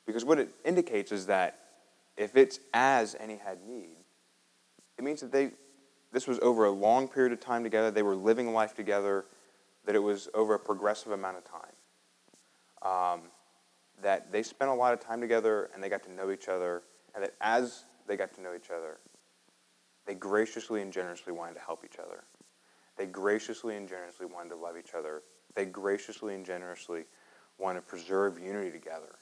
Because 0.06 0.26
what 0.26 0.40
it 0.40 0.50
indicates 0.66 1.12
is 1.12 1.28
that 1.28 1.60
if 2.18 2.36
it's 2.36 2.60
as 2.74 3.16
any 3.20 3.38
had 3.38 3.60
need, 3.66 3.96
it 4.98 5.04
means 5.04 5.22
that 5.22 5.32
they, 5.32 5.52
this 6.12 6.28
was 6.28 6.40
over 6.40 6.66
a 6.66 6.72
long 6.72 7.08
period 7.08 7.32
of 7.32 7.40
time 7.40 7.64
together. 7.64 7.92
They 7.92 8.04
were 8.04 8.16
living 8.16 8.54
life 8.54 8.76
together, 8.76 9.26
that 9.86 9.96
it 9.96 10.00
was 10.00 10.28
over 10.34 10.56
a 10.56 10.60
progressive 10.60 11.12
amount 11.12 11.38
of 11.38 11.44
time. 11.46 11.62
Um, 12.84 13.22
that 14.02 14.32
they 14.32 14.44
spent 14.44 14.72
a 14.72 14.74
lot 14.74 14.94
of 14.94 15.00
time 15.00 15.22
together 15.22 15.70
and 15.74 15.84
they 15.84 15.90
got 15.90 16.04
to 16.04 16.12
know 16.12 16.32
each 16.32 16.48
other, 16.48 16.82
and 17.14 17.24
that 17.24 17.34
as 17.40 17.84
they 18.08 18.18
got 18.18 18.34
to 18.34 18.42
know 18.42 18.56
each 18.56 18.70
other, 18.72 18.98
they 20.06 20.16
graciously 20.16 20.82
and 20.82 20.92
generously 20.92 21.34
wanted 21.34 21.56
to 21.56 21.62
help 21.62 21.84
each 21.86 22.00
other. 22.00 22.24
They 22.98 23.06
graciously 23.06 23.78
and 23.78 23.88
generously 23.88 24.26
wanted 24.26 24.50
to 24.50 24.56
love 24.56 24.76
each 24.78 24.94
other. 24.98 25.24
They 25.56 25.66
graciously 25.66 26.36
and 26.36 26.46
generously 26.46 27.06
wanted 27.58 27.82
to 27.82 27.86
preserve 27.86 28.40
unity 28.40 28.72
together. 28.72 29.16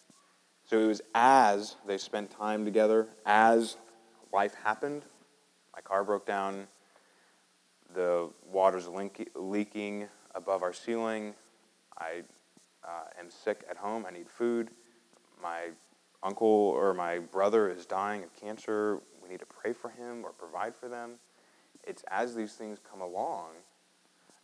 So 0.65 0.79
it 0.79 0.87
was 0.87 1.01
as 1.15 1.75
they 1.87 1.97
spent 1.97 2.29
time 2.29 2.63
together, 2.63 3.07
as 3.25 3.77
life 4.31 4.53
happened. 4.63 5.03
My 5.75 5.81
car 5.81 6.03
broke 6.03 6.25
down. 6.25 6.67
The 7.93 8.29
water's 8.51 8.87
leaking 9.35 10.07
above 10.35 10.61
our 10.61 10.73
ceiling. 10.73 11.33
I 11.97 12.21
uh, 12.83 13.05
am 13.19 13.29
sick 13.31 13.63
at 13.69 13.77
home. 13.77 14.05
I 14.05 14.11
need 14.11 14.29
food. 14.29 14.69
My 15.41 15.69
uncle 16.21 16.47
or 16.47 16.93
my 16.93 17.19
brother 17.19 17.69
is 17.69 17.85
dying 17.85 18.23
of 18.23 18.33
cancer 18.35 18.99
need 19.29 19.39
to 19.39 19.45
pray 19.45 19.73
for 19.73 19.89
him 19.89 20.23
or 20.25 20.31
provide 20.31 20.75
for 20.75 20.87
them. 20.87 21.11
It's 21.85 22.03
as 22.09 22.35
these 22.35 22.53
things 22.53 22.79
come 22.89 23.01
along 23.01 23.49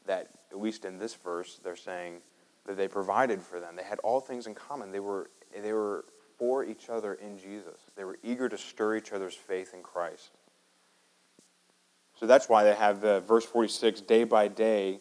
that, 0.06 0.30
at 0.52 0.60
least 0.60 0.86
in 0.86 0.98
this 0.98 1.16
verse, 1.16 1.60
they're 1.64 1.76
saying 1.76 2.18
that 2.66 2.78
they 2.78 2.88
provided 2.88 3.42
for 3.42 3.60
them. 3.60 3.76
They 3.76 3.84
had 3.84 4.00
all 4.00 4.20
things 4.20 4.48
in 4.48 4.56
common. 4.56 4.92
They 4.92 5.00
were, 5.00 5.30
they 5.60 5.74
were 5.74 6.06
for 6.38 6.64
each 6.64 6.90
other 6.90 7.16
in 7.16 7.38
Jesus. 7.38 7.80
They 7.96 8.04
were 8.04 8.18
eager 8.24 8.48
to 8.48 8.58
stir 8.58 8.98
each 8.98 9.12
other's 9.12 9.36
faith 9.36 9.74
in 9.74 9.82
Christ. 9.82 10.32
So 12.20 12.26
that's 12.26 12.48
why 12.48 12.64
they 12.64 12.76
have 12.76 13.02
the 13.02 13.22
verse 13.22 13.46
46 13.46 14.02
day 14.02 14.24
by 14.24 14.48
day, 14.48 15.00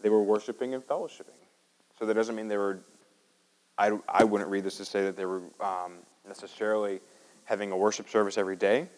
they 0.00 0.10
were 0.10 0.22
worshiping 0.22 0.74
and 0.74 0.82
fellowshipping. 0.82 1.38
So 1.98 2.06
that 2.06 2.14
doesn't 2.14 2.34
mean 2.34 2.48
they 2.48 2.56
were 2.56 2.82
I, 3.78 3.98
I 4.08 4.24
wouldn't 4.24 4.50
read 4.50 4.64
this 4.64 4.76
to 4.76 4.84
say 4.84 5.02
that 5.04 5.16
they 5.16 5.24
were 5.24 5.42
um, 5.60 5.94
necessarily 6.26 7.00
having 7.44 7.72
a 7.72 7.76
worship 7.76 8.08
service 8.08 8.38
every 8.38 8.56
day, 8.56 8.88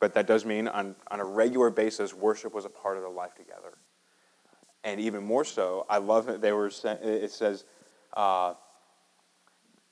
but 0.00 0.14
that 0.14 0.26
does 0.26 0.44
mean 0.44 0.68
on, 0.68 0.94
on 1.10 1.20
a 1.20 1.24
regular 1.24 1.70
basis, 1.70 2.14
worship 2.14 2.54
was 2.54 2.64
a 2.64 2.68
part 2.70 2.96
of 2.96 3.02
their 3.02 3.12
life 3.12 3.34
together. 3.34 3.78
And 4.84 5.00
even 5.00 5.24
more 5.24 5.44
so, 5.44 5.86
I 5.88 5.98
love 5.98 6.26
that 6.26 6.40
they 6.40 6.52
were, 6.52 6.70
it 6.84 7.30
says, 7.32 7.64
uh, 8.16 8.54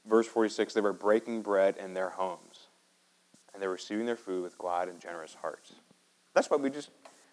verse 0.09 0.27
46, 0.27 0.75
they 0.75 0.81
were 0.81 0.93
breaking 0.93 1.43
bread 1.43 1.77
in 1.77 1.93
their 1.93 2.11
homes, 2.11 2.69
and 3.53 3.63
they 3.63 3.67
were 3.67 3.75
receiving 3.75 4.07
their 4.07 4.17
food 4.17 4.43
with 4.43 4.57
glad 4.57 4.89
and 4.89 5.01
generous 5.01 5.35
hearts. 5.35 5.73
That's 6.35 6.49
why 6.51 6.57
we 6.57 6.71
just, 6.71 6.91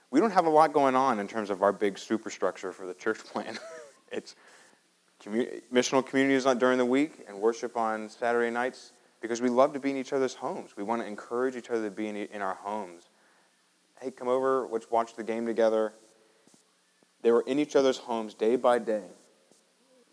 we 0.10 0.20
don't 0.20 0.32
have 0.32 0.46
a 0.46 0.50
lot 0.50 0.74
going 0.74 0.96
on 0.96 1.20
in 1.20 1.28
terms 1.28 1.50
of 1.50 1.62
our 1.62 1.72
big 1.72 2.00
superstructure 2.00 2.72
for 2.72 2.88
the 2.88 2.94
church 2.94 3.20
plan. 3.24 3.60
it's 4.12 4.36
commu- 5.24 5.62
missional 5.72 6.06
communities 6.06 6.46
during 6.58 6.80
the 6.80 6.86
week 6.86 7.24
and 7.28 7.40
worship 7.40 7.78
on 7.78 8.10
Saturday 8.10 8.50
nights 8.50 8.94
because 9.24 9.42
we 9.42 9.48
love 9.48 9.72
to 9.72 9.80
be 9.80 9.90
in 9.90 9.96
each 9.96 10.12
other's 10.12 10.34
homes. 10.34 10.76
We 10.76 10.84
want 10.84 11.02
to 11.02 11.08
encourage 11.08 11.56
each 11.56 11.70
other 11.70 11.86
to 11.86 11.90
be 11.90 12.10
in, 12.10 12.18
in 12.18 12.42
our 12.42 12.56
homes. 12.56 13.04
Hey, 14.02 14.12
come 14.12 14.28
over, 14.28 14.68
let's 14.70 14.92
watch 14.92 15.16
the 15.16 15.24
game 15.24 15.46
together. 15.46 15.94
They 17.22 17.32
were 17.32 17.44
in 17.48 17.58
each 17.58 17.78
other's 17.78 17.98
homes 17.98 18.34
day 18.34 18.58
by 18.58 18.80
day. 18.80 19.06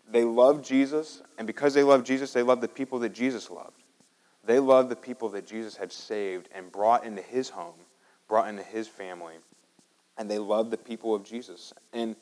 They 0.09 0.23
loved 0.23 0.63
Jesus, 0.63 1.21
and 1.37 1.45
because 1.45 1.73
they 1.73 1.83
loved 1.83 2.05
Jesus, 2.05 2.31
they 2.31 2.41
loved 2.41 2.61
the 2.61 2.69
people 2.69 2.99
that 2.99 3.09
Jesus 3.09 3.51
loved. 3.51 3.83
They 4.45 4.59
loved 4.59 4.87
the 4.87 4.95
people 4.95 5.27
that 5.29 5.45
Jesus 5.45 5.75
had 5.75 5.91
saved 5.91 6.47
and 6.55 6.71
brought 6.71 7.03
into 7.03 7.21
his 7.21 7.49
home, 7.49 7.75
brought 8.29 8.47
into 8.47 8.63
his 8.63 8.87
family. 8.87 9.35
And 10.17 10.31
they 10.31 10.39
loved 10.39 10.71
the 10.71 10.77
people 10.77 11.13
of 11.13 11.25
Jesus. 11.25 11.73
And 11.91 12.15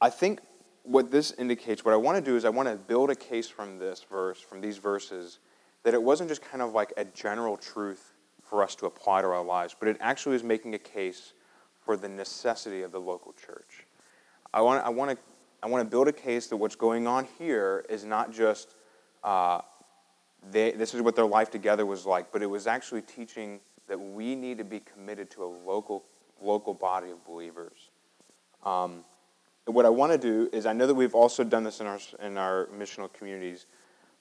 I 0.00 0.10
think 0.10 0.40
what 0.82 1.12
this 1.12 1.30
indicates, 1.30 1.84
what 1.84 1.94
I 1.94 1.98
want 1.98 2.18
to 2.18 2.30
do 2.30 2.36
is 2.36 2.44
I 2.44 2.50
want 2.50 2.68
to 2.68 2.74
build 2.74 3.10
a 3.10 3.14
case 3.14 3.48
from 3.48 3.78
this 3.78 4.04
verse, 4.10 4.40
from 4.40 4.60
these 4.60 4.78
verses, 4.78 5.38
that 5.82 5.94
it 5.94 6.02
wasn't 6.02 6.28
just 6.28 6.42
kind 6.42 6.62
of 6.62 6.72
like 6.72 6.92
a 6.96 7.04
general 7.04 7.56
truth 7.56 8.14
for 8.42 8.62
us 8.62 8.74
to 8.76 8.86
apply 8.86 9.22
to 9.22 9.28
our 9.28 9.44
lives, 9.44 9.74
but 9.78 9.88
it 9.88 9.96
actually 10.00 10.36
is 10.36 10.42
making 10.42 10.74
a 10.74 10.78
case 10.78 11.32
for 11.84 11.96
the 11.96 12.08
necessity 12.08 12.82
of 12.82 12.92
the 12.92 13.00
local 13.00 13.32
church. 13.32 13.86
I 14.52 14.60
want, 14.60 14.84
I 14.84 14.88
want, 14.88 15.12
to, 15.12 15.18
I 15.62 15.68
want 15.68 15.84
to 15.84 15.90
build 15.90 16.08
a 16.08 16.12
case 16.12 16.48
that 16.48 16.56
what's 16.56 16.74
going 16.74 17.06
on 17.06 17.26
here 17.38 17.84
is 17.88 18.04
not 18.04 18.32
just 18.32 18.74
uh, 19.22 19.60
they, 20.50 20.72
this 20.72 20.94
is 20.94 21.02
what 21.02 21.16
their 21.16 21.26
life 21.26 21.50
together 21.50 21.86
was 21.86 22.06
like, 22.06 22.32
but 22.32 22.42
it 22.42 22.46
was 22.46 22.66
actually 22.66 23.02
teaching 23.02 23.60
that 23.88 23.98
we 23.98 24.34
need 24.34 24.58
to 24.58 24.64
be 24.64 24.80
committed 24.80 25.30
to 25.30 25.44
a 25.44 25.50
local, 25.66 26.04
local 26.40 26.74
body 26.74 27.10
of 27.10 27.24
believers. 27.24 27.90
Um, 28.64 29.04
what 29.66 29.86
I 29.86 29.90
want 29.90 30.12
to 30.12 30.18
do 30.18 30.48
is, 30.52 30.66
I 30.66 30.72
know 30.72 30.86
that 30.86 30.94
we've 30.94 31.14
also 31.14 31.44
done 31.44 31.62
this 31.62 31.80
in 31.80 31.86
our, 31.86 31.98
in 32.22 32.38
our 32.38 32.66
missional 32.76 33.12
communities, 33.12 33.66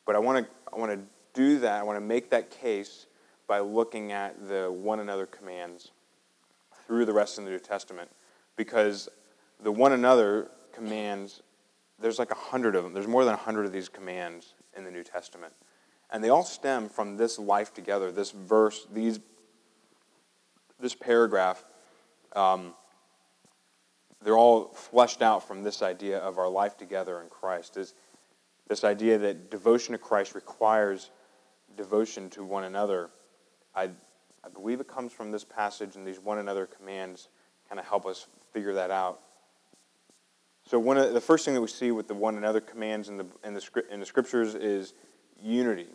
but 0.05 0.15
I 0.15 0.19
want 0.19 0.45
to, 0.45 0.51
I 0.73 0.77
want 0.77 0.91
to 0.91 0.99
do 1.39 1.59
that, 1.59 1.79
I 1.79 1.83
want 1.83 1.95
to 1.95 2.05
make 2.05 2.31
that 2.31 2.51
case 2.51 3.05
by 3.47 3.61
looking 3.61 4.11
at 4.11 4.49
the 4.49 4.69
one 4.69 4.99
another 4.99 5.25
commands 5.25 5.91
through 6.85 7.05
the 7.05 7.13
rest 7.13 7.37
of 7.37 7.45
the 7.45 7.51
New 7.51 7.59
Testament. 7.59 8.11
Because 8.57 9.07
the 9.63 9.71
one 9.71 9.93
another 9.93 10.51
commands, 10.73 11.41
there's 11.97 12.19
like 12.19 12.31
a 12.31 12.35
hundred 12.35 12.75
of 12.75 12.83
them. 12.83 12.93
There's 12.93 13.07
more 13.07 13.23
than 13.23 13.35
a 13.35 13.37
hundred 13.37 13.65
of 13.65 13.71
these 13.71 13.87
commands 13.87 14.53
in 14.75 14.83
the 14.83 14.91
New 14.91 15.03
Testament. 15.03 15.53
And 16.11 16.21
they 16.21 16.27
all 16.27 16.43
stem 16.43 16.89
from 16.89 17.15
this 17.15 17.39
life 17.39 17.73
together, 17.73 18.11
this 18.11 18.31
verse, 18.31 18.85
these, 18.91 19.21
this 20.77 20.93
paragraph. 20.93 21.63
Um, 22.35 22.73
they're 24.21 24.37
all 24.37 24.73
fleshed 24.73 25.21
out 25.21 25.47
from 25.47 25.63
this 25.63 25.81
idea 25.81 26.19
of 26.19 26.37
our 26.37 26.49
life 26.49 26.75
together 26.75 27.21
in 27.21 27.29
Christ. 27.29 27.77
Is 27.77 27.93
this 28.67 28.83
idea 28.83 29.17
that 29.19 29.49
devotion 29.49 29.93
to 29.93 29.97
Christ 29.97 30.35
requires 30.35 31.11
devotion 31.79 32.29
to 32.29 32.43
one 32.43 32.65
another. 32.65 33.09
I, 33.73 33.83
I 34.43 34.49
believe 34.53 34.81
it 34.81 34.87
comes 34.89 35.13
from 35.13 35.31
this 35.31 35.45
passage, 35.45 35.95
and 35.95 36.05
these 36.05 36.19
one 36.19 36.37
another 36.37 36.65
commands 36.65 37.29
kind 37.69 37.79
of 37.79 37.85
help 37.85 38.05
us 38.05 38.27
figure 38.51 38.73
that 38.73 38.91
out. 38.91 39.21
So, 40.65 40.77
one 40.77 40.97
of 40.97 41.13
the 41.13 41.21
first 41.21 41.45
thing 41.45 41.53
that 41.53 41.61
we 41.61 41.67
see 41.67 41.91
with 41.91 42.09
the 42.09 42.13
one 42.13 42.35
another 42.35 42.59
commands 42.59 43.07
in 43.07 43.15
the, 43.15 43.25
in 43.45 43.53
the, 43.53 43.83
in 43.89 44.01
the 44.01 44.05
scriptures 44.05 44.55
is 44.55 44.93
unity. 45.41 45.87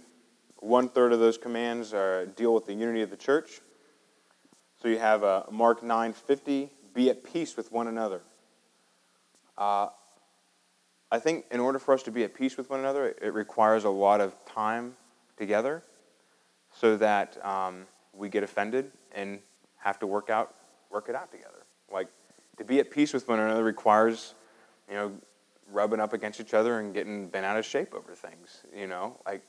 One 0.60 0.88
third 0.88 1.12
of 1.12 1.18
those 1.18 1.36
commands 1.36 1.92
are, 1.92 2.24
deal 2.24 2.54
with 2.54 2.64
the 2.64 2.72
unity 2.72 3.02
of 3.02 3.10
the 3.10 3.16
church. 3.18 3.60
So 4.80 4.88
you 4.88 4.98
have 4.98 5.22
uh, 5.22 5.42
Mark 5.50 5.82
9:50, 5.82 6.70
be 6.94 7.10
at 7.10 7.22
peace 7.22 7.58
with 7.58 7.70
one 7.70 7.88
another. 7.88 8.22
Uh, 9.58 9.88
I 11.12 11.18
think 11.18 11.44
in 11.50 11.60
order 11.60 11.78
for 11.78 11.92
us 11.92 12.02
to 12.04 12.10
be 12.10 12.24
at 12.24 12.34
peace 12.34 12.56
with 12.56 12.70
one 12.70 12.80
another, 12.80 13.14
it 13.20 13.34
requires 13.34 13.84
a 13.84 13.90
lot 13.90 14.22
of 14.22 14.34
time 14.46 14.96
together 15.36 15.82
so 16.72 16.96
that 16.96 17.44
um, 17.44 17.86
we 18.12 18.28
get 18.28 18.42
offended 18.42 18.90
and 19.12 19.38
have 19.78 19.98
to 19.98 20.06
work 20.06 20.30
out 20.30 20.54
work 20.90 21.08
it 21.08 21.14
out 21.14 21.30
together. 21.30 21.64
Like 21.92 22.08
to 22.58 22.64
be 22.64 22.78
at 22.78 22.90
peace 22.90 23.12
with 23.12 23.26
one 23.26 23.40
another 23.40 23.64
requires, 23.64 24.34
you 24.88 24.94
know, 24.94 25.12
rubbing 25.72 26.00
up 26.00 26.12
against 26.12 26.40
each 26.40 26.54
other 26.54 26.78
and 26.78 26.94
getting 26.94 27.28
bent 27.28 27.44
out 27.44 27.56
of 27.56 27.64
shape 27.64 27.94
over 27.94 28.14
things, 28.14 28.62
you 28.74 28.86
know, 28.86 29.16
like 29.26 29.42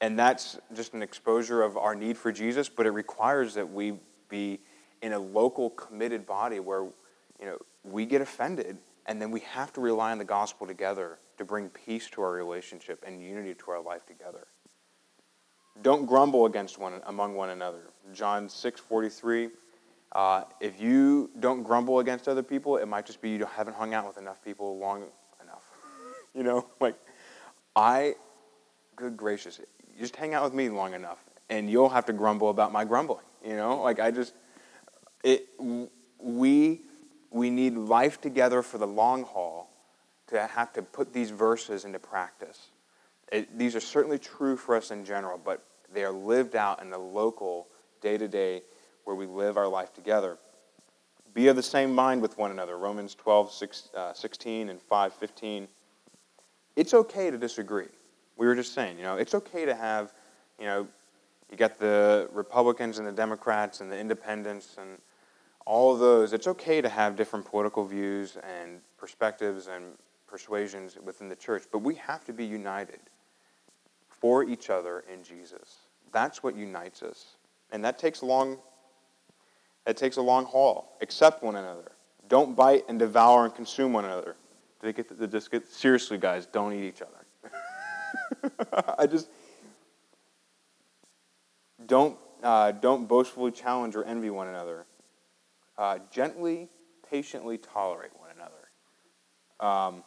and 0.00 0.18
that's 0.18 0.58
just 0.74 0.92
an 0.92 1.02
exposure 1.02 1.62
of 1.62 1.76
our 1.76 1.94
need 1.94 2.18
for 2.18 2.30
Jesus, 2.30 2.68
but 2.68 2.84
it 2.84 2.90
requires 2.90 3.54
that 3.54 3.72
we 3.72 3.94
be 4.28 4.60
in 5.00 5.12
a 5.12 5.18
local 5.18 5.70
committed 5.70 6.26
body 6.26 6.60
where, 6.60 6.82
you 7.40 7.46
know, 7.46 7.58
we 7.84 8.04
get 8.04 8.20
offended 8.20 8.76
and 9.06 9.20
then 9.20 9.30
we 9.30 9.40
have 9.40 9.72
to 9.72 9.80
rely 9.80 10.12
on 10.12 10.18
the 10.18 10.24
gospel 10.24 10.66
together 10.66 11.18
to 11.38 11.44
bring 11.44 11.68
peace 11.68 12.08
to 12.10 12.22
our 12.22 12.32
relationship 12.32 13.02
and 13.06 13.22
unity 13.22 13.54
to 13.54 13.70
our 13.70 13.80
life 13.80 14.06
together. 14.06 14.46
Don't 15.82 16.06
grumble 16.06 16.46
against 16.46 16.78
one 16.78 17.00
among 17.06 17.34
one 17.34 17.50
another. 17.50 17.82
John 18.12 18.48
6 18.48 18.80
43. 18.80 19.50
Uh, 20.12 20.44
if 20.60 20.80
you 20.80 21.30
don't 21.40 21.64
grumble 21.64 21.98
against 21.98 22.28
other 22.28 22.42
people, 22.42 22.76
it 22.76 22.86
might 22.86 23.04
just 23.04 23.20
be 23.20 23.30
you 23.30 23.44
haven't 23.44 23.74
hung 23.74 23.94
out 23.94 24.06
with 24.06 24.16
enough 24.16 24.42
people 24.44 24.78
long 24.78 25.04
enough. 25.42 25.64
you 26.34 26.44
know, 26.44 26.66
like, 26.80 26.94
I, 27.74 28.14
good 28.94 29.16
gracious, 29.16 29.60
just 29.98 30.14
hang 30.14 30.32
out 30.32 30.44
with 30.44 30.54
me 30.54 30.68
long 30.68 30.94
enough, 30.94 31.18
and 31.50 31.68
you'll 31.68 31.88
have 31.88 32.06
to 32.06 32.12
grumble 32.12 32.50
about 32.50 32.70
my 32.70 32.84
grumbling. 32.84 33.24
You 33.44 33.56
know, 33.56 33.82
like, 33.82 33.98
I 33.98 34.12
just, 34.12 34.34
it, 35.24 35.48
we, 36.18 36.82
we 37.30 37.50
need 37.50 37.74
life 37.74 38.20
together 38.20 38.62
for 38.62 38.78
the 38.78 38.86
long 38.86 39.24
haul 39.24 39.68
to 40.28 40.46
have 40.46 40.72
to 40.74 40.82
put 40.82 41.12
these 41.12 41.30
verses 41.30 41.84
into 41.84 41.98
practice. 41.98 42.68
It, 43.34 43.58
these 43.58 43.74
are 43.74 43.80
certainly 43.80 44.20
true 44.20 44.56
for 44.56 44.76
us 44.76 44.92
in 44.92 45.04
general, 45.04 45.40
but 45.44 45.64
they 45.92 46.04
are 46.04 46.12
lived 46.12 46.54
out 46.54 46.80
in 46.80 46.88
the 46.88 46.98
local, 46.98 47.66
day 48.00 48.16
to 48.16 48.28
day, 48.28 48.62
where 49.02 49.16
we 49.16 49.26
live 49.26 49.56
our 49.56 49.66
life 49.66 49.92
together. 49.92 50.38
Be 51.34 51.48
of 51.48 51.56
the 51.56 51.62
same 51.62 51.92
mind 51.92 52.22
with 52.22 52.38
one 52.38 52.52
another. 52.52 52.78
Romans 52.78 53.16
12, 53.16 53.50
6, 53.50 53.88
uh, 53.96 54.12
16 54.12 54.68
and 54.68 54.80
5, 54.80 55.14
15. 55.14 55.66
It's 56.76 56.94
okay 56.94 57.32
to 57.32 57.36
disagree. 57.36 57.88
We 58.36 58.46
were 58.46 58.54
just 58.54 58.72
saying, 58.72 58.98
you 58.98 59.02
know, 59.02 59.16
it's 59.16 59.34
okay 59.34 59.64
to 59.64 59.74
have, 59.74 60.12
you 60.60 60.66
know, 60.66 60.86
you 61.50 61.56
got 61.56 61.76
the 61.76 62.28
Republicans 62.32 62.98
and 62.98 63.06
the 63.06 63.12
Democrats 63.12 63.80
and 63.80 63.90
the 63.90 63.98
independents 63.98 64.76
and 64.80 64.98
all 65.66 65.96
those. 65.96 66.32
It's 66.32 66.46
okay 66.46 66.80
to 66.80 66.88
have 66.88 67.16
different 67.16 67.46
political 67.46 67.84
views 67.84 68.36
and 68.36 68.78
perspectives 68.96 69.66
and 69.66 69.86
persuasions 70.28 70.96
within 71.02 71.28
the 71.28 71.36
church, 71.36 71.64
but 71.72 71.78
we 71.78 71.96
have 71.96 72.24
to 72.26 72.32
be 72.32 72.44
united 72.44 73.00
for 74.24 74.42
each 74.42 74.70
other 74.70 75.04
in 75.12 75.22
Jesus. 75.22 75.80
That's 76.10 76.42
what 76.42 76.56
unites 76.56 77.02
us. 77.02 77.36
And 77.70 77.84
that 77.84 77.98
takes 77.98 78.22
a 78.22 78.24
long 78.24 78.56
that 79.84 79.98
takes 79.98 80.16
a 80.16 80.22
long 80.22 80.46
haul. 80.46 80.96
Accept 81.02 81.42
one 81.42 81.56
another. 81.56 81.92
Don't 82.26 82.56
bite 82.56 82.84
and 82.88 82.98
devour 82.98 83.44
and 83.44 83.54
consume 83.54 83.92
one 83.92 84.06
another. 84.06 84.36
They 84.80 84.94
get 84.94 85.10
the, 85.18 85.26
get, 85.50 85.70
seriously, 85.70 86.16
guys, 86.16 86.46
don't 86.46 86.72
eat 86.72 86.88
each 86.88 87.02
other. 87.02 88.54
I 88.98 89.06
just 89.06 89.28
don't 91.84 92.16
uh, 92.42 92.72
don't 92.72 93.06
boastfully 93.06 93.50
challenge 93.50 93.94
or 93.94 94.04
envy 94.04 94.30
one 94.30 94.48
another. 94.48 94.86
Uh, 95.76 95.98
gently, 96.10 96.70
patiently 97.10 97.58
tolerate 97.58 98.12
one 98.18 98.30
another. 98.34 98.70
Um, 99.60 100.02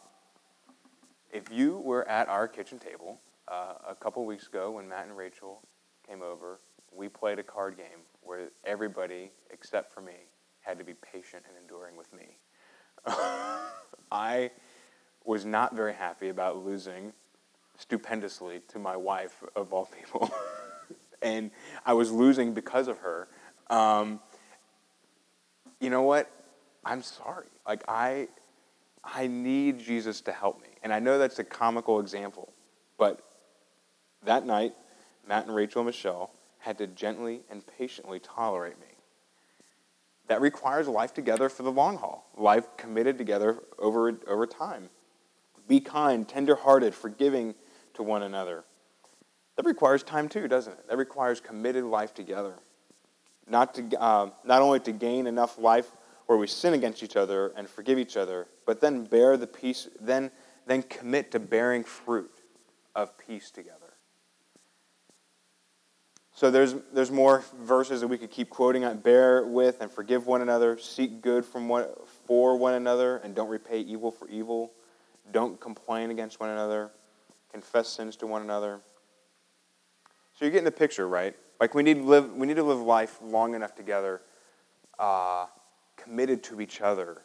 if 1.30 1.52
you 1.52 1.78
were 1.78 2.06
at 2.08 2.28
our 2.28 2.48
kitchen 2.48 2.80
table 2.80 3.20
uh, 3.50 3.74
a 3.88 3.94
couple 3.94 4.24
weeks 4.24 4.46
ago 4.46 4.72
when 4.72 4.88
Matt 4.88 5.06
and 5.06 5.16
Rachel 5.16 5.60
came 6.06 6.22
over, 6.22 6.60
we 6.94 7.08
played 7.08 7.38
a 7.38 7.42
card 7.42 7.76
game 7.76 8.00
where 8.22 8.48
everybody 8.64 9.30
except 9.50 9.92
for 9.92 10.00
me 10.00 10.26
had 10.60 10.78
to 10.78 10.84
be 10.84 10.94
patient 10.94 11.44
and 11.48 11.56
enduring 11.60 11.96
with 11.96 12.12
me. 12.12 12.38
I 14.10 14.50
was 15.24 15.44
not 15.44 15.74
very 15.74 15.94
happy 15.94 16.28
about 16.28 16.64
losing 16.64 17.12
stupendously 17.76 18.60
to 18.68 18.78
my 18.78 18.96
wife, 18.96 19.42
of 19.54 19.72
all 19.72 19.86
people. 19.86 20.30
and 21.22 21.50
I 21.86 21.92
was 21.92 22.10
losing 22.10 22.52
because 22.52 22.88
of 22.88 22.98
her. 22.98 23.28
Um, 23.70 24.20
you 25.80 25.90
know 25.90 26.02
what? 26.02 26.30
I'm 26.84 27.02
sorry. 27.02 27.46
Like, 27.66 27.84
I, 27.86 28.28
I 29.04 29.26
need 29.26 29.78
Jesus 29.78 30.20
to 30.22 30.32
help 30.32 30.60
me. 30.60 30.68
And 30.82 30.92
I 30.92 30.98
know 30.98 31.18
that's 31.18 31.38
a 31.38 31.44
comical 31.44 32.00
example, 32.00 32.52
But 32.98 33.20
that 34.24 34.46
night, 34.46 34.74
Matt 35.26 35.46
and 35.46 35.54
Rachel 35.54 35.80
and 35.80 35.86
Michelle 35.86 36.30
had 36.58 36.78
to 36.78 36.86
gently 36.86 37.42
and 37.50 37.62
patiently 37.78 38.18
tolerate 38.18 38.78
me. 38.80 38.86
That 40.28 40.40
requires 40.40 40.86
life 40.86 41.14
together 41.14 41.48
for 41.48 41.62
the 41.62 41.72
long 41.72 41.96
haul, 41.96 42.28
life 42.36 42.66
committed 42.76 43.16
together 43.16 43.62
over, 43.78 44.18
over 44.26 44.46
time. 44.46 44.90
Be 45.66 45.80
kind, 45.80 46.28
tenderhearted, 46.28 46.94
forgiving 46.94 47.54
to 47.94 48.02
one 48.02 48.22
another. 48.22 48.64
That 49.56 49.66
requires 49.66 50.02
time 50.02 50.28
too, 50.28 50.46
doesn't 50.46 50.72
it? 50.72 50.88
That 50.88 50.96
requires 50.96 51.40
committed 51.40 51.84
life 51.84 52.14
together. 52.14 52.54
Not, 53.48 53.74
to, 53.74 54.00
uh, 54.00 54.30
not 54.44 54.62
only 54.62 54.80
to 54.80 54.92
gain 54.92 55.26
enough 55.26 55.58
life 55.58 55.90
where 56.26 56.36
we 56.36 56.46
sin 56.46 56.74
against 56.74 57.02
each 57.02 57.16
other 57.16 57.52
and 57.56 57.68
forgive 57.68 57.98
each 57.98 58.16
other, 58.16 58.46
but 58.66 58.80
then 58.80 59.04
bear 59.04 59.36
the 59.38 59.46
peace, 59.46 59.88
then, 59.98 60.30
then 60.66 60.82
commit 60.82 61.30
to 61.32 61.40
bearing 61.40 61.84
fruit 61.84 62.30
of 62.94 63.16
peace 63.16 63.50
together. 63.50 63.94
So 66.38 66.52
there's, 66.52 66.76
there's 66.92 67.10
more 67.10 67.42
verses 67.62 68.00
that 68.00 68.06
we 68.06 68.16
could 68.16 68.30
keep 68.30 68.48
quoting 68.48 68.84
on 68.84 68.98
bear 68.98 69.44
with 69.44 69.80
and 69.80 69.90
forgive 69.90 70.28
one 70.28 70.40
another, 70.40 70.78
seek 70.78 71.20
good 71.20 71.44
from 71.44 71.68
one, 71.68 71.86
for 72.28 72.56
one 72.56 72.74
another, 72.74 73.16
and 73.16 73.34
don't 73.34 73.48
repay 73.48 73.80
evil 73.80 74.12
for 74.12 74.28
evil. 74.28 74.70
Don't 75.32 75.60
complain 75.60 76.12
against 76.12 76.38
one 76.38 76.50
another, 76.50 76.92
confess 77.50 77.88
sins 77.88 78.14
to 78.18 78.28
one 78.28 78.42
another. 78.42 78.78
So 80.34 80.44
you're 80.44 80.52
getting 80.52 80.64
the 80.64 80.70
picture, 80.70 81.08
right? 81.08 81.34
Like 81.60 81.74
we 81.74 81.82
need 81.82 81.94
to 81.94 82.04
live, 82.04 82.32
we 82.32 82.46
need 82.46 82.54
to 82.54 82.62
live 82.62 82.82
life 82.82 83.18
long 83.20 83.56
enough 83.56 83.74
together, 83.74 84.22
uh, 85.00 85.46
committed 85.96 86.44
to 86.44 86.60
each 86.60 86.80
other, 86.80 87.22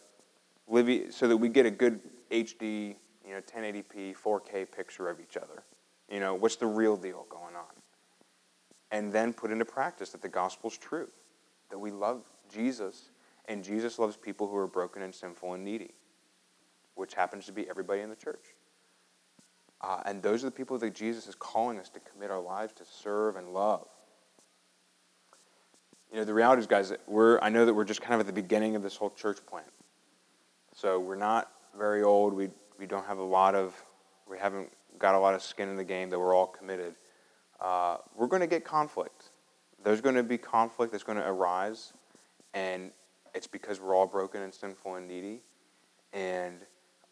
live, 0.67 1.13
so 1.13 1.27
that 1.27 1.37
we 1.37 1.49
get 1.49 1.67
a 1.67 1.71
good 1.71 1.99
HD, 2.31 2.95
you 3.23 3.33
know, 3.35 3.41
1080p, 3.41 4.15
4K 4.17 4.71
picture 4.75 5.07
of 5.07 5.19
each 5.19 5.37
other. 5.37 5.61
You 6.09 6.19
know, 6.19 6.33
what's 6.33 6.55
the 6.55 6.65
real 6.65 6.97
deal 6.97 7.27
going 7.29 7.55
on? 7.55 7.82
And 8.93 9.11
then 9.11 9.33
put 9.33 9.51
into 9.51 9.65
practice 9.65 10.11
that 10.11 10.21
the 10.21 10.29
gospel 10.29 10.69
is 10.69 10.77
true, 10.77 11.09
that 11.71 11.79
we 11.79 11.89
love 11.89 12.21
Jesus, 12.53 13.09
and 13.47 13.63
Jesus 13.63 13.97
loves 13.97 14.15
people 14.15 14.47
who 14.47 14.55
are 14.55 14.67
broken 14.67 15.01
and 15.01 15.13
sinful 15.13 15.55
and 15.55 15.65
needy, 15.65 15.89
which 16.93 17.15
happens 17.15 17.47
to 17.47 17.51
be 17.51 17.67
everybody 17.67 18.01
in 18.01 18.09
the 18.09 18.15
church. 18.15 18.53
Uh, 19.81 20.01
and 20.05 20.21
those 20.21 20.43
are 20.43 20.47
the 20.47 20.55
people 20.55 20.77
that 20.77 20.93
Jesus 20.93 21.27
is 21.27 21.33
calling 21.33 21.79
us 21.79 21.89
to 21.89 21.99
commit 21.99 22.29
our 22.29 22.39
lives 22.39 22.71
to 22.73 22.83
serve 22.85 23.35
and 23.35 23.49
love. 23.49 23.87
You 26.11 26.19
know, 26.19 26.25
the 26.25 26.33
reality 26.33 26.59
is, 26.59 26.67
guys, 26.67 26.93
we're, 27.07 27.39
I 27.39 27.49
know 27.49 27.65
that 27.65 27.73
we're 27.73 27.83
just 27.85 28.01
kind 28.01 28.13
of 28.13 28.19
at 28.19 28.27
the 28.27 28.41
beginning 28.41 28.75
of 28.75 28.83
this 28.83 28.95
whole 28.95 29.09
church 29.09 29.43
plant. 29.47 29.65
So 30.75 30.99
we're 30.99 31.15
not 31.15 31.51
very 31.75 32.03
old. 32.03 32.33
We, 32.33 32.49
we 32.77 32.85
don't 32.85 33.07
have 33.07 33.17
a 33.17 33.23
lot 33.23 33.55
of, 33.55 33.73
we 34.29 34.37
haven't 34.37 34.71
got 34.99 35.15
a 35.15 35.19
lot 35.19 35.33
of 35.33 35.41
skin 35.41 35.67
in 35.67 35.77
the 35.77 35.83
game 35.83 36.11
that 36.11 36.19
we're 36.19 36.35
all 36.35 36.45
committed 36.45 36.93
uh, 37.63 37.97
we're 38.15 38.27
going 38.27 38.41
to 38.41 38.47
get 38.47 38.65
conflict. 38.65 39.29
There's 39.83 40.01
going 40.01 40.15
to 40.15 40.23
be 40.23 40.37
conflict 40.37 40.91
that's 40.91 41.03
going 41.03 41.17
to 41.17 41.27
arise, 41.27 41.93
and 42.53 42.91
it's 43.33 43.47
because 43.47 43.79
we're 43.79 43.95
all 43.95 44.05
broken 44.05 44.41
and 44.41 44.53
sinful 44.53 44.95
and 44.95 45.07
needy. 45.07 45.41
And 46.11 46.59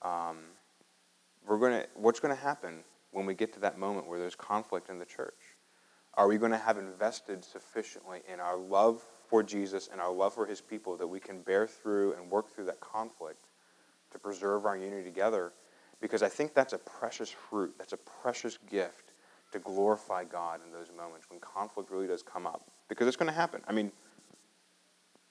um, 0.02 0.40
we're 1.48 1.58
going 1.58 1.82
to, 1.82 1.88
what's 1.96 2.20
going 2.20 2.36
to 2.36 2.42
happen 2.42 2.84
when 3.12 3.26
we 3.26 3.34
get 3.34 3.54
to 3.54 3.60
that 3.62 3.80
moment 3.80 4.08
where 4.08 4.20
there's 4.20 4.36
conflict 4.36 4.90
in 4.90 5.00
the 5.00 5.06
church? 5.06 5.56
Are 6.16 6.28
we 6.28 6.38
going 6.38 6.52
to 6.52 6.58
have 6.58 6.78
invested 6.78 7.44
sufficiently 7.44 8.20
in 8.32 8.40
our 8.42 8.58
love 8.58 9.02
for 9.28 9.42
Jesus 9.42 9.90
and 9.92 10.02
our 10.02 10.12
love 10.12 10.34
for 10.34 10.46
his 10.46 10.60
people 10.60 10.98
that 10.98 11.08
we 11.08 11.20
can 11.20 11.42
bear 11.42 11.66
through 11.66 12.14
and 12.14 12.30
work 12.30 12.54
through 12.54 12.66
that 12.66 12.82
conflict 12.82 13.48
to 14.12 14.20
preserve 14.20 14.66
our 14.66 14.78
unity 14.78 15.04
together? 15.04 15.54
Because 16.02 16.22
I 16.22 16.30
think 16.30 16.54
that's 16.54 16.74
a 16.74 16.78
precious 16.78 17.30
fruit, 17.30 17.74
that's 17.78 17.94
a 17.94 17.98
precious 17.98 18.58
gift 18.70 19.11
to 19.52 19.60
glorify 19.60 20.24
God 20.24 20.62
in 20.66 20.72
those 20.72 20.88
moments 20.96 21.30
when 21.30 21.40
conflict 21.40 21.92
really 21.92 22.08
does 22.08 22.24
come 22.24 22.46
up. 22.46 22.70
Because 22.88 23.08
it's 23.08 23.18
going 23.18 23.30
to 23.30 23.36
happen. 23.36 23.62
I 23.68 23.74
mean, 23.74 23.92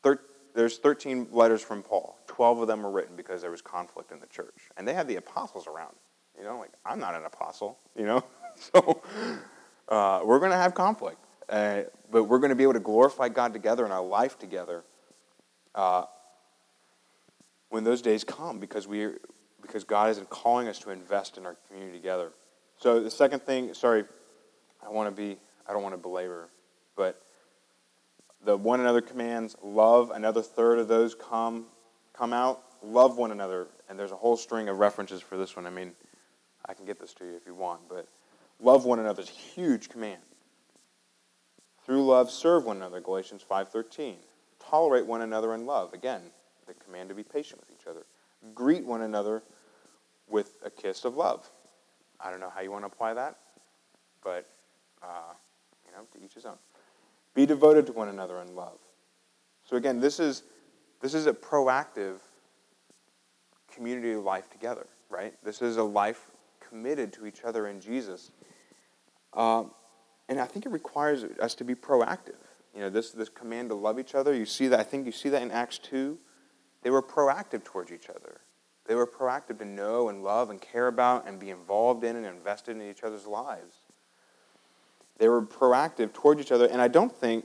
thir- 0.02 0.20
there's 0.54 0.78
13 0.78 1.28
letters 1.30 1.62
from 1.62 1.82
Paul. 1.82 2.18
12 2.26 2.60
of 2.60 2.68
them 2.68 2.82
were 2.82 2.90
written 2.90 3.16
because 3.16 3.42
there 3.42 3.50
was 3.50 3.62
conflict 3.62 4.12
in 4.12 4.20
the 4.20 4.26
church. 4.26 4.70
And 4.76 4.86
they 4.86 4.94
had 4.94 5.08
the 5.08 5.16
apostles 5.16 5.66
around. 5.66 5.94
You 6.38 6.44
know, 6.44 6.58
like, 6.58 6.72
I'm 6.84 6.98
not 6.98 7.14
an 7.14 7.24
apostle, 7.24 7.78
you 7.96 8.06
know? 8.06 8.24
so 8.54 9.02
uh, 9.88 10.20
we're 10.24 10.38
going 10.38 10.52
to 10.52 10.56
have 10.56 10.74
conflict. 10.74 11.18
Uh, 11.48 11.82
but 12.10 12.24
we're 12.24 12.38
going 12.38 12.50
to 12.50 12.56
be 12.56 12.62
able 12.62 12.74
to 12.74 12.80
glorify 12.80 13.28
God 13.28 13.52
together 13.52 13.84
in 13.84 13.92
our 13.92 14.04
life 14.04 14.38
together 14.38 14.84
uh, 15.74 16.04
when 17.70 17.84
those 17.84 18.02
days 18.02 18.24
come 18.24 18.58
because, 18.58 18.86
we 18.86 19.08
because 19.60 19.84
God 19.84 20.10
is 20.10 20.20
calling 20.30 20.68
us 20.68 20.78
to 20.80 20.90
invest 20.90 21.38
in 21.38 21.46
our 21.46 21.56
community 21.68 21.98
together. 21.98 22.32
So 22.80 22.98
the 23.00 23.10
second 23.10 23.42
thing, 23.42 23.74
sorry, 23.74 24.04
I 24.84 24.88
want 24.88 25.14
to 25.14 25.22
be, 25.22 25.36
I 25.68 25.72
don't 25.72 25.82
want 25.82 25.92
to 25.94 26.00
belabor, 26.00 26.48
but 26.96 27.22
the 28.42 28.56
one 28.56 28.80
another 28.80 29.02
commands, 29.02 29.54
love, 29.62 30.10
another 30.10 30.40
third 30.40 30.78
of 30.78 30.88
those 30.88 31.14
come, 31.14 31.66
come 32.14 32.32
out, 32.32 32.62
love 32.82 33.18
one 33.18 33.32
another. 33.32 33.68
And 33.88 33.98
there's 33.98 34.12
a 34.12 34.16
whole 34.16 34.36
string 34.36 34.70
of 34.70 34.78
references 34.78 35.20
for 35.20 35.36
this 35.36 35.56
one. 35.56 35.66
I 35.66 35.70
mean, 35.70 35.92
I 36.66 36.72
can 36.72 36.86
get 36.86 36.98
this 36.98 37.12
to 37.14 37.24
you 37.24 37.36
if 37.36 37.46
you 37.46 37.54
want, 37.54 37.82
but 37.86 38.08
love 38.60 38.86
one 38.86 38.98
another 38.98 39.22
is 39.22 39.28
a 39.28 39.32
huge 39.32 39.90
command. 39.90 40.22
Through 41.84 42.06
love, 42.06 42.30
serve 42.30 42.64
one 42.64 42.78
another, 42.78 43.00
Galatians 43.00 43.44
5.13. 43.48 44.14
Tolerate 44.58 45.04
one 45.04 45.20
another 45.20 45.54
in 45.54 45.66
love. 45.66 45.92
Again, 45.92 46.22
the 46.66 46.72
command 46.74 47.10
to 47.10 47.14
be 47.14 47.24
patient 47.24 47.60
with 47.60 47.70
each 47.78 47.86
other. 47.86 48.06
Greet 48.54 48.86
one 48.86 49.02
another 49.02 49.42
with 50.28 50.54
a 50.64 50.70
kiss 50.70 51.04
of 51.04 51.16
love. 51.16 51.50
I 52.22 52.30
don't 52.30 52.40
know 52.40 52.50
how 52.54 52.60
you 52.60 52.70
want 52.70 52.82
to 52.82 52.86
apply 52.86 53.14
that, 53.14 53.36
but, 54.22 54.46
uh, 55.02 55.32
you 55.86 55.92
know, 55.92 56.04
to 56.12 56.24
each 56.24 56.34
his 56.34 56.44
own. 56.44 56.56
Be 57.34 57.46
devoted 57.46 57.86
to 57.86 57.92
one 57.92 58.08
another 58.08 58.40
in 58.40 58.54
love. 58.54 58.78
So 59.64 59.76
again, 59.76 60.00
this 60.00 60.20
is, 60.20 60.42
this 61.00 61.14
is 61.14 61.26
a 61.26 61.32
proactive 61.32 62.16
community 63.72 64.12
of 64.12 64.24
life 64.24 64.50
together, 64.50 64.86
right? 65.08 65.32
This 65.44 65.62
is 65.62 65.76
a 65.76 65.84
life 65.84 66.26
committed 66.68 67.12
to 67.14 67.26
each 67.26 67.44
other 67.44 67.68
in 67.68 67.80
Jesus. 67.80 68.30
Um, 69.32 69.70
and 70.28 70.40
I 70.40 70.46
think 70.46 70.66
it 70.66 70.70
requires 70.70 71.24
us 71.24 71.54
to 71.56 71.64
be 71.64 71.74
proactive. 71.74 72.38
You 72.74 72.82
know, 72.82 72.90
this, 72.90 73.10
this 73.10 73.28
command 73.28 73.70
to 73.70 73.74
love 73.74 73.98
each 73.98 74.14
other, 74.14 74.34
you 74.34 74.46
see 74.46 74.68
that, 74.68 74.78
I 74.78 74.84
think 74.84 75.06
you 75.06 75.12
see 75.12 75.28
that 75.30 75.42
in 75.42 75.50
Acts 75.50 75.78
2. 75.78 76.18
They 76.82 76.90
were 76.90 77.02
proactive 77.02 77.64
towards 77.64 77.92
each 77.92 78.08
other. 78.08 78.40
They 78.86 78.94
were 78.94 79.06
proactive 79.06 79.58
to 79.58 79.64
know 79.64 80.08
and 80.08 80.22
love 80.22 80.50
and 80.50 80.60
care 80.60 80.88
about 80.88 81.28
and 81.28 81.38
be 81.38 81.50
involved 81.50 82.04
in 82.04 82.16
and 82.16 82.26
invested 82.26 82.76
in 82.76 82.82
each 82.82 83.02
other's 83.02 83.26
lives. 83.26 83.76
They 85.18 85.28
were 85.28 85.42
proactive 85.42 86.12
toward 86.12 86.40
each 86.40 86.50
other, 86.50 86.66
and 86.66 86.80
I 86.80 86.88
don't 86.88 87.14
think 87.14 87.44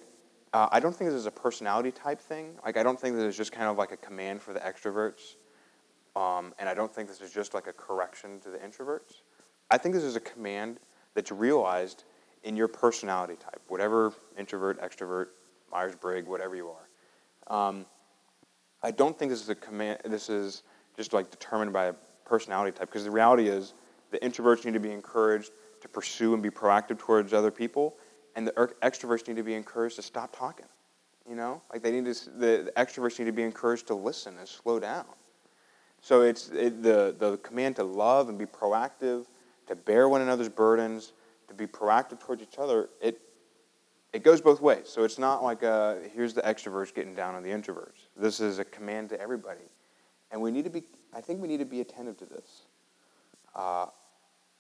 uh, 0.54 0.70
I 0.72 0.80
don't 0.80 0.96
think 0.96 1.10
this 1.10 1.20
is 1.20 1.26
a 1.26 1.32
personality 1.32 1.92
type 1.92 2.22
thing. 2.22 2.54
Like 2.64 2.78
I 2.78 2.84
don't 2.84 3.00
think 3.00 3.16
this 3.16 3.26
is 3.26 3.36
just 3.36 3.52
kind 3.52 3.68
of 3.68 3.78
like 3.78 3.92
a 3.92 3.98
command 3.98 4.42
for 4.42 4.54
the 4.54 4.62
extroverts, 4.62 5.36
um, 6.16 6.54
and 6.58 6.70
I 6.70 6.74
don't 6.74 6.94
think 6.94 7.10
this 7.10 7.20
is 7.20 7.34
just 7.34 7.54
like 7.54 7.68
a 7.68 7.74
correction 7.74 8.40
to 8.40 8.50
the 8.50 8.58
introverts. 8.60 9.22
I 9.70 9.78
think 9.78 9.94
this 9.94 10.04
is 10.04 10.16
a 10.16 10.22
command 10.22 10.80
that's 11.14 11.32
realized 11.32 12.06
in 12.44 12.56
your 12.56 12.70
personality 12.70 13.36
type, 13.36 13.62
whatever 13.68 14.14
introvert, 14.38 14.80
extrovert, 14.82 15.28
Myers 15.72 15.96
Briggs, 15.96 16.28
whatever 16.28 16.56
you 16.56 16.70
are. 16.70 17.68
Um, 17.68 17.86
I 18.82 18.92
don't 18.92 19.18
think 19.18 19.32
this 19.32 19.42
is 19.42 19.50
a 19.50 19.56
command. 19.56 20.00
This 20.06 20.30
is 20.30 20.64
just 20.96 21.14
like 21.14 21.32
determined 21.32 21.74
by 21.74 21.86
a 21.86 21.94
personality 22.26 22.72
type. 22.72 22.90
Because 22.90 23.04
the 23.04 23.12
reality 23.12 23.48
is, 23.48 23.74
the 24.12 24.20
introverts 24.20 24.66
need 24.66 24.74
to 24.74 24.80
be 24.80 24.92
encouraged 24.92 25.52
to 25.82 25.88
pursue 25.88 26.34
and 26.34 26.42
be 26.42 26.50
proactive 26.50 26.98
towards 26.98 27.34
other 27.34 27.52
people, 27.52 27.96
and 28.36 28.48
the 28.48 28.60
er, 28.60 28.76
extroverts 28.82 29.28
need 29.28 29.36
to 29.38 29.44
be 29.44 29.54
encouraged 29.54 29.96
to 29.98 30.02
stop 30.02 30.36
talking. 30.36 30.66
You 31.28 31.36
know, 31.36 31.62
like 31.72 31.82
they 31.82 31.92
need 31.92 32.06
to. 32.06 32.30
The, 32.30 32.64
the 32.66 32.74
extroverts 32.78 33.18
need 33.20 33.26
to 33.26 33.32
be 33.32 33.44
encouraged 33.44 33.88
to 33.88 33.96
listen 33.96 34.38
and 34.38 34.48
slow 34.48 34.80
down. 34.80 35.06
So 36.02 36.22
it's 36.22 36.50
it, 36.50 36.84
the 36.84 37.16
the 37.18 37.38
command 37.38 37.78
to 37.78 37.84
love 37.84 38.30
and 38.30 38.38
be 38.38 38.46
proactive, 38.46 39.26
to 39.68 39.76
bear 39.76 40.08
one 40.08 40.22
another's 40.22 40.50
burdens, 40.50 41.14
to 41.48 41.54
be 41.54 41.66
proactive 41.66 42.20
towards 42.20 42.44
each 42.44 42.60
other. 42.60 42.90
It 43.02 43.20
it 44.16 44.24
goes 44.24 44.40
both 44.40 44.62
ways. 44.62 44.88
So 44.88 45.04
it's 45.04 45.20
not 45.20 45.44
like 45.44 45.64
a, 45.64 46.00
here's 46.14 46.34
the 46.34 46.42
extroverts 46.44 46.94
getting 46.94 47.14
down 47.14 47.36
on 47.36 47.44
the 47.44 47.50
introverts. 47.50 48.08
This 48.16 48.40
is 48.40 48.60
a 48.60 48.64
command 48.64 49.10
to 49.10 49.20
everybody. 49.20 49.68
And 50.36 50.42
we 50.42 50.52
need 50.52 50.66
to 50.66 50.70
be, 50.70 50.84
I 51.14 51.22
think 51.22 51.42
we 51.42 51.48
need 51.48 51.60
to 51.60 51.66
be 51.66 51.80
attentive 51.80 52.18
to 52.18 52.26
this. 52.26 52.64
Uh, 53.56 53.86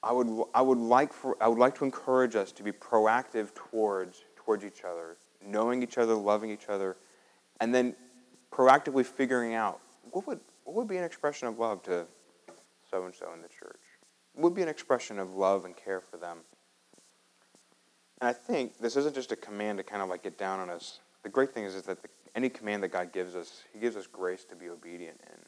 I, 0.01 0.13
would, 0.13 0.45
I, 0.53 0.61
would 0.61 0.77
like 0.77 1.11
for, 1.11 1.35
I 1.41 1.49
would 1.49 1.57
like 1.57 1.75
to 1.79 1.83
encourage 1.83 2.33
us 2.38 2.53
to 2.53 2.63
be 2.63 2.71
proactive 2.71 3.53
towards, 3.53 4.23
towards 4.38 4.63
each 4.63 4.85
other, 4.89 5.17
knowing 5.45 5.83
each 5.83 5.97
other, 5.97 6.13
loving 6.13 6.49
each 6.49 6.69
other, 6.69 6.95
and 7.59 7.75
then 7.75 7.93
proactively 8.53 9.05
figuring 9.05 9.53
out 9.53 9.81
what 10.11 10.25
would, 10.27 10.39
what 10.63 10.77
would 10.77 10.88
be 10.88 10.95
an 10.95 11.03
expression 11.03 11.49
of 11.49 11.59
love 11.59 11.83
to 11.83 12.05
so 12.89 13.03
and 13.03 13.13
so 13.13 13.33
in 13.33 13.41
the 13.41 13.49
church? 13.49 13.81
What 14.33 14.43
would 14.43 14.55
be 14.55 14.61
an 14.61 14.69
expression 14.69 15.19
of 15.19 15.33
love 15.33 15.65
and 15.65 15.75
care 15.75 15.99
for 15.99 16.15
them? 16.15 16.38
And 18.21 18.29
I 18.29 18.33
think 18.33 18.77
this 18.77 18.95
isn't 18.95 19.13
just 19.13 19.33
a 19.33 19.35
command 19.35 19.79
to 19.79 19.83
kind 19.83 20.01
of 20.01 20.07
like 20.07 20.23
get 20.23 20.38
down 20.38 20.61
on 20.61 20.69
us. 20.69 21.01
The 21.23 21.29
great 21.29 21.53
thing 21.53 21.65
is, 21.65 21.75
is 21.75 21.83
that 21.83 22.01
the, 22.01 22.07
any 22.33 22.47
command 22.47 22.81
that 22.83 22.93
God 22.93 23.11
gives 23.11 23.35
us, 23.35 23.63
He 23.73 23.79
gives 23.79 23.97
us 23.97 24.07
grace 24.07 24.45
to 24.45 24.55
be 24.55 24.69
obedient 24.69 25.19
in. 25.21 25.44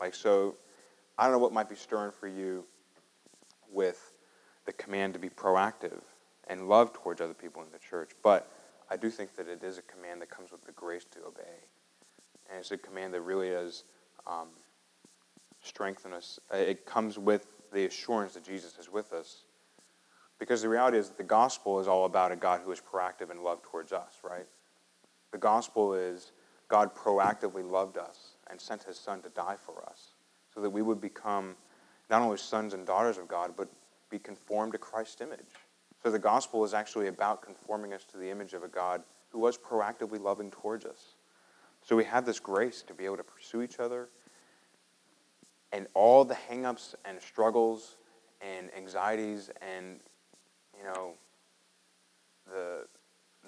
Like, 0.00 0.14
so, 0.14 0.56
I 1.18 1.24
don't 1.24 1.32
know 1.32 1.38
what 1.38 1.52
might 1.52 1.68
be 1.68 1.76
stirring 1.76 2.12
for 2.12 2.26
you 2.26 2.64
with 3.70 4.14
the 4.64 4.72
command 4.72 5.12
to 5.12 5.20
be 5.20 5.28
proactive 5.28 6.00
and 6.48 6.68
love 6.68 6.92
towards 6.92 7.20
other 7.20 7.34
people 7.34 7.62
in 7.62 7.70
the 7.70 7.78
church. 7.78 8.12
But 8.22 8.50
I 8.90 8.96
do 8.96 9.10
think 9.10 9.36
that 9.36 9.46
it 9.46 9.62
is 9.62 9.78
a 9.78 9.82
command 9.82 10.22
that 10.22 10.30
comes 10.30 10.50
with 10.50 10.64
the 10.64 10.72
grace 10.72 11.04
to 11.12 11.18
obey. 11.20 11.42
And 12.48 12.58
it's 12.58 12.70
a 12.70 12.78
command 12.78 13.14
that 13.14 13.20
really 13.20 13.50
does 13.50 13.84
um, 14.26 14.48
strengthen 15.62 16.12
us. 16.12 16.40
Uh, 16.52 16.56
it 16.56 16.86
comes 16.86 17.18
with 17.18 17.46
the 17.72 17.84
assurance 17.84 18.34
that 18.34 18.44
Jesus 18.44 18.78
is 18.78 18.90
with 18.90 19.12
us. 19.12 19.44
Because 20.38 20.62
the 20.62 20.68
reality 20.68 20.96
is 20.96 21.08
that 21.08 21.18
the 21.18 21.22
gospel 21.22 21.78
is 21.80 21.86
all 21.86 22.06
about 22.06 22.32
a 22.32 22.36
God 22.36 22.62
who 22.64 22.72
is 22.72 22.80
proactive 22.80 23.30
in 23.30 23.44
love 23.44 23.62
towards 23.62 23.92
us, 23.92 24.14
right? 24.24 24.46
The 25.32 25.38
gospel 25.38 25.92
is 25.94 26.32
God 26.68 26.94
proactively 26.94 27.68
loved 27.68 27.98
us 27.98 28.29
and 28.50 28.60
sent 28.60 28.82
his 28.82 28.98
son 28.98 29.22
to 29.22 29.28
die 29.30 29.56
for 29.56 29.84
us 29.88 30.14
so 30.52 30.60
that 30.60 30.70
we 30.70 30.82
would 30.82 31.00
become 31.00 31.56
not 32.10 32.22
only 32.22 32.36
sons 32.36 32.74
and 32.74 32.86
daughters 32.86 33.18
of 33.18 33.28
God, 33.28 33.54
but 33.56 33.68
be 34.10 34.18
conformed 34.18 34.72
to 34.72 34.78
Christ's 34.78 35.20
image. 35.20 35.54
So 36.02 36.10
the 36.10 36.18
gospel 36.18 36.64
is 36.64 36.74
actually 36.74 37.06
about 37.08 37.42
conforming 37.42 37.92
us 37.92 38.04
to 38.06 38.16
the 38.16 38.30
image 38.30 38.52
of 38.52 38.64
a 38.64 38.68
God 38.68 39.02
who 39.28 39.38
was 39.38 39.56
proactively 39.56 40.20
loving 40.20 40.50
towards 40.50 40.84
us. 40.84 41.14
So 41.82 41.94
we 41.94 42.04
have 42.04 42.26
this 42.26 42.40
grace 42.40 42.82
to 42.82 42.94
be 42.94 43.04
able 43.04 43.16
to 43.18 43.24
pursue 43.24 43.62
each 43.62 43.78
other. 43.78 44.08
And 45.72 45.86
all 45.94 46.24
the 46.24 46.34
hangups 46.34 46.94
and 47.04 47.20
struggles 47.22 47.96
and 48.40 48.70
anxieties 48.76 49.50
and, 49.62 50.00
you 50.76 50.84
know, 50.84 51.12
the 52.46 52.86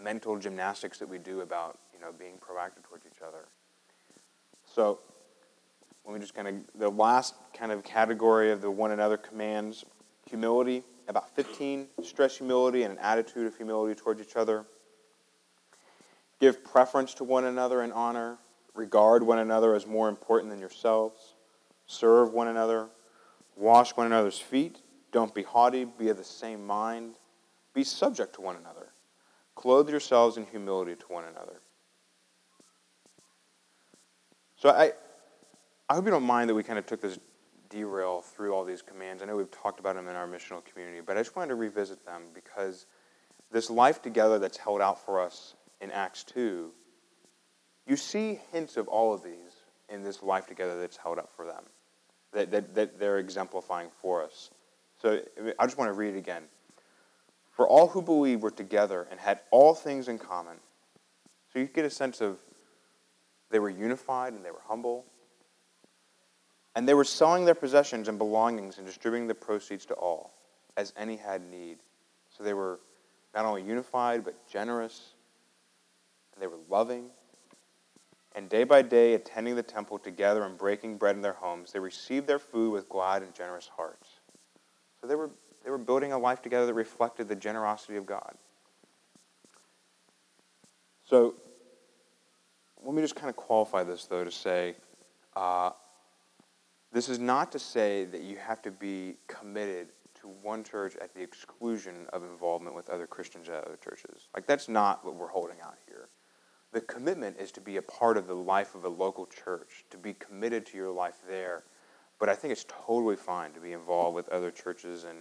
mental 0.01 0.39
gymnastics 0.39 0.99
that 0.99 1.09
we 1.09 1.19
do 1.19 1.41
about, 1.41 1.79
you 1.93 2.01
know, 2.01 2.13
being 2.17 2.35
proactive 2.35 2.85
towards 2.85 3.07
each 3.07 3.23
other. 3.27 3.49
So 4.75 5.01
let 6.05 6.15
me 6.15 6.21
just 6.21 6.35
kind 6.35 6.49
of, 6.49 6.55
the 6.75 6.89
last 6.89 7.35
kind 7.55 7.73
of 7.73 7.85
category 7.85 8.51
of 8.51 8.61
the 8.61 8.71
one 8.71 8.91
another 8.91 9.17
commands 9.17 9.85
humility, 10.29 10.83
about 11.09 11.35
15, 11.35 11.89
stress 12.03 12.39
humility 12.39 12.85
and 12.85 12.93
an 12.93 12.99
attitude 12.99 13.47
of 13.47 13.57
humility 13.57 13.95
towards 13.95 14.21
each 14.21 14.37
other. 14.37 14.65
Give 16.41 16.65
preference 16.65 17.15
to 17.15 17.25
one 17.25 17.45
another 17.45 17.83
in 17.83 17.93
honor. 17.93 18.39
Regard 18.75 19.23
one 19.23 19.39
another 19.39 19.75
as 19.75 19.87
more 19.87 20.09
important 20.09 20.51
than 20.51 20.59
yourselves. 20.59 21.35
Serve 21.87 22.33
one 22.33 22.49
another. 22.49 22.89
Wash 23.57 23.91
one 23.91 24.07
another's 24.07 24.39
feet. 24.39 24.79
Don't 25.13 25.35
be 25.35 25.43
haughty. 25.43 25.85
Be 25.85 26.09
of 26.09 26.17
the 26.17 26.25
same 26.25 26.67
mind. 26.67 27.17
Be 27.75 27.85
subject 27.85 28.35
to 28.37 28.41
one 28.41 28.57
another. 28.57 28.89
Clothe 29.55 29.91
yourselves 29.91 30.39
in 30.39 30.47
humility 30.47 30.95
to 30.95 31.05
one 31.09 31.25
another. 31.25 31.61
So 34.63 34.69
I, 34.69 34.93
I 35.89 35.95
hope 35.97 36.05
you 36.05 36.13
don't 36.13 36.23
mind 36.23 36.49
that 36.49 36.55
we 36.55 36.63
kind 36.63 36.79
of 36.79 36.87
took 36.87 37.01
this 37.01 37.19
derail 37.69 38.21
through 38.21 38.55
all 38.55 38.65
these 38.65 38.81
commands. 38.81 39.21
I 39.21 39.27
know 39.27 39.35
we've 39.35 39.51
talked 39.51 39.81
about 39.81 39.97
them 39.97 40.07
in 40.07 40.15
our 40.15 40.29
missional 40.29 40.65
community, 40.65 41.01
but 41.05 41.17
I 41.17 41.21
just 41.21 41.35
wanted 41.35 41.49
to 41.49 41.57
revisit 41.57 42.07
them 42.07 42.23
because 42.33 42.87
this 43.51 43.71
life 43.71 44.01
together 44.01 44.39
that's 44.39 44.57
held 44.57 44.81
out 44.81 45.05
for 45.05 45.21
us 45.21 45.57
in 45.81 45.91
Acts 45.91 46.23
2, 46.23 46.71
you 47.89 47.97
see 47.97 48.39
hints 48.53 48.77
of 48.77 48.87
all 48.87 49.13
of 49.13 49.25
these 49.25 49.65
in 49.89 50.05
this 50.05 50.23
life 50.23 50.47
together 50.47 50.79
that's 50.81 50.97
held 50.97 51.19
up 51.19 51.29
for 51.35 51.45
them, 51.45 51.65
that, 52.33 52.53
that, 52.53 52.73
that 52.77 53.01
they're 53.01 53.19
exemplifying 53.19 53.89
for 54.01 54.23
us. 54.23 54.53
So 55.01 55.21
I 55.59 55.67
just 55.67 55.77
want 55.77 55.89
to 55.89 55.95
read 55.95 56.15
it 56.15 56.19
again. 56.19 56.45
For 57.51 57.67
all 57.67 57.89
who 57.89 58.01
believed 58.01 58.43
were 58.43 58.53
together 58.53 59.09
and 59.11 59.19
had 59.19 59.41
all 59.51 59.75
things 59.75 60.07
in 60.07 60.21
common. 60.21 60.59
So 61.53 61.59
you 61.59 61.67
get 61.67 61.85
a 61.85 61.91
sense 61.91 62.21
of 62.21 62.39
they 63.53 63.61
were 63.61 63.71
unified 63.71 64.33
and 64.33 64.45
they 64.45 64.51
were 64.51 64.63
humble 64.67 65.05
and 66.75 66.89
they 66.89 66.95
were 66.95 67.05
selling 67.05 67.45
their 67.45 67.55
possessions 67.55 68.09
and 68.09 68.19
belongings 68.19 68.79
and 68.79 68.87
distributing 68.87 69.29
the 69.29 69.35
proceeds 69.35 69.85
to 69.87 69.95
all, 69.95 70.33
as 70.77 70.93
any 70.97 71.17
had 71.17 71.43
need. 71.43 71.79
So 72.31 72.43
they 72.43 72.55
were 72.55 72.81
not 73.35 73.45
only 73.45 73.63
unified, 73.63 74.25
but 74.25 74.35
generous, 74.49 75.13
and 76.35 76.43
they 76.43 76.47
were 76.47 76.61
loving. 76.71 77.11
And 78.35 78.49
day 78.49 78.65
by 78.65 78.81
day, 78.81 79.13
attending 79.13 79.55
the 79.55 79.63
temple 79.63 79.99
together 79.99 80.45
and 80.45 80.57
breaking 80.57 80.97
bread 80.97 81.15
in 81.15 81.23
their 81.23 81.35
homes, 81.35 81.73
they 81.73 81.79
received 81.79 82.27
their 82.27 82.39
food 82.39 82.73
with 82.73 82.89
glad 82.89 83.23
and 83.23 83.35
generous 83.35 83.69
hearts. 83.77 84.09
So 85.01 85.07
they 85.07 85.15
were, 85.15 85.31
they 85.65 85.71
were 85.71 85.79
building 85.79 86.13
a 86.13 86.19
life 86.19 86.41
together 86.41 86.65
that 86.65 86.75
reflected 86.75 87.29
the 87.29 87.37
generosity 87.37 87.97
of 87.97 88.07
God. 88.07 88.35
So 91.05 91.35
let 92.85 92.95
me 92.95 93.03
just 93.03 93.15
kind 93.15 93.31
of 93.31 93.37
qualify 93.37 93.85
this, 93.85 94.05
though, 94.07 94.25
to 94.25 94.31
say 94.31 94.75
uh, 95.37 95.71
this 96.93 97.09
is 97.09 97.19
not 97.19 97.53
to 97.53 97.59
say 97.59 98.05
that 98.07 98.23
you 98.23 98.37
have 98.37 98.63
to 98.63 98.71
be 98.71 99.17
committed 99.29 99.89
to 100.21 100.29
one 100.43 100.63
church 100.63 100.95
at 101.01 101.15
the 101.15 101.21
exclusion 101.21 102.07
of 102.13 102.23
involvement 102.23 102.77
with 102.77 102.89
other 102.91 103.07
Christians 103.07 103.49
at 103.49 103.65
other 103.65 103.79
churches. 103.83 104.29
Like, 104.35 104.47
that's 104.47 104.69
not 104.69 105.05
what 105.05 105.15
we're 105.15 105.29
holding 105.29 105.61
out 105.61 105.77
here. 105.87 106.09
The 106.73 106.81
commitment 106.81 107.37
is 107.39 107.53
to 107.53 107.61
be 107.61 107.77
a 107.77 107.83
part 107.83 108.17
of 108.17 108.27
the 108.27 108.35
life 108.35 108.75
of 108.75 108.85
a 108.85 108.89
local 108.89 109.27
church, 109.27 109.85
to 109.91 109.99
be 109.99 110.15
committed 110.15 110.65
to 110.67 110.77
your 110.77 110.91
life 110.91 111.17
there. 111.29 111.65
But 112.19 112.29
I 112.29 112.35
think 112.35 112.53
it's 112.53 112.67
totally 112.69 113.17
fine 113.17 113.53
to 113.53 113.61
be 113.61 113.73
involved 113.73 114.15
with 114.15 114.29
other 114.29 114.51
churches 114.51 115.05
and 115.05 115.19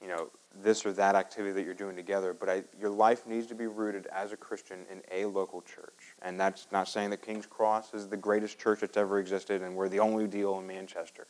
you 0.00 0.08
know, 0.08 0.30
this 0.62 0.84
or 0.84 0.92
that 0.92 1.14
activity 1.14 1.52
that 1.52 1.64
you're 1.64 1.74
doing 1.74 1.96
together, 1.96 2.34
but 2.34 2.48
I, 2.48 2.64
your 2.78 2.90
life 2.90 3.26
needs 3.26 3.46
to 3.48 3.54
be 3.54 3.66
rooted 3.66 4.06
as 4.06 4.32
a 4.32 4.36
Christian 4.36 4.84
in 4.90 5.02
a 5.10 5.24
local 5.26 5.62
church. 5.62 5.95
And 6.22 6.40
that's 6.40 6.66
not 6.72 6.88
saying 6.88 7.10
that 7.10 7.22
King's 7.22 7.46
Cross 7.46 7.94
is 7.94 8.08
the 8.08 8.16
greatest 8.16 8.58
church 8.58 8.80
that's 8.80 8.96
ever 8.96 9.18
existed 9.18 9.62
and 9.62 9.74
we're 9.76 9.88
the 9.88 10.00
only 10.00 10.26
deal 10.26 10.58
in 10.58 10.66
Manchester. 10.66 11.26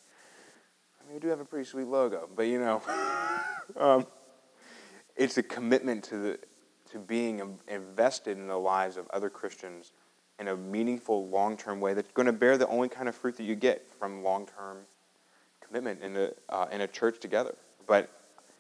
I 1.01 1.07
mean, 1.07 1.15
we 1.15 1.21
do 1.21 1.29
have 1.29 1.41
a 1.41 1.45
pretty 1.45 1.69
sweet 1.69 1.87
logo, 1.87 2.29
but 2.35 2.45
you 2.45 2.61
know, 2.61 2.83
um, 3.77 4.07
it's 5.17 5.39
a 5.39 5.43
commitment 5.43 6.05
to, 6.05 6.19
the, 6.19 6.39
to 6.93 6.99
being 6.99 7.59
invested 7.69 8.39
in 8.39 8.47
the 8.47 8.59
lives 8.59 8.97
of 8.97 9.09
other 9.11 9.29
Christians 9.31 9.93
in 10.39 10.49
a 10.49 10.57
meaningful, 10.57 11.29
long 11.29 11.57
term 11.57 11.81
way 11.81 11.95
that's 11.95 12.11
going 12.13 12.27
to 12.27 12.33
bear 12.33 12.59
the 12.59 12.69
only 12.69 12.89
kind 12.89 13.09
of 13.09 13.15
fruit 13.15 13.37
that 13.39 13.45
you 13.45 13.55
get 13.55 13.89
from 13.99 14.23
long 14.23 14.47
term 14.47 14.79
commitment 15.61 16.03
in 16.03 16.17
a, 16.17 16.31
uh, 16.49 16.67
in 16.71 16.83
a 16.83 16.87
church 16.87 17.19
together. 17.19 17.55
But 17.87 18.11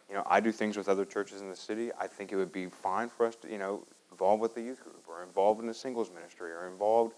you 0.08 0.14
know, 0.14 0.22
I 0.26 0.40
do 0.40 0.52
things 0.52 0.76
with 0.76 0.88
other 0.88 1.04
churches 1.04 1.40
in 1.40 1.50
the 1.50 1.56
city. 1.56 1.90
I 1.98 2.06
think 2.06 2.32
it 2.32 2.36
would 2.36 2.52
be 2.52 2.66
fine 2.66 3.08
for 3.08 3.26
us 3.26 3.36
to, 3.36 3.50
you 3.50 3.58
know, 3.58 3.84
involve 4.10 4.40
with 4.40 4.54
the 4.54 4.62
youth 4.62 4.82
group 4.82 4.95
or 5.16 5.24
involved 5.24 5.60
in 5.60 5.66
the 5.66 5.74
singles 5.74 6.10
ministry 6.14 6.52
or 6.52 6.68
involved 6.68 7.14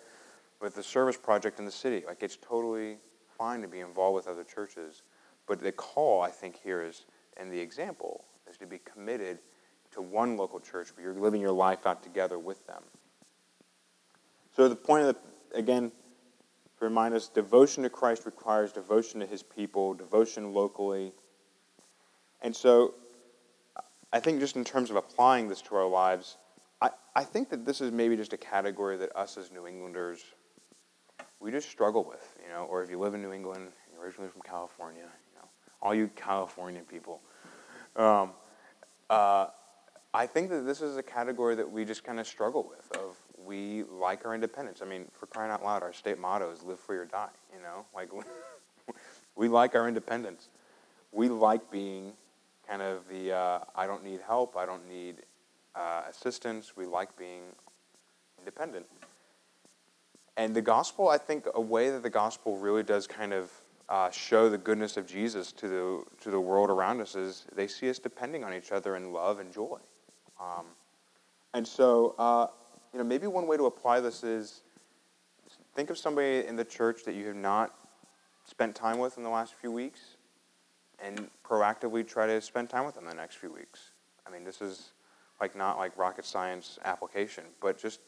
with 0.61 0.75
the 0.75 0.83
service 0.83 1.17
project 1.17 1.59
in 1.59 1.65
the 1.65 1.71
city. 1.71 2.05
Like 2.07 2.23
it's 2.23 2.37
totally 2.37 2.99
fine 3.37 3.61
to 3.63 3.69
be 3.69 3.81
involved 3.81 4.15
with 4.15 4.29
other 4.29 4.45
churches. 4.45 5.03
But 5.47 5.61
the 5.61 5.73
call, 5.73 6.21
I 6.21 6.31
think, 6.31 6.57
here 6.63 6.83
is, 6.83 7.07
and 7.37 7.51
the 7.51 7.59
example, 7.59 8.25
is 8.51 8.57
to 8.59 8.67
be 8.67 8.79
committed 8.79 9.39
to 9.93 10.03
one 10.03 10.37
local 10.37 10.61
church 10.61 10.89
where 10.95 11.07
you're 11.07 11.15
living 11.15 11.41
your 11.41 11.53
life 11.53 11.87
out 11.87 12.03
together 12.03 12.39
with 12.39 12.67
them. 12.67 12.83
So 14.55 14.69
the 14.69 14.77
point 14.77 15.07
of 15.07 15.17
the, 15.53 15.59
again, 15.59 15.91
to 16.79 16.85
remind 16.85 17.15
us, 17.15 17.29
devotion 17.29 17.83
to 17.85 17.91
Christ 17.91 18.27
requires 18.27 18.73
devotion 18.73 19.21
to 19.21 19.27
his 19.27 19.43
people, 19.43 19.95
devotion 19.95 20.53
locally, 20.53 21.13
and 22.43 22.55
so 22.55 22.95
I 24.13 24.21
think 24.21 24.41
just 24.41 24.57
in 24.57 24.65
terms 24.65 24.91
of 24.91 24.97
applying 24.97 25.49
this 25.49 25.61
to 25.63 25.75
our 25.75 25.89
lives, 25.89 26.37
I, 27.19 27.25
think 27.25 27.51
that 27.51 27.67
this 27.67 27.81
is 27.81 27.91
maybe 27.91 28.17
just 28.17 28.33
a 28.33 28.37
category 28.37 28.97
that 28.99 29.15
us 29.17 29.37
as 29.37 29.51
New 29.51 29.67
Englanders, 29.67 30.25
we 31.41 31.51
just 31.51 31.69
struggle 31.69 32.05
with, 32.05 32.39
you 32.41 32.49
know, 32.49 32.65
or 32.71 32.83
if 32.83 32.91
you 32.91 32.99
live 32.99 33.15
in 33.15 33.23
New 33.23 33.33
England, 33.33 33.73
you're 33.93 34.05
originally 34.05 34.31
from 34.31 34.43
California, 34.43 35.03
you 35.03 35.39
know, 35.41 35.49
all 35.83 35.93
you 35.93 36.09
Californian 36.15 36.85
people. 36.85 37.21
Um, 37.97 38.31
uh, 39.11 39.47
I 40.15 40.27
think 40.27 40.49
that 40.51 40.65
this 40.65 40.81
is 40.81 40.97
a 40.97 41.03
category 41.03 41.57
that 41.57 41.69
we 41.69 41.85
just 41.85 42.05
kind 42.05 42.21
of 42.21 42.27
struggle 42.27 42.69
with 42.69 42.97
of 42.97 43.17
we 43.45 43.83
like 43.85 44.25
our 44.25 44.35
independence. 44.35 44.81
I 44.81 44.85
mean, 44.85 45.07
for 45.13 45.27
crying 45.27 45.51
out 45.51 45.65
loud, 45.65 45.83
our 45.83 45.93
state 45.93 46.21
motto 46.21 46.53
is 46.53 46.63
live 46.63 46.79
free 46.79 46.99
or 46.99 47.05
die, 47.05 47.31
you 47.53 47.61
know? 47.61 47.85
Like, 47.95 48.11
we 49.37 49.49
like 49.49 49.75
our 49.75 49.89
independence. 49.89 50.51
We 51.11 51.29
like 51.29 51.69
being 51.69 52.13
kind 52.69 52.81
of 52.81 53.09
the 53.09 53.33
uh, 53.33 53.61
I 53.75 53.89
don't 53.89 54.05
need 54.05 54.21
help, 54.25 54.57
I 54.57 54.67
don't 54.67 54.89
need 54.89 55.17
uh, 55.75 56.03
assistance. 56.09 56.77
We 56.77 56.87
like 56.87 57.17
being 57.17 57.43
independent. 58.39 58.87
And 60.37 60.55
the 60.55 60.63
gospel, 60.63 61.09
I 61.09 61.19
think, 61.19 61.47
a 61.55 61.61
way 61.61 61.91
that 61.91 62.03
the 62.03 62.11
gospel 62.11 62.59
really 62.59 62.83
does 62.83 63.07
kind 63.07 63.33
of 63.33 63.51
uh, 63.89 64.11
show 64.11 64.49
the 64.49 64.59
goodness 64.59 64.97
of 64.97 65.07
Jesus 65.07 65.51
to 65.53 65.69
the 65.69 66.03
to 66.23 66.31
the 66.31 66.39
world 66.39 66.71
around 66.71 67.01
us 67.01 67.15
is 67.15 67.47
they 67.55 67.67
see 67.67 67.89
us 67.89 67.99
depending 67.99 68.45
on 68.45 68.53
each 68.53 68.71
other 68.71 68.97
in 68.97 69.13
love 69.13 69.41
and 69.41 69.53
joy. 69.53 69.79
Um, 70.41 70.67
and 71.55 71.67
so, 71.67 72.15
uh, 72.19 72.47
you 72.93 72.99
know, 72.99 73.05
maybe 73.05 73.27
one 73.27 73.47
way 73.47 73.57
to 73.57 73.67
apply 73.67 74.01
this 74.01 74.23
is 74.23 74.61
think 75.75 75.91
of 75.91 75.99
somebody 75.99 76.47
in 76.47 76.57
the 76.57 76.65
church 76.65 77.05
that 77.05 77.15
you 77.15 77.27
have 77.27 77.37
not 77.37 77.75
spent 78.45 78.75
time 78.75 78.99
with 78.99 79.17
in 79.17 79.23
the 79.23 79.29
last 79.29 79.55
few 79.55 79.73
weeks 79.73 80.17
and 81.03 81.29
proactively 81.45 82.07
try 82.07 82.27
to 82.27 82.41
spend 82.41 82.69
time 82.69 82.85
with 82.85 82.95
them 82.95 83.05
the 83.07 83.15
next 83.15 83.37
few 83.37 83.53
weeks. 83.53 83.91
I 84.27 84.31
mean, 84.31 84.45
this 84.45 84.61
is 84.61 84.91
like 85.41 85.57
not 85.57 85.79
like 85.79 85.97
rocket 85.97 86.25
science 86.25 86.79
application, 86.85 87.45
but 87.61 87.79
just 87.79 88.01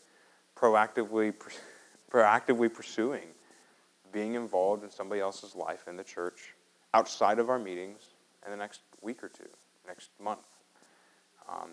proactively, 0.56 1.32
proactively 2.12 2.72
pursuing 2.72 3.28
being 4.12 4.34
involved 4.34 4.82
in 4.82 4.90
somebody 4.90 5.20
else's 5.20 5.54
life 5.54 5.86
in 5.88 5.96
the 5.96 6.04
church 6.04 6.54
outside 6.94 7.38
of 7.38 7.48
our 7.48 7.58
meetings 7.58 8.14
in 8.44 8.50
the 8.50 8.56
next 8.56 8.80
week 9.02 9.22
or 9.22 9.28
two, 9.28 9.48
next 9.86 10.10
month? 10.20 10.46
Um, 11.48 11.70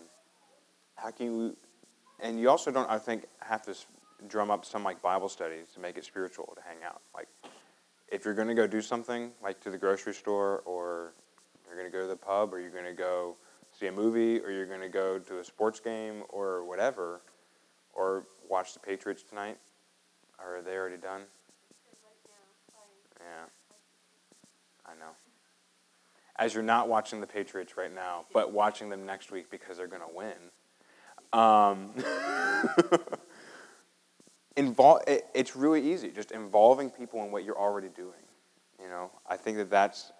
how 0.96 1.10
can 1.10 1.26
you, 1.26 1.56
and 2.20 2.38
you 2.38 2.48
also 2.48 2.70
don't, 2.70 2.88
I 2.90 2.98
think, 2.98 3.26
have 3.40 3.62
to 3.62 3.74
drum 4.26 4.50
up 4.50 4.64
some 4.64 4.82
like 4.82 5.00
Bible 5.00 5.28
studies 5.28 5.68
to 5.74 5.80
make 5.80 5.96
it 5.96 6.04
spiritual 6.04 6.52
to 6.56 6.62
hang 6.62 6.78
out. 6.84 7.00
Like, 7.14 7.28
if 8.10 8.24
you're 8.24 8.34
going 8.34 8.48
to 8.48 8.54
go 8.54 8.66
do 8.66 8.80
something, 8.80 9.30
like 9.42 9.60
to 9.60 9.70
the 9.70 9.78
grocery 9.78 10.14
store, 10.14 10.62
or 10.64 11.12
you're 11.66 11.76
going 11.76 11.90
to 11.90 11.96
go 11.96 12.02
to 12.02 12.08
the 12.08 12.16
pub, 12.16 12.52
or 12.52 12.60
you're 12.60 12.70
going 12.70 12.84
to 12.84 12.92
go 12.92 13.36
see 13.78 13.86
a 13.86 13.92
movie, 13.92 14.40
or 14.40 14.50
you're 14.50 14.66
going 14.66 14.80
to 14.80 14.88
go 14.88 15.18
to 15.18 15.38
a 15.38 15.44
sports 15.44 15.80
game, 15.80 16.22
or 16.28 16.64
whatever, 16.64 17.20
or 17.92 18.24
watch 18.48 18.74
the 18.74 18.80
Patriots 18.80 19.22
tonight, 19.22 19.58
or 20.38 20.56
are 20.58 20.62
they 20.62 20.76
already 20.76 20.96
done? 20.96 21.22
Yeah. 23.20 23.46
I 24.86 24.94
know. 24.98 25.10
As 26.36 26.54
you're 26.54 26.62
not 26.62 26.88
watching 26.88 27.20
the 27.20 27.26
Patriots 27.26 27.76
right 27.76 27.92
now, 27.92 28.24
but 28.32 28.52
watching 28.52 28.88
them 28.88 29.04
next 29.04 29.30
week 29.30 29.50
because 29.50 29.76
they're 29.76 29.88
going 29.88 30.02
to 30.02 30.14
win. 30.14 30.34
Um, 31.32 31.90
invol- 34.56 35.06
it, 35.08 35.26
it's 35.34 35.56
really 35.56 35.92
easy, 35.92 36.10
just 36.10 36.30
involving 36.30 36.90
people 36.90 37.22
in 37.24 37.32
what 37.32 37.44
you're 37.44 37.58
already 37.58 37.88
doing. 37.88 38.12
You 38.80 38.88
know, 38.88 39.10
I 39.28 39.36
think 39.36 39.56
that 39.56 39.70
that's, 39.70 40.12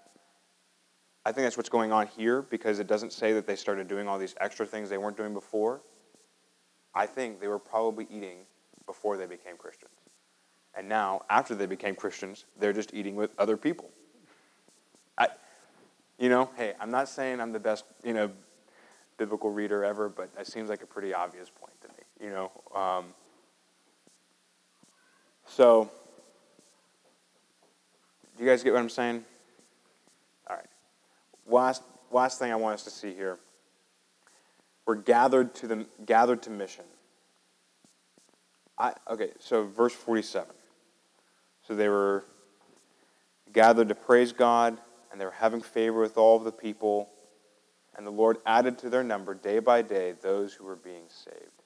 I 1.24 1.32
think 1.32 1.44
that's 1.44 1.56
what's 1.56 1.68
going 1.68 1.92
on 1.92 2.06
here 2.06 2.42
because 2.42 2.78
it 2.78 2.86
doesn't 2.86 3.12
say 3.12 3.32
that 3.34 3.46
they 3.46 3.56
started 3.56 3.88
doing 3.88 4.08
all 4.08 4.18
these 4.18 4.34
extra 4.40 4.64
things 4.64 4.88
they 4.88 4.98
weren't 4.98 5.16
doing 5.16 5.34
before. 5.34 5.82
I 6.94 7.06
think 7.06 7.40
they 7.40 7.48
were 7.48 7.58
probably 7.58 8.06
eating 8.10 8.38
before 8.86 9.16
they 9.16 9.26
became 9.26 9.56
Christians. 9.56 9.92
And 10.74 10.88
now, 10.88 11.22
after 11.28 11.54
they 11.54 11.66
became 11.66 11.94
Christians, 11.94 12.44
they're 12.58 12.72
just 12.72 12.94
eating 12.94 13.16
with 13.16 13.30
other 13.38 13.56
people. 13.56 13.90
I, 15.16 15.28
you 16.18 16.28
know, 16.28 16.50
hey, 16.56 16.74
I'm 16.80 16.90
not 16.90 17.08
saying 17.08 17.40
I'm 17.40 17.52
the 17.52 17.60
best, 17.60 17.84
you 18.04 18.14
know, 18.14 18.30
biblical 19.16 19.50
reader 19.50 19.84
ever, 19.84 20.08
but 20.08 20.34
that 20.36 20.46
seems 20.46 20.70
like 20.70 20.82
a 20.82 20.86
pretty 20.86 21.12
obvious 21.12 21.50
point 21.50 21.72
to 21.82 21.88
me, 21.88 22.26
you 22.26 22.30
know. 22.30 22.50
Um, 22.74 23.06
so, 25.46 25.90
do 28.36 28.44
you 28.44 28.48
guys 28.48 28.62
get 28.62 28.72
what 28.72 28.80
I'm 28.80 28.88
saying? 28.88 29.24
Last, 31.48 31.82
last 32.10 32.38
thing 32.38 32.52
I 32.52 32.56
want 32.56 32.74
us 32.74 32.84
to 32.84 32.90
see 32.90 33.14
here. 33.14 33.38
We're 34.86 34.96
gathered 34.96 35.54
to 35.56 35.66
the 35.66 35.86
gathered 36.06 36.42
to 36.42 36.50
mission. 36.50 36.84
I, 38.78 38.94
okay, 39.10 39.30
so 39.38 39.66
verse 39.66 39.92
47. 39.92 40.46
So 41.66 41.74
they 41.74 41.88
were 41.88 42.24
gathered 43.52 43.88
to 43.88 43.94
praise 43.94 44.32
God, 44.32 44.78
and 45.10 45.20
they 45.20 45.24
were 45.24 45.30
having 45.32 45.60
favor 45.60 46.00
with 46.00 46.16
all 46.16 46.36
of 46.36 46.44
the 46.44 46.52
people. 46.52 47.10
And 47.96 48.06
the 48.06 48.12
Lord 48.12 48.38
added 48.46 48.78
to 48.78 48.90
their 48.90 49.02
number 49.02 49.34
day 49.34 49.58
by 49.58 49.82
day 49.82 50.14
those 50.22 50.54
who 50.54 50.64
were 50.64 50.76
being 50.76 51.04
saved. 51.08 51.58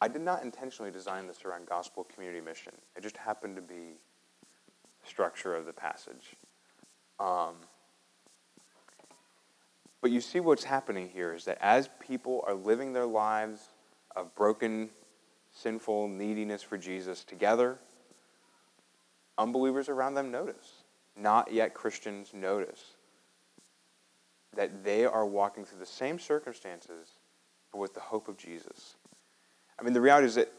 I 0.00 0.08
did 0.08 0.22
not 0.22 0.42
intentionally 0.42 0.90
design 0.90 1.28
this 1.28 1.44
around 1.44 1.66
gospel 1.66 2.02
community 2.02 2.40
mission. 2.40 2.72
It 2.96 3.02
just 3.02 3.16
happened 3.16 3.54
to 3.56 3.62
be 3.62 3.98
the 5.00 5.06
structure 5.06 5.54
of 5.54 5.66
the 5.66 5.72
passage. 5.72 6.34
Um, 7.18 7.54
but 10.00 10.10
you 10.10 10.20
see 10.20 10.40
what's 10.40 10.64
happening 10.64 11.08
here 11.08 11.32
is 11.32 11.44
that 11.44 11.58
as 11.60 11.88
people 12.00 12.44
are 12.46 12.54
living 12.54 12.92
their 12.92 13.06
lives 13.06 13.68
of 14.16 14.34
broken, 14.34 14.90
sinful 15.52 16.08
neediness 16.08 16.62
for 16.62 16.76
Jesus 16.76 17.24
together, 17.24 17.78
unbelievers 19.38 19.88
around 19.88 20.14
them 20.14 20.30
notice. 20.30 20.84
Not 21.16 21.52
yet 21.52 21.74
Christians 21.74 22.32
notice 22.34 22.96
that 24.54 24.84
they 24.84 25.04
are 25.04 25.26
walking 25.26 25.64
through 25.64 25.78
the 25.78 25.86
same 25.86 26.18
circumstances, 26.18 27.08
but 27.70 27.78
with 27.78 27.94
the 27.94 28.00
hope 28.00 28.28
of 28.28 28.36
Jesus. 28.36 28.96
I 29.78 29.82
mean, 29.82 29.92
the 29.92 30.00
reality 30.00 30.26
is 30.26 30.34
that 30.34 30.52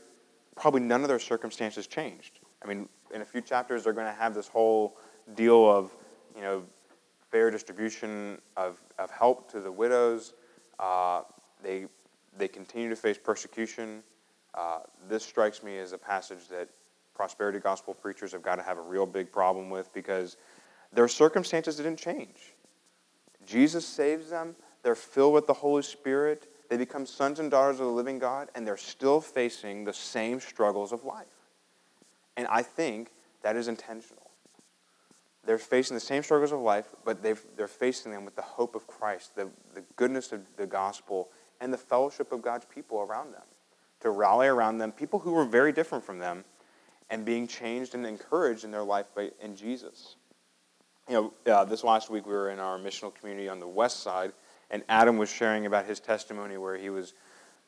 probably 0.56 0.82
none 0.82 1.02
of 1.02 1.08
their 1.08 1.20
circumstances 1.20 1.88
changed. 1.88 2.40
I 2.64 2.68
mean, 2.68 2.88
in 3.14 3.22
a 3.22 3.26
few 3.26 3.42
chapters, 3.42 3.84
they're 3.84 3.94
going 3.94 4.12
to 4.12 4.20
have 4.20 4.34
this 4.34 4.48
whole 4.48 4.98
deal 5.36 5.70
of, 5.70 5.92
you 6.36 6.42
know, 6.42 6.64
fair 7.32 7.50
distribution 7.50 8.40
of, 8.58 8.78
of 9.00 9.10
help 9.12 9.52
to 9.52 9.60
the 9.60 9.72
widows. 9.72 10.34
Uh, 10.80 11.22
they, 11.64 11.86
they 12.38 12.48
continue 12.48 12.90
to 12.90 12.96
face 12.96 13.18
persecution. 13.18 14.04
Uh, 14.54 14.80
this 15.10 15.24
strikes 15.24 15.64
me 15.64 15.78
as 15.80 15.94
a 15.94 15.98
passage 15.98 16.48
that 16.50 16.70
prosperity 17.14 17.60
gospel 17.60 17.94
preachers 17.94 18.32
have 18.32 18.42
got 18.42 18.56
to 18.56 18.64
have 18.64 18.78
a 18.78 18.82
real 18.82 19.06
big 19.06 19.32
problem 19.32 19.70
with 19.70 19.92
because 19.94 20.38
their 20.92 21.08
circumstances 21.08 21.78
didn't 21.78 21.98
change. 21.98 22.54
Jesus 23.46 23.86
saves 23.86 24.30
them, 24.30 24.56
they're 24.84 24.96
filled 24.96 25.34
with 25.34 25.48
the 25.48 25.54
Holy 25.54 25.82
Spirit, 25.82 26.48
they 26.70 26.78
become 26.78 27.06
sons 27.06 27.40
and 27.40 27.52
daughters 27.52 27.80
of 27.80 27.88
the 27.88 27.92
living 27.92 28.20
God, 28.20 28.50
and 28.56 28.66
they're 28.66 28.78
still 28.78 29.20
facing 29.22 29.84
the 29.84 29.94
same 29.94 30.40
struggles 30.40 30.92
of 30.92 31.04
life. 31.04 31.26
And 32.38 32.48
I 32.48 32.62
think 32.62 33.12
that 33.42 33.56
is 33.56 33.68
intentional. 33.68 34.32
They're 35.46 35.58
facing 35.58 35.96
the 35.96 36.02
same 36.02 36.24
struggles 36.24 36.52
of 36.52 36.60
life, 36.60 36.86
but 37.04 37.22
they 37.22 37.36
are 37.60 37.68
facing 37.68 38.12
them 38.12 38.24
with 38.24 38.36
the 38.36 38.42
hope 38.42 38.76
of 38.76 38.88
Christ, 38.88 39.36
the, 39.36 39.50
the 39.74 39.84
goodness 39.98 40.32
of 40.32 40.42
the 40.56 40.66
gospel, 40.66 41.30
and 41.60 41.74
the 41.74 41.78
fellowship 41.78 42.32
of 42.32 42.42
God's 42.42 42.66
people 42.66 43.02
around 43.02 43.34
them. 43.34 43.44
To 44.02 44.10
rally 44.10 44.48
around 44.48 44.78
them, 44.78 44.92
people 44.92 45.20
who 45.20 45.32
were 45.32 45.46
very 45.46 45.74
different 45.74 46.04
from 46.04 46.20
them, 46.20 46.46
and 47.10 47.26
being 47.26 47.48
changed 47.48 47.94
and 47.94 48.06
encouraged 48.06 48.64
in 48.64 48.72
their 48.72 48.84
life 48.84 49.08
by, 49.14 49.32
in 49.42 49.56
Jesus. 49.56 50.16
You 51.10 51.34
know, 51.46 51.54
uh, 51.54 51.66
this 51.66 51.84
last 51.84 52.10
week 52.10 52.26
we 52.26 52.32
were 52.32 52.50
in 52.50 52.60
our 52.60 52.80
missional 52.80 53.14
community 53.14 53.50
on 53.50 53.60
the 53.60 53.68
west 53.68 54.02
side, 54.02 54.32
and 54.72 54.82
Adam 54.88 55.18
was 55.18 55.30
sharing 55.30 55.66
about 55.66 55.86
his 55.86 56.00
testimony 56.00 56.58
where 56.58 56.78
he 56.78 56.90
was 56.90 57.14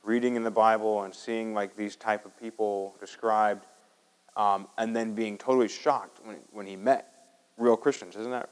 reading 0.01 0.35
in 0.35 0.43
the 0.43 0.51
Bible 0.51 1.03
and 1.03 1.13
seeing 1.13 1.53
like 1.53 1.75
these 1.75 1.97
type 1.97 2.25
of 2.25 2.39
people 2.39 2.95
described, 3.01 3.65
um, 4.37 4.67
and 4.77 4.95
then 4.95 5.13
being 5.13 5.37
totally 5.37 5.67
shocked 5.67 6.19
when, 6.23 6.37
when 6.51 6.65
he 6.65 6.77
met 6.77 7.14
real 7.57 7.77
Christians, 7.77 8.15
isn't 8.15 8.31
that? 8.31 8.49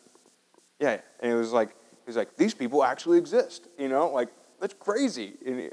Yeah, 0.80 1.00
and 1.20 1.32
it 1.32 1.36
was 1.36 1.52
like 1.52 1.70
he 1.70 2.08
was 2.08 2.16
like 2.16 2.36
these 2.36 2.54
people 2.54 2.84
actually 2.84 3.18
exist, 3.18 3.68
you 3.78 3.90
know, 3.90 4.10
like 4.10 4.30
that's 4.60 4.74
crazy. 4.74 5.34
And 5.46 5.72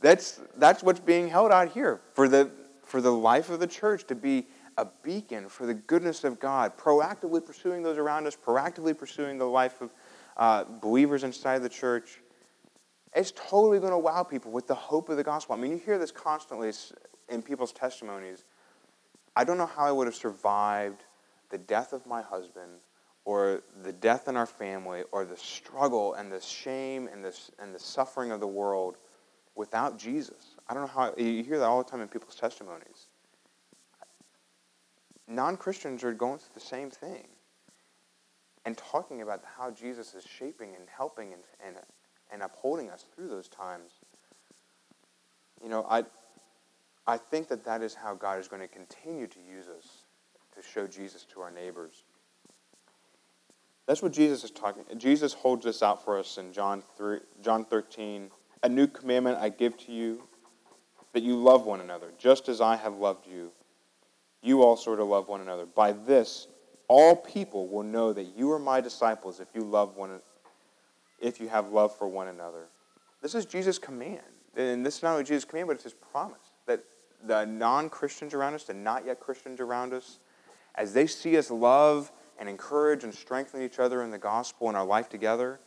that's 0.00 0.40
that's 0.56 0.82
what's 0.82 1.00
being 1.00 1.28
held 1.28 1.52
out 1.52 1.70
here 1.72 2.00
for 2.14 2.28
the 2.28 2.50
for 2.82 3.00
the 3.00 3.12
life 3.12 3.50
of 3.50 3.60
the 3.60 3.66
church 3.66 4.06
to 4.08 4.14
be 4.14 4.46
a 4.78 4.86
beacon 5.02 5.48
for 5.48 5.66
the 5.66 5.74
goodness 5.74 6.24
of 6.24 6.40
God, 6.40 6.76
proactively 6.76 7.44
pursuing 7.44 7.82
those 7.82 7.98
around 7.98 8.26
us, 8.26 8.36
proactively 8.36 8.96
pursuing 8.96 9.38
the 9.38 9.44
life 9.44 9.80
of 9.80 9.94
uh, 10.36 10.64
believers 10.64 11.24
inside 11.24 11.58
the 11.58 11.68
church. 11.68 12.20
It's 13.14 13.32
totally 13.32 13.78
going 13.78 13.92
to 13.92 13.98
wow 13.98 14.22
people 14.22 14.50
with 14.50 14.66
the 14.66 14.74
hope 14.74 15.10
of 15.10 15.18
the 15.18 15.24
gospel. 15.24 15.54
I 15.54 15.58
mean, 15.58 15.72
you 15.72 15.78
hear 15.78 15.98
this 15.98 16.10
constantly 16.10 16.72
in 17.28 17.42
people's 17.42 17.72
testimonies. 17.72 18.44
I 19.36 19.44
don't 19.44 19.58
know 19.58 19.66
how 19.66 19.84
I 19.84 19.92
would 19.92 20.06
have 20.06 20.14
survived 20.14 21.04
the 21.52 21.58
death 21.58 21.92
of 21.92 22.04
my 22.06 22.22
husband 22.22 22.80
or 23.24 23.62
the 23.84 23.92
death 23.92 24.26
in 24.26 24.36
our 24.36 24.46
family 24.46 25.02
or 25.12 25.24
the 25.24 25.36
struggle 25.36 26.14
and 26.14 26.32
the 26.32 26.40
shame 26.40 27.08
and, 27.12 27.24
this, 27.24 27.52
and 27.60 27.72
the 27.72 27.78
suffering 27.78 28.32
of 28.32 28.40
the 28.40 28.46
world 28.46 28.96
without 29.54 29.98
Jesus. 29.98 30.56
I 30.66 30.74
don't 30.74 30.84
know 30.84 30.88
how, 30.88 31.14
you 31.16 31.44
hear 31.44 31.58
that 31.58 31.66
all 31.66 31.84
the 31.84 31.88
time 31.88 32.00
in 32.00 32.08
people's 32.08 32.34
testimonies. 32.34 33.06
Non 35.28 35.56
Christians 35.56 36.02
are 36.02 36.12
going 36.12 36.38
through 36.38 36.54
the 36.54 36.60
same 36.60 36.90
thing 36.90 37.28
and 38.64 38.76
talking 38.76 39.22
about 39.22 39.42
how 39.56 39.70
Jesus 39.70 40.14
is 40.14 40.24
shaping 40.24 40.74
and 40.74 40.88
helping 40.88 41.32
and, 41.32 41.42
and, 41.64 41.76
and 42.32 42.42
upholding 42.42 42.90
us 42.90 43.04
through 43.14 43.28
those 43.28 43.48
times. 43.48 43.92
You 45.62 45.68
know, 45.68 45.86
I, 45.88 46.04
I 47.06 47.18
think 47.18 47.48
that 47.48 47.64
that 47.66 47.82
is 47.82 47.94
how 47.94 48.14
God 48.14 48.40
is 48.40 48.48
going 48.48 48.62
to 48.62 48.68
continue 48.68 49.26
to 49.26 49.38
use 49.38 49.68
us 49.68 50.01
show 50.64 50.86
Jesus 50.86 51.24
to 51.32 51.40
our 51.40 51.50
neighbors. 51.50 52.04
That's 53.86 54.02
what 54.02 54.12
Jesus 54.12 54.44
is 54.44 54.50
talking. 54.50 54.84
Jesus 54.96 55.32
holds 55.32 55.64
this 55.64 55.82
out 55.82 56.04
for 56.04 56.18
us 56.18 56.38
in 56.38 56.52
John 56.52 56.82
3, 56.96 57.18
John 57.42 57.64
13. 57.64 58.30
A 58.62 58.68
new 58.68 58.86
commandment 58.86 59.38
I 59.38 59.48
give 59.48 59.76
to 59.78 59.92
you, 59.92 60.22
that 61.12 61.22
you 61.22 61.36
love 61.36 61.66
one 61.66 61.80
another, 61.80 62.12
just 62.16 62.48
as 62.48 62.60
I 62.60 62.76
have 62.76 62.96
loved 62.96 63.26
you. 63.26 63.50
You 64.40 64.62
also 64.62 64.92
are 64.92 64.96
to 64.96 65.04
love 65.04 65.28
one 65.28 65.40
another. 65.40 65.66
By 65.66 65.92
this, 65.92 66.46
all 66.88 67.16
people 67.16 67.68
will 67.68 67.82
know 67.82 68.12
that 68.12 68.36
you 68.36 68.50
are 68.52 68.58
my 68.58 68.80
disciples 68.80 69.40
if 69.40 69.48
you 69.54 69.62
love 69.62 69.96
one, 69.96 70.20
if 71.20 71.40
you 71.40 71.48
have 71.48 71.70
love 71.70 71.96
for 71.96 72.06
one 72.06 72.28
another. 72.28 72.66
This 73.20 73.34
is 73.34 73.46
Jesus' 73.46 73.78
command, 73.78 74.20
and 74.56 74.84
this 74.86 74.98
is 74.98 75.02
not 75.02 75.12
only 75.12 75.24
Jesus' 75.24 75.44
command, 75.44 75.68
but 75.68 75.74
it's 75.74 75.84
His 75.84 75.94
promise 75.94 76.52
that 76.66 76.84
the 77.24 77.44
non-Christians 77.44 78.34
around 78.34 78.54
us, 78.54 78.64
the 78.64 78.74
not 78.74 79.06
yet 79.06 79.20
Christians 79.20 79.60
around 79.60 79.92
us, 79.92 80.18
as 80.74 80.92
they 80.92 81.06
see 81.06 81.36
us 81.36 81.50
love 81.50 82.10
and 82.38 82.48
encourage 82.48 83.04
and 83.04 83.14
strengthen 83.14 83.62
each 83.62 83.78
other 83.78 84.02
in 84.02 84.10
the 84.10 84.18
gospel 84.18 84.68
and 84.68 84.76
our 84.76 84.84
life 84.84 85.08
together, 85.08 85.60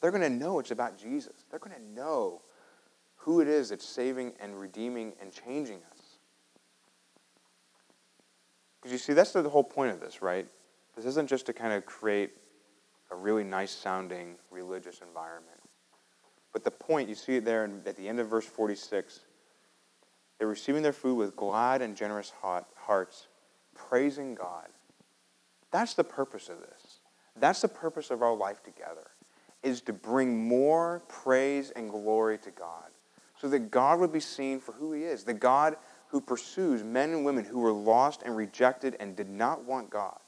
they're 0.00 0.10
going 0.10 0.22
to 0.22 0.30
know 0.30 0.58
it's 0.58 0.70
about 0.70 0.98
Jesus. 0.98 1.44
They're 1.50 1.58
going 1.58 1.76
to 1.76 1.82
know 1.94 2.42
who 3.16 3.40
it 3.40 3.48
is 3.48 3.70
that's 3.70 3.86
saving 3.86 4.32
and 4.40 4.58
redeeming 4.58 5.12
and 5.20 5.32
changing 5.32 5.80
us. 5.90 5.98
Because 8.80 8.92
you 8.92 8.98
see, 8.98 9.12
that's 9.12 9.32
the 9.32 9.48
whole 9.48 9.64
point 9.64 9.92
of 9.92 10.00
this, 10.00 10.22
right? 10.22 10.46
This 10.96 11.04
isn't 11.04 11.28
just 11.28 11.46
to 11.46 11.52
kind 11.52 11.72
of 11.72 11.84
create 11.84 12.30
a 13.10 13.16
really 13.16 13.44
nice 13.44 13.70
sounding 13.70 14.36
religious 14.50 15.00
environment. 15.00 15.60
But 16.52 16.64
the 16.64 16.70
point, 16.70 17.08
you 17.08 17.14
see 17.14 17.36
it 17.36 17.44
there 17.44 17.70
at 17.86 17.96
the 17.96 18.08
end 18.08 18.20
of 18.20 18.28
verse 18.28 18.46
46. 18.46 19.20
They're 20.38 20.48
receiving 20.48 20.82
their 20.82 20.92
food 20.92 21.14
with 21.16 21.36
glad 21.36 21.82
and 21.82 21.96
generous 21.96 22.32
hearts, 22.40 23.27
praising 23.88 24.34
God. 24.34 24.68
That's 25.70 25.94
the 25.94 26.04
purpose 26.04 26.48
of 26.48 26.60
this. 26.60 27.00
That's 27.36 27.60
the 27.60 27.68
purpose 27.68 28.10
of 28.10 28.22
our 28.22 28.34
life 28.34 28.62
together, 28.62 29.10
is 29.62 29.80
to 29.82 29.92
bring 29.92 30.48
more 30.48 31.02
praise 31.08 31.70
and 31.70 31.90
glory 31.90 32.38
to 32.38 32.50
God. 32.50 32.90
So 33.40 33.48
that 33.50 33.70
God 33.70 34.00
would 34.00 34.12
be 34.12 34.20
seen 34.20 34.58
for 34.58 34.72
who 34.72 34.92
he 34.92 35.04
is, 35.04 35.22
the 35.22 35.32
God 35.32 35.76
who 36.08 36.20
pursues 36.20 36.82
men 36.82 37.10
and 37.10 37.24
women 37.24 37.44
who 37.44 37.60
were 37.60 37.72
lost 37.72 38.22
and 38.24 38.36
rejected 38.36 38.96
and 38.98 39.14
did 39.14 39.28
not 39.28 39.64
want 39.64 39.90
God. 39.90 40.18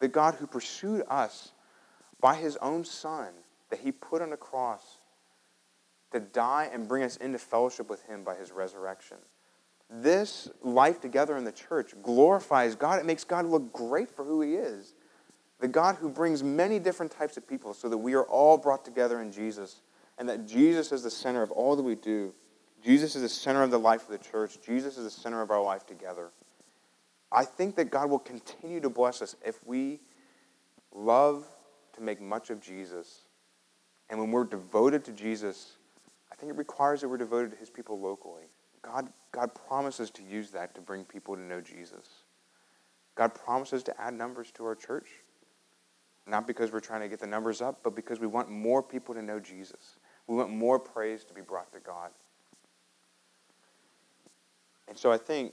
The 0.00 0.08
God 0.08 0.34
who 0.34 0.46
pursued 0.46 1.02
us 1.08 1.52
by 2.20 2.36
his 2.36 2.56
own 2.58 2.84
Son 2.84 3.28
that 3.70 3.80
he 3.80 3.90
put 3.90 4.22
on 4.22 4.32
a 4.32 4.36
cross 4.36 4.98
to 6.12 6.20
die 6.20 6.70
and 6.72 6.86
bring 6.86 7.02
us 7.02 7.16
into 7.16 7.38
fellowship 7.38 7.88
with 7.90 8.02
him 8.04 8.22
by 8.22 8.36
his 8.36 8.52
resurrection. 8.52 9.16
This 9.94 10.48
life 10.62 11.00
together 11.00 11.36
in 11.36 11.44
the 11.44 11.52
church 11.52 11.92
glorifies 12.02 12.74
God. 12.74 12.98
It 12.98 13.04
makes 13.04 13.24
God 13.24 13.44
look 13.44 13.72
great 13.74 14.08
for 14.08 14.24
who 14.24 14.40
he 14.40 14.54
is. 14.54 14.94
The 15.60 15.68
God 15.68 15.96
who 15.96 16.08
brings 16.08 16.42
many 16.42 16.78
different 16.78 17.12
types 17.12 17.36
of 17.36 17.46
people 17.46 17.74
so 17.74 17.88
that 17.90 17.98
we 17.98 18.14
are 18.14 18.24
all 18.24 18.56
brought 18.56 18.84
together 18.84 19.20
in 19.20 19.30
Jesus 19.30 19.82
and 20.18 20.26
that 20.28 20.46
Jesus 20.46 20.92
is 20.92 21.02
the 21.02 21.10
center 21.10 21.42
of 21.42 21.50
all 21.50 21.76
that 21.76 21.82
we 21.82 21.94
do. 21.94 22.32
Jesus 22.82 23.14
is 23.14 23.22
the 23.22 23.28
center 23.28 23.62
of 23.62 23.70
the 23.70 23.78
life 23.78 24.02
of 24.02 24.08
the 24.08 24.18
church. 24.18 24.58
Jesus 24.64 24.96
is 24.96 25.04
the 25.04 25.10
center 25.10 25.42
of 25.42 25.50
our 25.50 25.62
life 25.62 25.86
together. 25.86 26.30
I 27.30 27.44
think 27.44 27.76
that 27.76 27.90
God 27.90 28.08
will 28.08 28.18
continue 28.18 28.80
to 28.80 28.90
bless 28.90 29.20
us 29.20 29.36
if 29.44 29.64
we 29.66 30.00
love 30.94 31.46
to 31.94 32.02
make 32.02 32.20
much 32.20 32.50
of 32.50 32.60
Jesus. 32.60 33.22
And 34.08 34.18
when 34.18 34.30
we're 34.30 34.44
devoted 34.44 35.04
to 35.04 35.12
Jesus, 35.12 35.76
I 36.30 36.34
think 36.34 36.50
it 36.50 36.56
requires 36.56 37.02
that 37.02 37.08
we're 37.08 37.18
devoted 37.18 37.52
to 37.52 37.56
his 37.58 37.70
people 37.70 38.00
locally. 38.00 38.44
God, 38.84 39.08
God 39.30 39.50
promises 39.66 40.10
to 40.12 40.22
use 40.22 40.50
that 40.50 40.74
to 40.74 40.80
bring 40.80 41.04
people 41.04 41.36
to 41.36 41.42
know 41.42 41.60
Jesus. 41.60 42.08
God 43.14 43.34
promises 43.34 43.82
to 43.84 44.00
add 44.00 44.14
numbers 44.14 44.50
to 44.52 44.64
our 44.64 44.74
church. 44.74 45.06
Not 46.26 46.46
because 46.46 46.72
we're 46.72 46.80
trying 46.80 47.00
to 47.00 47.08
get 47.08 47.18
the 47.18 47.26
numbers 47.26 47.60
up, 47.60 47.80
but 47.82 47.96
because 47.96 48.20
we 48.20 48.26
want 48.26 48.48
more 48.48 48.82
people 48.82 49.14
to 49.14 49.22
know 49.22 49.40
Jesus. 49.40 49.98
We 50.26 50.36
want 50.36 50.50
more 50.50 50.78
praise 50.78 51.24
to 51.24 51.34
be 51.34 51.40
brought 51.40 51.72
to 51.72 51.80
God. 51.80 52.10
And 54.88 54.96
so 54.96 55.10
I 55.10 55.18
think, 55.18 55.52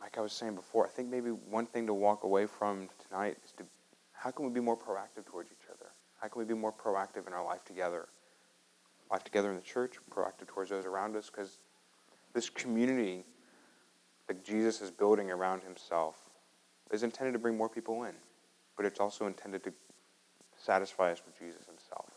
like 0.00 0.16
I 0.16 0.20
was 0.20 0.32
saying 0.32 0.54
before, 0.54 0.86
I 0.86 0.88
think 0.88 1.08
maybe 1.08 1.30
one 1.30 1.66
thing 1.66 1.86
to 1.86 1.94
walk 1.94 2.24
away 2.24 2.46
from 2.46 2.88
tonight 3.08 3.36
is 3.44 3.52
to 3.52 3.64
how 4.12 4.30
can 4.30 4.46
we 4.46 4.52
be 4.52 4.60
more 4.60 4.76
proactive 4.76 5.26
towards 5.26 5.50
each 5.50 5.68
other? 5.70 5.90
How 6.20 6.28
can 6.28 6.38
we 6.38 6.44
be 6.46 6.54
more 6.54 6.72
proactive 6.72 7.26
in 7.26 7.32
our 7.32 7.44
life 7.44 7.64
together? 7.64 8.08
Life 9.10 9.24
together 9.24 9.50
in 9.50 9.56
the 9.56 9.62
church, 9.62 9.96
proactive 10.10 10.46
towards 10.46 10.70
those 10.70 10.86
around 10.86 11.14
us, 11.14 11.30
because 11.30 11.58
this 12.36 12.50
community 12.50 13.24
that 14.28 14.44
Jesus 14.44 14.82
is 14.82 14.90
building 14.90 15.30
around 15.30 15.62
himself 15.62 16.16
is 16.92 17.02
intended 17.02 17.32
to 17.32 17.38
bring 17.38 17.56
more 17.56 17.70
people 17.70 18.04
in, 18.04 18.12
but 18.76 18.84
it's 18.84 19.00
also 19.00 19.26
intended 19.26 19.64
to 19.64 19.72
satisfy 20.54 21.10
us 21.10 21.22
with 21.24 21.36
Jesus 21.38 21.64
himself. 21.64 22.10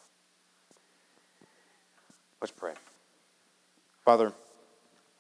Let's 2.42 2.52
pray. 2.52 2.74
Father, 4.04 4.34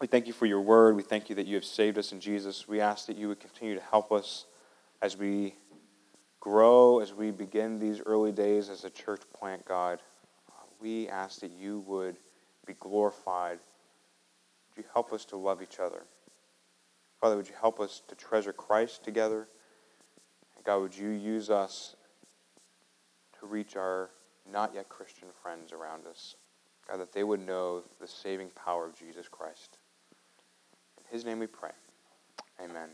we 0.01 0.07
thank 0.07 0.27
you 0.27 0.33
for 0.33 0.45
your 0.45 0.59
word. 0.59 0.97
We 0.97 1.03
thank 1.03 1.29
you 1.29 1.35
that 1.35 1.47
you 1.47 1.55
have 1.55 1.65
saved 1.65 1.97
us 1.97 2.11
in 2.11 2.19
Jesus. 2.19 2.67
We 2.67 2.81
ask 2.81 3.05
that 3.07 3.15
you 3.15 3.29
would 3.29 3.39
continue 3.39 3.75
to 3.75 3.83
help 3.89 4.11
us 4.11 4.47
as 5.01 5.15
we 5.15 5.55
grow, 6.41 6.99
as 6.99 7.13
we 7.13 7.31
begin 7.31 7.79
these 7.79 8.01
early 8.05 8.33
days 8.33 8.69
as 8.69 8.83
a 8.83 8.89
church 8.89 9.21
plant, 9.33 9.63
God. 9.63 10.01
we 10.81 11.07
ask 11.07 11.39
that 11.39 11.51
you 11.51 11.79
would 11.87 12.17
be 12.65 12.73
glorified. 12.73 13.59
You 14.79 14.85
help 14.93 15.11
us 15.11 15.25
to 15.25 15.35
love 15.35 15.61
each 15.61 15.77
other? 15.77 16.03
Father, 17.19 17.35
would 17.35 17.49
you 17.49 17.55
help 17.59 17.81
us 17.81 18.01
to 18.07 18.15
treasure 18.15 18.53
Christ 18.53 19.03
together? 19.03 19.45
And 20.55 20.63
God, 20.63 20.79
would 20.79 20.97
you 20.97 21.09
use 21.09 21.49
us 21.49 21.97
to 23.41 23.45
reach 23.45 23.75
our 23.75 24.09
not 24.49 24.73
yet 24.73 24.87
Christian 24.87 25.27
friends 25.43 25.73
around 25.73 26.07
us? 26.07 26.37
God, 26.87 27.01
that 27.01 27.11
they 27.11 27.25
would 27.25 27.45
know 27.45 27.83
the 27.99 28.07
saving 28.07 28.51
power 28.51 28.85
of 28.85 28.97
Jesus 28.97 29.27
Christ. 29.27 29.79
In 30.97 31.03
his 31.11 31.25
name 31.25 31.39
we 31.39 31.47
pray. 31.47 31.71
Amen. 32.63 32.91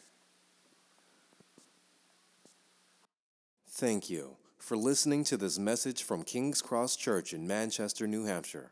Thank 3.70 4.10
you 4.10 4.38
for 4.58 4.76
listening 4.76 5.24
to 5.26 5.38
this 5.38 5.60
message 5.60 6.02
from 6.02 6.24
King's 6.24 6.64
Cross 6.64 6.96
Church 6.96 7.32
in 7.32 7.46
Manchester, 7.46 8.08
New 8.08 8.26
Hampshire. 8.26 8.72